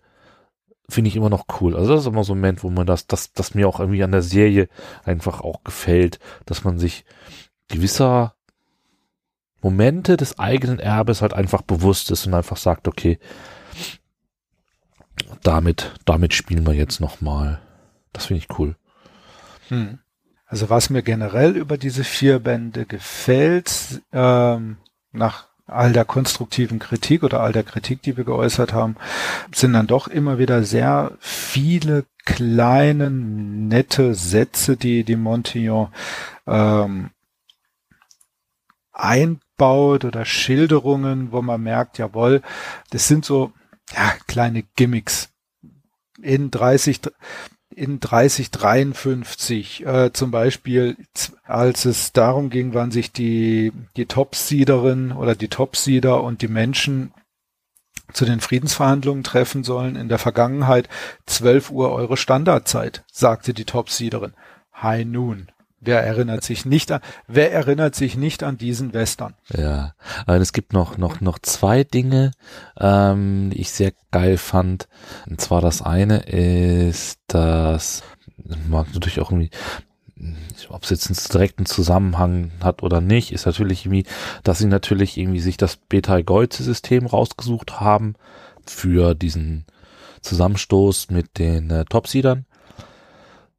finde 0.87 1.07
ich 1.09 1.15
immer 1.15 1.29
noch 1.29 1.45
cool. 1.59 1.75
Also 1.75 1.93
das 1.93 2.01
ist 2.01 2.07
immer 2.07 2.23
so 2.23 2.33
ein 2.33 2.37
Moment, 2.39 2.63
wo 2.63 2.69
man 2.69 2.85
das, 2.85 3.07
das, 3.07 3.33
das 3.33 3.55
mir 3.55 3.67
auch 3.67 3.79
irgendwie 3.79 4.03
an 4.03 4.11
der 4.11 4.21
Serie 4.21 4.69
einfach 5.03 5.41
auch 5.41 5.63
gefällt, 5.63 6.19
dass 6.45 6.63
man 6.63 6.77
sich 6.77 7.05
gewisser 7.67 8.35
Momente 9.61 10.15
des 10.15 10.37
eigenen 10.37 10.79
Erbes 10.79 11.21
halt 11.21 11.33
einfach 11.33 11.63
bewusst 11.63 12.11
ist 12.11 12.27
und 12.27 12.35
einfach 12.35 12.57
sagt, 12.57 12.87
okay, 12.87 13.17
damit, 15.41 15.93
damit 16.05 16.33
spielen 16.33 16.67
wir 16.67 16.73
jetzt 16.73 16.99
nochmal. 16.99 17.61
Das 18.13 18.27
finde 18.27 18.43
ich 18.43 18.59
cool. 18.59 18.75
Hm. 19.69 19.99
Also 20.45 20.69
was 20.69 20.91
mir 20.91 21.01
generell 21.01 21.57
über 21.57 21.77
diese 21.77 22.03
vier 22.03 22.39
Bände 22.39 22.85
gefällt, 22.85 24.03
ähm, 24.13 24.77
nach 25.11 25.47
all 25.67 25.93
der 25.93 26.05
konstruktiven 26.05 26.79
Kritik 26.79 27.23
oder 27.23 27.41
all 27.41 27.51
der 27.51 27.63
Kritik, 27.63 28.01
die 28.03 28.17
wir 28.17 28.23
geäußert 28.23 28.73
haben, 28.73 28.95
sind 29.53 29.73
dann 29.73 29.87
doch 29.87 30.07
immer 30.07 30.37
wieder 30.37 30.63
sehr 30.63 31.13
viele 31.19 32.05
kleine, 32.23 33.09
nette 33.09 34.15
Sätze, 34.15 34.77
die 34.77 35.03
die 35.03 35.15
Montillon 35.15 35.89
ähm, 36.47 37.09
einbaut 38.93 40.05
oder 40.05 40.25
Schilderungen, 40.25 41.31
wo 41.31 41.41
man 41.41 41.61
merkt, 41.61 41.97
jawohl, 41.97 42.41
das 42.91 43.07
sind 43.07 43.25
so 43.25 43.51
ja, 43.93 44.13
kleine 44.27 44.63
Gimmicks. 44.75 45.29
In 46.21 46.49
30, 46.49 47.01
in 47.75 47.99
3053 47.99 49.85
äh, 49.85 50.13
zum 50.13 50.31
Beispiel, 50.31 50.95
als 51.43 51.85
es 51.85 52.13
darum 52.13 52.49
ging, 52.49 52.73
wann 52.73 52.91
sich 52.91 53.11
die, 53.11 53.73
die 53.97 54.05
Topsiederin 54.05 55.11
oder 55.11 55.35
die 55.35 55.49
Topsieder 55.49 56.23
und 56.23 56.41
die 56.41 56.47
Menschen 56.47 57.13
zu 58.13 58.25
den 58.25 58.39
Friedensverhandlungen 58.39 59.23
treffen 59.23 59.63
sollen 59.63 59.95
in 59.95 60.09
der 60.09 60.19
Vergangenheit 60.19 60.87
12 61.25 61.71
Uhr 61.71 61.91
eure 61.91 62.17
Standardzeit, 62.17 63.03
sagte 63.11 63.53
die 63.53 63.65
Topsiederin. 63.65 64.33
High 64.81 65.05
Noon. 65.05 65.51
Wer 65.85 66.01
erinnert 66.01 66.43
sich 66.43 66.65
nicht 66.65 66.91
an, 66.91 67.01
wer 67.27 67.53
erinnert 67.53 67.93
sich 67.93 68.17
nicht 68.17 68.41
an 68.41 68.57
diesen 68.57 68.93
Western? 68.93 69.35
Ja, 69.55 69.93
aber 70.25 70.37
es 70.37 70.51
gibt 70.51 70.73
noch, 70.73 70.97
noch, 70.97 71.21
noch 71.21 71.37
zwei 71.39 71.83
Dinge, 71.83 72.31
ähm, 72.79 73.51
die 73.51 73.61
ich 73.61 73.71
sehr 73.71 73.93
geil 74.11 74.37
fand. 74.37 74.87
Und 75.29 75.39
zwar 75.39 75.61
das 75.61 75.83
eine 75.83 76.23
ist, 76.23 77.19
dass, 77.27 78.03
mag 78.67 78.87
natürlich 78.93 79.19
auch 79.19 79.31
irgendwie, 79.31 79.51
ob 80.69 80.83
es 80.83 80.89
jetzt 80.89 81.07
einen 81.07 81.19
direkten 81.31 81.65
Zusammenhang 81.67 82.51
hat 82.63 82.81
oder 82.81 82.99
nicht, 82.99 83.31
ist 83.31 83.45
natürlich 83.45 83.85
irgendwie, 83.85 84.05
dass 84.43 84.57
sie 84.57 84.67
natürlich 84.67 85.17
irgendwie 85.17 85.39
sich 85.39 85.57
das 85.57 85.75
Beta-Geuze-System 85.75 87.05
rausgesucht 87.05 87.79
haben 87.79 88.15
für 88.65 89.13
diesen 89.13 89.65
Zusammenstoß 90.21 91.11
mit 91.11 91.37
den 91.37 91.69
äh, 91.69 91.85
Topseedern 91.85 92.45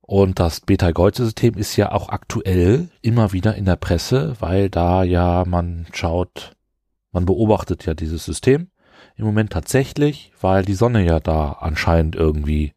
und 0.06 0.38
das 0.38 0.60
Beta-Geuze-System 0.60 1.54
ist 1.54 1.76
ja 1.76 1.92
auch 1.92 2.08
aktuell 2.08 2.88
immer 3.02 3.32
wieder 3.32 3.56
in 3.56 3.64
der 3.64 3.76
Presse, 3.76 4.36
weil 4.40 4.70
da 4.70 5.02
ja 5.02 5.44
man 5.46 5.86
schaut, 5.92 6.52
man 7.12 7.26
beobachtet 7.26 7.86
ja 7.86 7.94
dieses 7.94 8.24
System 8.24 8.68
im 9.16 9.24
Moment 9.24 9.52
tatsächlich, 9.52 10.32
weil 10.40 10.64
die 10.64 10.74
Sonne 10.74 11.04
ja 11.04 11.20
da 11.20 11.52
anscheinend 11.60 12.14
irgendwie 12.14 12.72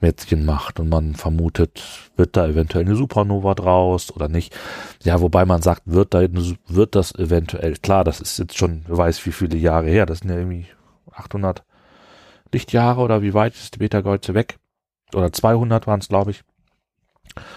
Mätzchen 0.00 0.44
macht 0.44 0.80
und 0.80 0.88
man 0.88 1.14
vermutet, 1.14 1.82
wird 2.16 2.36
da 2.36 2.46
eventuell 2.46 2.84
eine 2.84 2.96
Supernova 2.96 3.54
draus 3.54 4.10
oder 4.10 4.28
nicht. 4.28 4.54
Ja, 5.04 5.20
wobei 5.20 5.44
man 5.44 5.62
sagt, 5.62 5.82
wird 5.84 6.14
da, 6.14 6.22
wird 6.68 6.94
das 6.94 7.14
eventuell, 7.14 7.76
klar, 7.76 8.02
das 8.04 8.20
ist 8.20 8.38
jetzt 8.38 8.58
schon, 8.58 8.84
wer 8.88 8.98
weiß 8.98 9.24
wie 9.26 9.32
viele 9.32 9.56
Jahre 9.56 9.88
her, 9.88 10.06
das 10.06 10.20
sind 10.20 10.30
ja 10.30 10.36
irgendwie 10.36 10.66
800 11.12 11.64
Lichtjahre 12.52 13.00
oder 13.00 13.22
wie 13.22 13.34
weit 13.34 13.54
ist 13.54 13.74
die 13.74 13.78
Beta-Geuze 13.78 14.34
weg? 14.34 14.58
Oder 15.14 15.32
200 15.32 15.86
waren 15.86 16.00
es, 16.00 16.08
glaube 16.08 16.32
ich. 16.32 16.42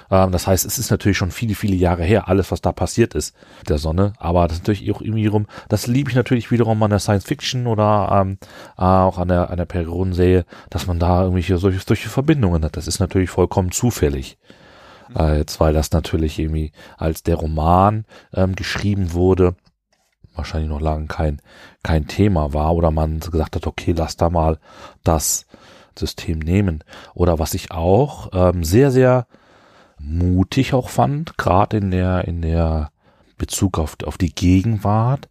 Ähm, 0.09 0.31
das 0.31 0.47
heißt, 0.47 0.65
es 0.65 0.77
ist 0.77 0.91
natürlich 0.91 1.17
schon 1.17 1.31
viele, 1.31 1.55
viele 1.55 1.75
Jahre 1.75 2.03
her, 2.03 2.27
alles, 2.27 2.51
was 2.51 2.61
da 2.61 2.71
passiert 2.71 3.13
ist 3.15 3.35
der 3.67 3.77
Sonne. 3.77 4.13
Aber 4.17 4.47
das 4.47 4.57
ist 4.57 4.67
natürlich 4.67 4.91
auch 4.91 5.01
irgendwie 5.01 5.27
rum, 5.27 5.47
das 5.69 5.87
liebe 5.87 6.09
ich 6.09 6.15
natürlich 6.15 6.51
wiederum 6.51 6.81
an 6.83 6.89
der 6.89 6.99
Science 6.99 7.25
Fiction 7.25 7.67
oder 7.67 8.09
ähm, 8.11 8.37
auch 8.75 9.17
an 9.17 9.27
der, 9.27 9.49
an 9.49 9.57
der 9.57 9.65
Periodenserie, 9.65 10.45
dass 10.69 10.87
man 10.87 10.99
da 10.99 11.21
irgendwelche 11.21 11.57
solche, 11.57 11.79
solche 11.79 12.09
Verbindungen 12.09 12.63
hat. 12.63 12.77
Das 12.77 12.87
ist 12.87 12.99
natürlich 12.99 13.29
vollkommen 13.29 13.71
zufällig. 13.71 14.37
Mhm. 15.09 15.15
Äh, 15.17 15.37
jetzt, 15.37 15.59
weil 15.59 15.73
das 15.73 15.91
natürlich 15.91 16.39
irgendwie 16.39 16.71
als 16.97 17.23
der 17.23 17.35
Roman 17.35 18.05
ähm, 18.33 18.55
geschrieben 18.55 19.13
wurde, 19.13 19.55
wahrscheinlich 20.35 20.69
noch 20.69 20.81
lange 20.81 21.07
kein, 21.07 21.41
kein 21.83 22.07
Thema 22.07 22.53
war 22.53 22.75
oder 22.75 22.91
man 22.91 23.19
gesagt 23.19 23.55
hat, 23.55 23.67
okay, 23.67 23.93
lass 23.95 24.17
da 24.17 24.29
mal 24.29 24.59
das 25.03 25.45
System 25.97 26.39
nehmen. 26.39 26.83
Oder 27.13 27.39
was 27.39 27.53
ich 27.53 27.71
auch 27.71 28.29
ähm, 28.33 28.63
sehr, 28.63 28.91
sehr 28.91 29.27
mutig 29.99 30.73
auch 30.73 30.89
fand, 30.89 31.37
gerade 31.37 31.77
in 31.77 31.91
der, 31.91 32.27
in 32.27 32.41
der 32.41 32.91
Bezug 33.37 33.79
auf, 33.79 33.97
auf 34.05 34.17
die 34.17 34.33
Gegenwart 34.33 35.29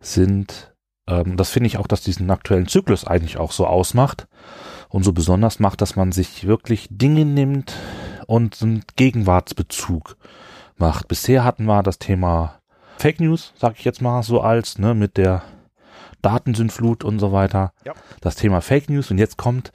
sind, 0.00 0.74
ähm, 1.06 1.36
das 1.36 1.50
finde 1.50 1.66
ich 1.66 1.78
auch, 1.78 1.86
dass 1.86 2.02
diesen 2.02 2.30
aktuellen 2.30 2.68
Zyklus 2.68 3.06
eigentlich 3.06 3.38
auch 3.38 3.52
so 3.52 3.66
ausmacht 3.66 4.28
und 4.88 5.04
so 5.04 5.12
besonders 5.12 5.58
macht, 5.58 5.80
dass 5.80 5.96
man 5.96 6.12
sich 6.12 6.46
wirklich 6.46 6.88
Dinge 6.90 7.24
nimmt 7.24 7.74
und 8.26 8.60
einen 8.62 8.84
Gegenwartsbezug 8.96 10.16
macht. 10.76 11.08
Bisher 11.08 11.44
hatten 11.44 11.64
wir 11.64 11.82
das 11.82 11.98
Thema 11.98 12.60
Fake 12.98 13.20
News, 13.20 13.52
sag 13.56 13.78
ich 13.78 13.84
jetzt 13.84 14.02
mal 14.02 14.22
so 14.22 14.40
als, 14.40 14.78
ne, 14.78 14.94
mit 14.94 15.16
der 15.16 15.42
Datensündflut 16.22 17.02
und 17.02 17.18
so 17.18 17.32
weiter. 17.32 17.72
Ja. 17.84 17.94
Das 18.20 18.36
Thema 18.36 18.60
Fake 18.60 18.90
News 18.90 19.10
und 19.10 19.18
jetzt 19.18 19.36
kommt 19.36 19.72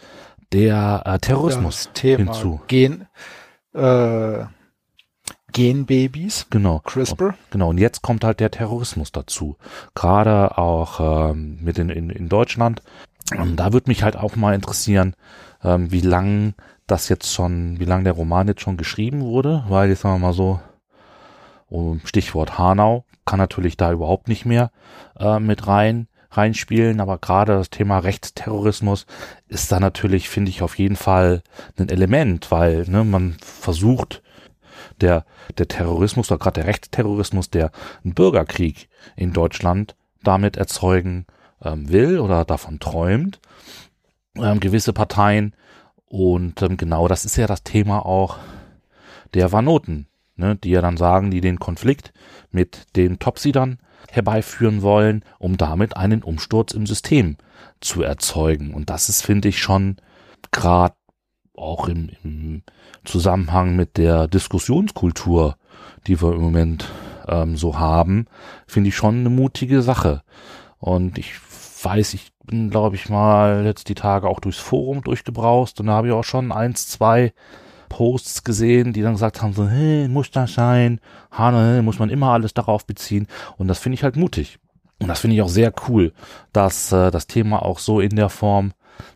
der 0.53 1.01
äh, 1.05 1.19
Terrorismus 1.19 1.86
das 1.86 1.93
Thema 1.93 2.33
hinzu. 2.33 2.61
Gen, 2.67 3.07
äh, 3.76 4.45
Genbabys. 5.51 6.47
Genau. 6.49 6.80
CRISPR. 6.80 7.36
Genau. 7.51 7.69
Und 7.69 7.78
jetzt 7.78 8.01
kommt 8.01 8.23
halt 8.23 8.39
der 8.39 8.51
Terrorismus 8.51 9.11
dazu. 9.11 9.57
Gerade 9.93 10.57
auch 10.57 11.32
ähm, 11.32 11.59
mit 11.61 11.78
in, 11.78 11.89
in, 11.89 12.09
in 12.09 12.30
Deutschland. 12.30 12.82
Und 13.38 13.55
da 13.55 13.73
würde 13.73 13.89
mich 13.89 14.03
halt 14.03 14.17
auch 14.17 14.36
mal 14.36 14.53
interessieren, 14.53 15.15
ähm, 15.63 15.91
wie 15.91 16.01
lang 16.01 16.53
das 16.88 17.09
jetzt 17.09 17.34
schon, 17.34 17.80
wie 17.80 17.86
lang 17.86 18.03
der 18.03 18.13
Roman 18.13 18.47
jetzt 18.47 18.61
schon 18.61 18.78
geschrieben 18.78 19.21
wurde, 19.21 19.63
weil 19.67 19.89
jetzt 19.89 20.01
sagen 20.01 20.15
wir 20.15 20.28
mal 20.28 20.34
so, 20.34 20.59
um 21.67 22.01
Stichwort 22.05 22.59
Hanau 22.59 23.05
kann 23.26 23.39
natürlich 23.39 23.76
da 23.76 23.91
überhaupt 23.91 24.28
nicht 24.28 24.45
mehr 24.45 24.71
äh, 25.17 25.39
mit 25.39 25.67
rein 25.67 26.07
reinspielen, 26.38 26.99
aber 26.99 27.17
gerade 27.17 27.53
das 27.53 27.69
Thema 27.69 27.99
Rechtsterrorismus 27.99 29.05
ist 29.47 29.71
da 29.71 29.79
natürlich, 29.79 30.29
finde 30.29 30.49
ich, 30.49 30.61
auf 30.61 30.77
jeden 30.77 30.95
Fall 30.95 31.41
ein 31.77 31.89
Element, 31.89 32.51
weil 32.51 32.86
ne, 32.88 33.03
man 33.03 33.38
versucht, 33.41 34.21
der, 35.01 35.25
der 35.57 35.67
Terrorismus 35.67 36.31
oder 36.31 36.39
gerade 36.39 36.61
der 36.61 36.67
Rechtsterrorismus, 36.67 37.49
der 37.49 37.71
einen 38.03 38.13
Bürgerkrieg 38.13 38.89
in 39.15 39.33
Deutschland 39.33 39.95
damit 40.23 40.57
erzeugen 40.57 41.25
ähm, 41.61 41.89
will 41.89 42.19
oder 42.19 42.45
davon 42.45 42.79
träumt, 42.79 43.39
ähm, 44.38 44.59
gewisse 44.59 44.93
Parteien. 44.93 45.53
Und 46.05 46.61
ähm, 46.61 46.77
genau 46.77 47.07
das 47.07 47.25
ist 47.25 47.36
ja 47.36 47.47
das 47.47 47.63
Thema 47.63 48.05
auch 48.05 48.38
der 49.33 49.51
Vanoten, 49.51 50.07
ne, 50.36 50.55
die 50.55 50.69
ja 50.69 50.81
dann 50.81 50.97
sagen, 50.97 51.31
die 51.31 51.41
den 51.41 51.59
Konflikt 51.59 52.13
mit 52.51 52.95
den 52.95 53.19
Topsidern 53.19 53.79
herbeiführen 54.12 54.82
wollen, 54.82 55.24
um 55.39 55.58
damit 55.58 55.97
einen 55.97 56.24
Umsturz 56.24 56.74
im 56.74 56.86
System 56.86 57.38
zu 57.82 58.01
erzeugen. 58.01 58.74
Und 58.74 58.89
das 58.89 59.10
ist, 59.10 59.22
finde 59.22 59.49
ich, 59.49 59.60
schon 59.60 59.97
gerade 60.51 60.95
auch 61.56 61.88
im, 61.88 62.10
im, 62.24 62.64
Zusammenhang 63.03 63.76
mit 63.76 63.97
der 63.97 64.28
Diskussionskultur, 64.28 65.58
die 66.08 66.20
wir 66.22 66.34
im 66.34 66.41
Moment 66.41 66.89
ähm, 67.28 67.56
so 67.56 67.78
haben, 67.78 68.26
finde 68.66 68.89
ich 68.89 68.95
schon 68.95 69.20
eine 69.20 69.30
mutige 69.30 69.84
Sache. 69.84 70.24
Und 70.80 71.20
ich 71.20 71.34
weiß, 71.84 72.16
ich 72.16 72.32
bin, 72.45 72.72
glaube 72.72 72.95
ich, 72.95 73.10
mal 73.10 73.64
jetzt 73.66 73.89
die 73.89 73.95
Tage 73.95 74.28
auch 74.28 74.39
durchs 74.39 74.58
Forum 74.58 75.03
durchgebraust 75.03 75.80
und 75.80 75.88
da 75.88 75.93
habe 75.93 76.08
ich 76.08 76.14
auch 76.14 76.24
schon 76.24 76.51
eins, 76.51 76.88
zwei 76.88 77.34
Posts 77.89 78.43
gesehen, 78.43 78.93
die 78.93 79.01
dann 79.01 79.13
gesagt 79.13 79.41
haben, 79.41 79.53
so, 79.53 79.67
hey, 79.67 80.07
muss 80.07 80.31
das 80.31 80.53
sein? 80.53 80.99
Hane, 81.31 81.81
muss 81.81 81.99
man 81.99 82.09
immer 82.09 82.31
alles 82.31 82.53
darauf 82.53 82.86
beziehen? 82.86 83.27
Und 83.57 83.67
das 83.67 83.79
finde 83.79 83.95
ich 83.95 84.03
halt 84.03 84.15
mutig. 84.15 84.59
Und 84.99 85.07
das 85.07 85.19
finde 85.19 85.36
ich 85.36 85.41
auch 85.41 85.49
sehr 85.49 85.73
cool, 85.88 86.13
dass 86.53 86.91
äh, 86.91 87.11
das 87.11 87.27
Thema 87.27 87.61
auch 87.63 87.79
so 87.79 87.99
in 87.99 88.15
der 88.15 88.29
Form 88.29 88.71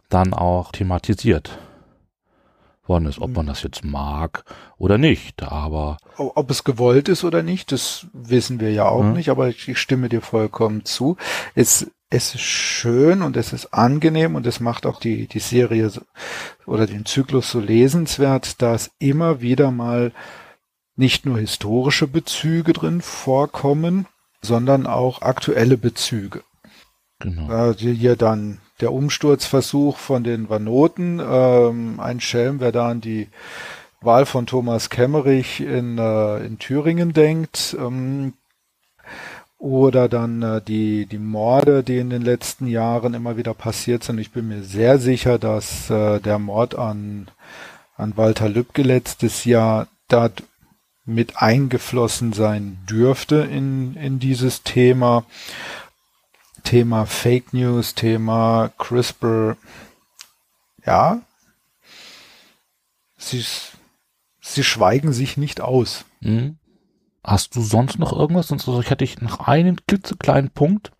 dann 0.09 0.33
auch 0.33 0.71
thematisiert 0.71 1.57
worden 2.89 3.05
ist, 3.05 3.21
ob 3.21 3.35
man 3.35 3.45
das 3.45 3.63
jetzt 3.63 3.85
mag 3.85 4.43
oder 4.77 4.97
nicht, 4.97 5.43
aber. 5.43 5.97
Ob 6.17 6.49
es 6.49 6.63
gewollt 6.63 7.07
ist 7.07 7.23
oder 7.23 7.43
nicht, 7.43 7.71
das 7.71 8.07
wissen 8.11 8.59
wir 8.59 8.73
ja 8.73 8.89
auch 8.89 9.03
ja. 9.03 9.11
nicht, 9.11 9.29
aber 9.29 9.47
ich 9.47 9.77
stimme 9.77 10.09
dir 10.09 10.21
vollkommen 10.21 10.83
zu. 10.83 11.15
Es 11.53 11.89
es 12.09 12.33
ist 12.33 12.41
schön 12.41 13.21
und 13.21 13.37
es 13.37 13.53
ist 13.53 13.73
angenehm 13.73 14.35
und 14.35 14.47
es 14.47 14.59
macht 14.59 14.85
auch 14.85 14.99
die, 14.99 15.27
die 15.27 15.39
Serie 15.39 15.91
oder 16.65 16.87
den 16.87 17.05
Zyklus 17.05 17.51
so 17.51 17.59
lesenswert, 17.59 18.61
dass 18.61 18.91
immer 18.97 19.41
wieder 19.41 19.71
mal 19.71 20.11
nicht 20.95 21.25
nur 21.25 21.37
historische 21.37 22.07
Bezüge 22.07 22.73
drin 22.73 23.01
vorkommen, 23.01 24.07
sondern 24.41 24.87
auch 24.87 25.21
aktuelle 25.21 25.77
Bezüge. 25.77 26.43
Genau. 27.19 27.71
Äh, 27.71 27.75
hier 27.75 28.15
dann 28.15 28.59
der 28.81 28.91
Umsturzversuch 28.91 29.97
von 29.97 30.23
den 30.23 30.49
Vanoten, 30.49 31.21
ähm, 31.23 31.99
ein 31.99 32.21
Schelm, 32.21 32.59
wer 32.59 32.71
da 32.71 32.89
an 32.89 33.01
die 33.01 33.27
Wahl 34.01 34.25
von 34.25 34.45
Thomas 34.45 34.89
Kemmerich 34.89 35.59
in, 35.59 35.97
äh, 35.97 36.45
in 36.45 36.57
Thüringen 36.57 37.13
denkt, 37.13 37.75
ähm, 37.77 38.33
oder 39.59 40.07
dann 40.07 40.41
äh, 40.41 40.61
die, 40.61 41.05
die 41.05 41.19
Morde, 41.19 41.83
die 41.83 41.97
in 41.97 42.09
den 42.09 42.21
letzten 42.21 42.65
Jahren 42.65 43.13
immer 43.13 43.37
wieder 43.37 43.53
passiert 43.53 44.03
sind. 44.03 44.17
Ich 44.17 44.31
bin 44.31 44.47
mir 44.47 44.63
sehr 44.63 44.97
sicher, 44.97 45.37
dass 45.37 45.89
äh, 45.89 46.19
der 46.19 46.39
Mord 46.39 46.75
an, 46.75 47.27
an 47.95 48.15
Walter 48.15 48.47
Lübcke 48.47 48.81
letztes 48.81 49.43
Jahr 49.43 49.87
da 50.07 50.29
mit 51.05 51.41
eingeflossen 51.41 52.33
sein 52.33 52.77
dürfte 52.89 53.35
in, 53.37 53.95
in 53.95 54.19
dieses 54.19 54.63
Thema. 54.63 55.25
Thema 56.63 57.05
Fake 57.05 57.53
News, 57.53 57.95
Thema 57.95 58.71
CRISPR. 58.77 59.57
Ja, 60.85 61.21
sie, 63.17 63.43
sie 64.41 64.63
schweigen 64.63 65.11
sich 65.11 65.35
nicht 65.35 65.61
aus. 65.61 66.05
Mhm. 66.21 66.57
Hast 67.23 67.55
du 67.55 67.61
sonst 67.61 67.99
noch 67.99 68.13
irgendwas? 68.13 68.47
Sonst 68.47 68.67
also 68.67 68.79
ich 68.81 68.91
hatte 68.91 69.03
ich 69.03 69.21
noch 69.21 69.47
einen 69.47 69.85
klitzekleinen 69.85 70.49
Punkt 70.51 70.91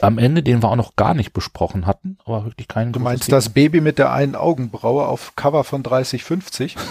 am 0.00 0.18
Ende, 0.18 0.42
den 0.42 0.62
wir 0.62 0.70
auch 0.70 0.76
noch 0.76 0.96
gar 0.96 1.14
nicht 1.14 1.32
besprochen 1.32 1.86
hatten, 1.86 2.18
aber 2.24 2.44
wirklich 2.44 2.68
keinen. 2.68 2.92
Du 2.92 3.00
meinst 3.00 3.30
das 3.30 3.50
Baby 3.50 3.80
mit 3.80 3.98
der 3.98 4.12
einen 4.12 4.34
Augenbraue 4.34 5.06
auf 5.06 5.36
Cover 5.36 5.64
von 5.64 5.82
3050? 5.82 6.76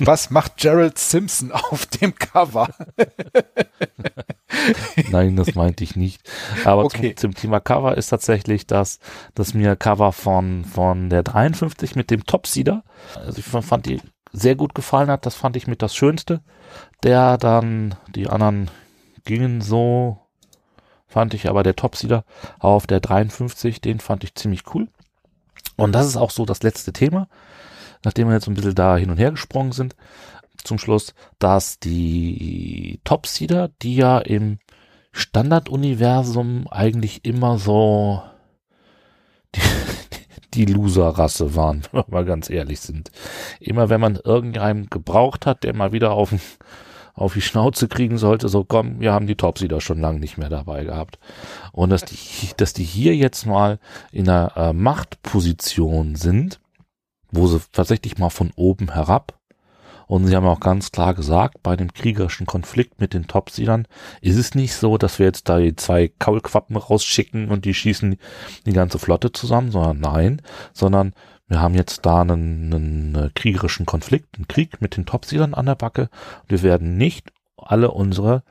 Was 0.00 0.30
macht 0.30 0.58
Gerald 0.58 0.98
Simpson 0.98 1.52
auf 1.52 1.86
dem 1.86 2.14
Cover? 2.14 2.68
Nein, 5.10 5.36
das 5.36 5.54
meinte 5.54 5.82
ich 5.82 5.96
nicht. 5.96 6.28
Aber 6.64 6.84
okay. 6.84 7.14
zum, 7.14 7.32
zum, 7.32 7.40
Thema 7.40 7.60
Cover 7.60 7.96
ist 7.96 8.08
tatsächlich 8.08 8.66
das, 8.66 8.98
dass 9.34 9.54
mir 9.54 9.76
Cover 9.76 10.12
von, 10.12 10.64
von 10.64 11.08
der 11.08 11.22
53 11.22 11.96
mit 11.96 12.10
dem 12.10 12.26
Topseeder, 12.26 12.84
also 13.16 13.38
ich 13.38 13.44
fand 13.44 13.86
die 13.86 14.00
sehr 14.32 14.56
gut 14.56 14.74
gefallen 14.74 15.10
hat. 15.10 15.26
Das 15.26 15.34
fand 15.34 15.56
ich 15.56 15.66
mit 15.66 15.82
das 15.82 15.94
Schönste. 15.94 16.40
Der 17.02 17.38
dann, 17.38 17.94
die 18.14 18.28
anderen 18.28 18.70
gingen 19.24 19.60
so, 19.60 20.18
fand 21.06 21.34
ich 21.34 21.48
aber 21.48 21.62
der 21.62 21.76
Topseeder 21.76 22.24
auf 22.58 22.86
der 22.86 23.00
53, 23.00 23.80
den 23.80 24.00
fand 24.00 24.24
ich 24.24 24.34
ziemlich 24.34 24.62
cool. 24.74 24.88
Und 25.76 25.92
das 25.92 26.06
ist 26.06 26.16
auch 26.16 26.30
so 26.30 26.44
das 26.44 26.62
letzte 26.62 26.92
Thema, 26.92 27.28
nachdem 28.04 28.28
wir 28.28 28.34
jetzt 28.34 28.48
ein 28.48 28.54
bisschen 28.54 28.74
da 28.74 28.96
hin 28.96 29.10
und 29.10 29.18
her 29.18 29.30
gesprungen 29.30 29.72
sind, 29.72 29.94
zum 30.64 30.78
Schluss, 30.78 31.14
dass 31.38 31.78
die 31.78 33.00
Topseeder, 33.04 33.70
die 33.82 33.96
ja 33.96 34.18
im 34.18 34.58
Standarduniversum 35.12 36.66
eigentlich 36.70 37.24
immer 37.24 37.58
so 37.58 38.22
die, 39.54 39.60
die 40.54 40.64
Loser-Rasse 40.64 41.54
waren, 41.54 41.82
wenn 41.92 42.00
wir 42.00 42.06
mal 42.08 42.24
ganz 42.24 42.50
ehrlich 42.50 42.80
sind. 42.80 43.10
Immer 43.60 43.88
wenn 43.88 44.00
man 44.00 44.16
irgendeinen 44.16 44.88
gebraucht 44.88 45.46
hat, 45.46 45.64
der 45.64 45.74
mal 45.74 45.92
wieder 45.92 46.12
auf, 46.12 46.32
auf 47.14 47.34
die 47.34 47.40
Schnauze 47.42 47.88
kriegen 47.88 48.18
sollte, 48.18 48.48
so 48.48 48.64
komm, 48.64 49.00
wir 49.00 49.12
haben 49.12 49.26
die 49.26 49.36
Topsieder 49.36 49.80
schon 49.80 50.00
lange 50.00 50.20
nicht 50.20 50.38
mehr 50.38 50.48
dabei 50.48 50.84
gehabt. 50.84 51.18
Und 51.72 51.90
dass 51.90 52.04
die, 52.04 52.16
dass 52.56 52.72
die 52.72 52.84
hier 52.84 53.16
jetzt 53.16 53.46
mal 53.46 53.78
in 54.10 54.28
einer 54.28 54.56
äh, 54.56 54.72
Machtposition 54.72 56.14
sind, 56.14 56.60
wo 57.30 57.46
sie 57.46 57.60
tatsächlich 57.72 58.18
mal 58.18 58.30
von 58.30 58.50
oben 58.56 58.92
herab 58.92 59.38
und 60.12 60.26
sie 60.26 60.36
haben 60.36 60.46
auch 60.46 60.60
ganz 60.60 60.92
klar 60.92 61.14
gesagt, 61.14 61.62
bei 61.62 61.74
dem 61.74 61.94
kriegerischen 61.94 62.44
Konflikt 62.44 63.00
mit 63.00 63.14
den 63.14 63.28
Topsiedern 63.28 63.88
ist 64.20 64.36
es 64.36 64.54
nicht 64.54 64.74
so, 64.74 64.98
dass 64.98 65.18
wir 65.18 65.24
jetzt 65.24 65.48
da 65.48 65.58
die 65.58 65.74
zwei 65.74 66.08
Kaulquappen 66.18 66.76
rausschicken 66.76 67.48
und 67.48 67.64
die 67.64 67.72
schießen 67.72 68.18
die 68.66 68.72
ganze 68.74 68.98
Flotte 68.98 69.32
zusammen, 69.32 69.70
sondern 69.70 70.00
nein, 70.00 70.42
sondern 70.74 71.14
wir 71.48 71.62
haben 71.62 71.74
jetzt 71.74 72.04
da 72.04 72.20
einen, 72.20 72.74
einen 72.74 73.32
kriegerischen 73.34 73.86
Konflikt, 73.86 74.36
einen 74.36 74.48
Krieg 74.48 74.82
mit 74.82 74.98
den 74.98 75.06
Topsiedern 75.06 75.54
an 75.54 75.64
der 75.64 75.76
Backe. 75.76 76.10
Wir 76.46 76.62
werden 76.62 76.98
nicht 76.98 77.32
alle 77.56 77.90
unsere 77.90 78.42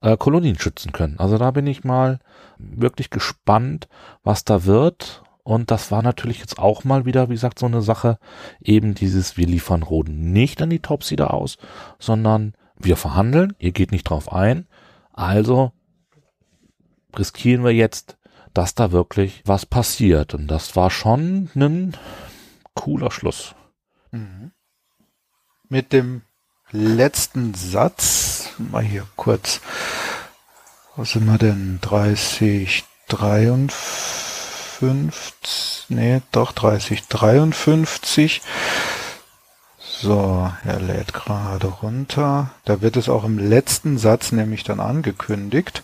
äh, 0.00 0.16
Kolonien 0.16 0.56
schützen 0.56 0.92
können. 0.92 1.18
Also 1.18 1.36
da 1.36 1.50
bin 1.50 1.66
ich 1.66 1.82
mal 1.82 2.20
wirklich 2.58 3.10
gespannt, 3.10 3.88
was 4.22 4.44
da 4.44 4.66
wird 4.66 5.24
und 5.48 5.70
das 5.70 5.90
war 5.90 6.02
natürlich 6.02 6.40
jetzt 6.40 6.58
auch 6.58 6.84
mal 6.84 7.06
wieder, 7.06 7.30
wie 7.30 7.32
gesagt, 7.32 7.58
so 7.58 7.64
eine 7.64 7.80
Sache, 7.80 8.18
eben 8.60 8.94
dieses, 8.94 9.38
wir 9.38 9.46
liefern 9.46 9.82
Roden 9.82 10.30
nicht 10.30 10.60
an 10.60 10.68
die 10.68 10.80
Topsider 10.80 11.32
aus, 11.32 11.56
sondern 11.98 12.52
wir 12.76 12.98
verhandeln, 12.98 13.54
ihr 13.58 13.72
geht 13.72 13.90
nicht 13.90 14.04
drauf 14.04 14.30
ein, 14.30 14.66
also 15.14 15.72
riskieren 17.16 17.64
wir 17.64 17.72
jetzt, 17.72 18.18
dass 18.52 18.74
da 18.74 18.92
wirklich 18.92 19.42
was 19.46 19.64
passiert. 19.64 20.34
Und 20.34 20.48
das 20.48 20.76
war 20.76 20.90
schon 20.90 21.48
ein 21.54 21.96
cooler 22.74 23.10
Schluss. 23.10 23.54
Mhm. 24.10 24.52
Mit 25.70 25.94
dem 25.94 26.20
letzten 26.72 27.54
Satz 27.54 28.50
mal 28.58 28.84
hier 28.84 29.06
kurz. 29.16 29.62
Was 30.94 31.12
sind 31.12 31.24
wir 31.24 31.38
denn? 31.38 31.78
30, 31.80 32.84
53, 33.08 34.27
nee, 35.88 36.22
doch 36.32 36.52
30, 36.52 37.06
53. 37.08 38.42
So, 40.00 40.52
er 40.64 40.80
lädt 40.80 41.12
gerade 41.12 41.66
runter. 41.66 42.50
Da 42.64 42.80
wird 42.80 42.96
es 42.96 43.08
auch 43.08 43.24
im 43.24 43.38
letzten 43.38 43.98
Satz 43.98 44.30
nämlich 44.30 44.62
dann 44.62 44.80
angekündigt. 44.80 45.82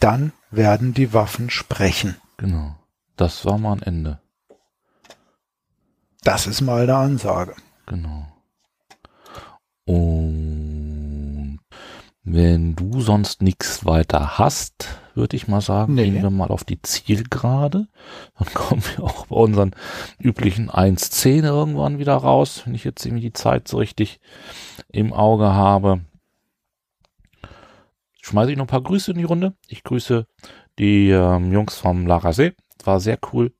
Dann 0.00 0.32
werden 0.50 0.92
die 0.92 1.14
Waffen 1.14 1.48
sprechen. 1.48 2.16
Genau. 2.36 2.76
Das 3.16 3.46
war 3.46 3.56
mal 3.56 3.72
ein 3.72 3.82
Ende. 3.82 4.20
Das 6.22 6.46
ist 6.46 6.60
mal 6.60 6.82
eine 6.82 6.96
Ansage. 6.96 7.54
Genau. 7.86 8.26
Und 9.86 11.60
wenn 12.22 12.74
du 12.74 13.00
sonst 13.00 13.40
nichts 13.40 13.86
weiter 13.86 14.36
hast, 14.36 14.98
würde 15.16 15.36
ich 15.36 15.48
mal 15.48 15.60
sagen, 15.60 15.94
Nee. 15.94 16.04
gehen 16.10 16.22
wir 16.22 16.30
mal 16.30 16.48
auf 16.48 16.64
die 16.64 16.80
Zielgerade. 16.82 17.88
Dann 18.38 18.54
kommen 18.54 18.82
wir 18.96 19.04
auch 19.04 19.26
bei 19.26 19.36
unseren 19.36 19.72
üblichen 20.18 20.70
1.10 20.70 21.44
irgendwann 21.44 21.98
wieder 21.98 22.14
raus, 22.14 22.62
wenn 22.64 22.74
ich 22.74 22.84
jetzt 22.84 23.04
irgendwie 23.04 23.22
die 23.24 23.32
Zeit 23.32 23.68
so 23.68 23.78
richtig 23.78 24.20
im 24.92 25.12
Auge 25.12 25.46
habe. 25.46 26.00
Schmeiße 28.22 28.50
ich 28.50 28.56
noch 28.56 28.64
ein 28.64 28.68
paar 28.68 28.82
Grüße 28.82 29.12
in 29.12 29.18
die 29.18 29.24
Runde. 29.24 29.54
Ich 29.68 29.84
grüße 29.84 30.26
die 30.78 31.10
ähm, 31.10 31.52
Jungs 31.52 31.76
vom 31.76 32.06
Lara 32.06 32.32
See. 32.32 32.54
War 32.84 33.00
sehr 33.00 33.18
cool, 33.32 33.52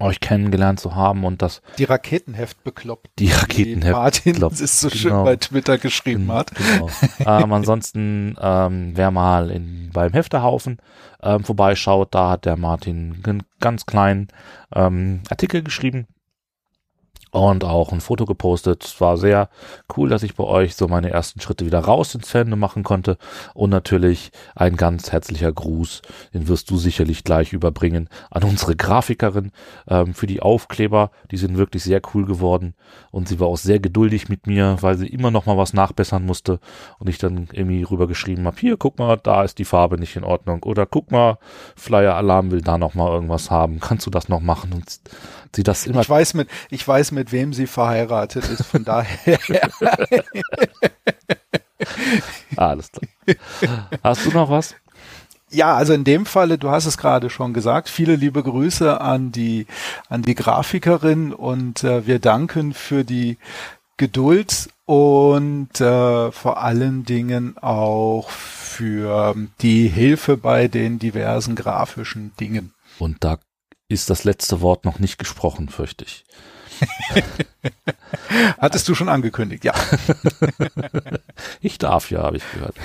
euch 0.00 0.20
kennengelernt 0.20 0.80
zu 0.80 0.94
haben 0.94 1.24
und 1.24 1.42
das 1.42 1.62
Die 1.78 1.84
Raketenheft 1.84 2.62
bekloppt. 2.64 3.08
die 3.18 3.30
Raketenheft 3.30 3.92
Martin 3.92 4.32
bekloppt. 4.32 4.60
es 4.60 4.80
so 4.80 4.90
schön 4.90 5.10
Genau. 5.10 5.24
bei 5.24 5.36
Twitter 5.36 5.78
geschrieben 5.78 6.26
Gen- 6.26 6.34
hat. 6.36 6.52
Genau. 6.54 6.88
ähm, 7.20 7.52
ansonsten, 7.52 8.36
ähm, 8.40 8.92
wer 8.94 9.10
mal 9.10 9.50
in, 9.50 9.90
beim 9.92 10.12
Hefterhaufen 10.12 10.78
ähm, 11.22 11.44
vorbeischaut, 11.44 12.14
da 12.14 12.30
hat 12.30 12.44
der 12.44 12.56
Martin 12.56 13.20
einen 13.24 13.42
ganz 13.60 13.86
kleinen 13.86 14.28
ähm, 14.74 15.20
Artikel 15.30 15.62
geschrieben 15.62 16.06
und 17.30 17.64
auch 17.64 17.92
ein 17.92 18.00
Foto 18.00 18.24
gepostet. 18.24 18.84
Es 18.84 19.00
war 19.00 19.16
sehr 19.16 19.48
cool, 19.96 20.08
dass 20.08 20.22
ich 20.22 20.34
bei 20.34 20.44
euch 20.44 20.74
so 20.74 20.88
meine 20.88 21.10
ersten 21.10 21.40
Schritte 21.40 21.64
wieder 21.64 21.80
raus 21.80 22.14
ins 22.14 22.30
Fandom 22.30 22.58
machen 22.58 22.82
konnte. 22.82 23.18
Und 23.54 23.70
natürlich 23.70 24.32
ein 24.54 24.76
ganz 24.76 25.12
herzlicher 25.12 25.52
Gruß, 25.52 26.02
den 26.34 26.48
wirst 26.48 26.70
du 26.70 26.76
sicherlich 26.76 27.24
gleich 27.24 27.52
überbringen, 27.52 28.08
an 28.30 28.44
unsere 28.44 28.74
Grafikerin 28.74 29.52
ähm, 29.88 30.14
für 30.14 30.26
die 30.26 30.42
Aufkleber. 30.42 31.10
Die 31.30 31.36
sind 31.36 31.56
wirklich 31.56 31.84
sehr 31.84 32.00
cool 32.14 32.26
geworden. 32.26 32.74
Und 33.10 33.28
sie 33.28 33.38
war 33.38 33.46
auch 33.46 33.58
sehr 33.58 33.78
geduldig 33.78 34.28
mit 34.28 34.46
mir, 34.46 34.78
weil 34.80 34.96
sie 34.96 35.06
immer 35.06 35.30
noch 35.30 35.46
mal 35.46 35.56
was 35.56 35.72
nachbessern 35.72 36.24
musste. 36.24 36.58
Und 36.98 37.08
ich 37.08 37.18
dann 37.18 37.48
irgendwie 37.52 37.82
rübergeschrieben 37.82 38.46
habe, 38.46 38.56
hier, 38.58 38.76
guck 38.76 38.98
mal, 38.98 39.16
da 39.16 39.44
ist 39.44 39.58
die 39.58 39.64
Farbe 39.64 39.98
nicht 39.98 40.16
in 40.16 40.24
Ordnung. 40.24 40.64
Oder 40.64 40.86
guck 40.86 41.12
mal, 41.12 41.38
Flyer 41.76 42.16
Alarm 42.16 42.50
will 42.50 42.62
da 42.62 42.76
noch 42.76 42.94
mal 42.94 43.08
irgendwas 43.08 43.50
haben. 43.50 43.78
Kannst 43.78 44.06
du 44.06 44.10
das 44.10 44.28
noch 44.28 44.40
machen? 44.40 44.72
Und 44.72 45.00
sie 45.54 45.62
das 45.62 45.86
immer 45.86 46.00
Ich 46.00 46.08
weiß 46.08 46.34
mit, 46.34 46.48
ich 46.70 46.86
weiß 46.86 47.12
mit 47.12 47.32
wem 47.32 47.52
sie 47.52 47.66
verheiratet 47.66 48.48
ist, 48.48 48.64
von 48.64 48.84
daher. 48.84 49.38
Alles 52.56 52.90
klar. 52.92 53.88
Hast 54.02 54.26
du 54.26 54.30
noch 54.30 54.50
was? 54.50 54.74
Ja, 55.52 55.74
also 55.74 55.92
in 55.94 56.04
dem 56.04 56.26
Falle, 56.26 56.58
du 56.58 56.70
hast 56.70 56.86
es 56.86 56.96
gerade 56.96 57.28
schon 57.28 57.52
gesagt, 57.52 57.88
viele 57.88 58.14
liebe 58.14 58.42
Grüße 58.42 59.00
an 59.00 59.32
die, 59.32 59.66
an 60.08 60.22
die 60.22 60.36
Grafikerin 60.36 61.32
und 61.32 61.82
äh, 61.82 62.06
wir 62.06 62.20
danken 62.20 62.72
für 62.72 63.04
die 63.04 63.36
Geduld 63.96 64.68
und 64.86 65.80
äh, 65.80 66.30
vor 66.30 66.62
allen 66.62 67.04
Dingen 67.04 67.58
auch 67.58 68.30
für 68.30 69.34
die 69.60 69.88
Hilfe 69.88 70.36
bei 70.36 70.68
den 70.68 70.98
diversen 70.98 71.56
grafischen 71.56 72.32
Dingen. 72.38 72.72
Und 72.98 73.18
da 73.20 73.38
ist 73.90 74.08
das 74.08 74.24
letzte 74.24 74.60
Wort 74.60 74.84
noch 74.84 74.98
nicht 74.98 75.18
gesprochen, 75.18 75.68
fürchte 75.68 76.04
ich. 76.04 76.24
Hattest 78.58 78.88
du 78.88 78.94
schon 78.94 79.08
angekündigt, 79.08 79.64
ja. 79.64 79.74
Ich 81.60 81.78
darf 81.78 82.10
ja, 82.10 82.22
habe 82.22 82.36
ich 82.36 82.52
gehört. 82.52 82.76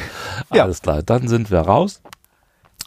Ja. 0.54 0.64
Alles 0.64 0.82
klar, 0.82 1.04
dann 1.04 1.28
sind 1.28 1.52
wir 1.52 1.60
raus. 1.60 2.02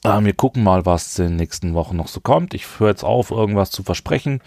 Ähm, 0.04 0.24
wir 0.24 0.32
gucken 0.32 0.62
mal, 0.62 0.84
was 0.86 1.18
in 1.18 1.28
den 1.28 1.36
nächsten 1.36 1.74
Wochen 1.74 1.96
noch 1.96 2.08
so 2.08 2.20
kommt. 2.20 2.54
Ich 2.54 2.66
höre 2.78 2.88
jetzt 2.88 3.04
auf, 3.04 3.30
irgendwas 3.30 3.70
zu 3.70 3.82
versprechen. 3.82 4.40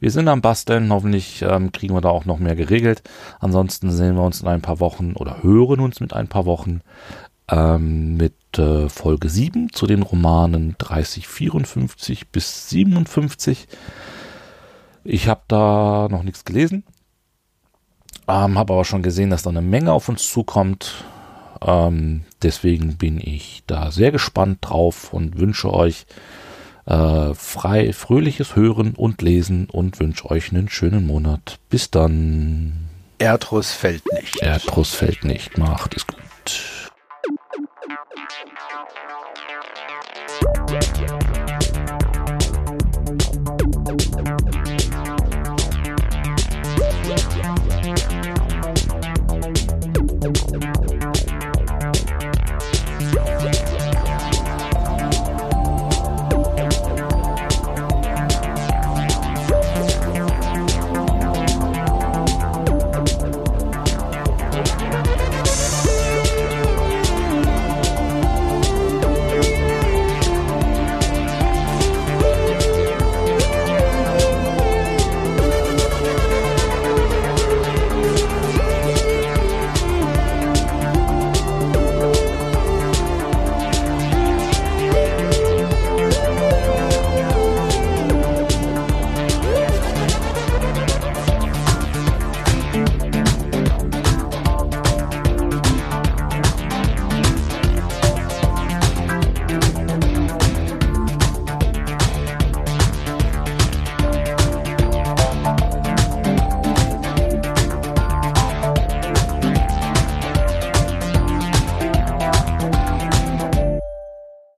Wir 0.00 0.10
sind 0.10 0.28
am 0.28 0.40
Basteln. 0.40 0.92
Hoffentlich 0.92 1.42
ähm, 1.42 1.72
kriegen 1.72 1.94
wir 1.94 2.00
da 2.00 2.10
auch 2.10 2.24
noch 2.24 2.38
mehr 2.38 2.56
geregelt. 2.56 3.02
Ansonsten 3.40 3.90
sehen 3.90 4.16
wir 4.16 4.22
uns 4.22 4.40
in 4.40 4.48
ein 4.48 4.62
paar 4.62 4.80
Wochen 4.80 5.14
oder 5.14 5.42
hören 5.42 5.80
uns 5.80 6.00
mit 6.00 6.12
ein 6.12 6.28
paar 6.28 6.46
Wochen 6.46 6.80
ähm, 7.50 8.16
mit 8.16 8.34
äh, 8.58 8.88
Folge 8.88 9.28
7 9.28 9.72
zu 9.72 9.86
den 9.86 10.02
Romanen 10.02 10.76
3054 10.78 12.28
bis 12.28 12.68
57. 12.70 13.68
Ich 15.04 15.28
habe 15.28 15.42
da 15.48 16.08
noch 16.10 16.22
nichts 16.22 16.44
gelesen. 16.44 16.84
Ähm, 18.26 18.58
habe 18.58 18.74
aber 18.74 18.84
schon 18.84 19.02
gesehen, 19.02 19.30
dass 19.30 19.42
da 19.42 19.50
eine 19.50 19.62
Menge 19.62 19.92
auf 19.92 20.08
uns 20.08 20.30
zukommt. 20.30 21.04
Ähm, 21.62 22.24
deswegen 22.42 22.96
bin 22.96 23.18
ich 23.18 23.62
da 23.66 23.90
sehr 23.90 24.12
gespannt 24.12 24.58
drauf 24.60 25.12
und 25.12 25.38
wünsche 25.38 25.72
euch 25.72 26.06
äh, 26.86 27.34
frei, 27.34 27.92
fröhliches 27.92 28.54
Hören 28.54 28.94
und 28.94 29.22
Lesen 29.22 29.68
und 29.70 29.98
wünsche 29.98 30.30
euch 30.30 30.50
einen 30.50 30.68
schönen 30.68 31.06
Monat. 31.06 31.58
Bis 31.70 31.90
dann. 31.90 32.88
Erdrus 33.18 33.72
fällt 33.72 34.02
nicht. 34.12 34.42
Erdruss 34.42 34.94
fällt 34.94 35.24
nicht. 35.24 35.58
Macht 35.58 35.96
es 35.96 36.06
gut. 36.06 36.27
You. 40.70 40.97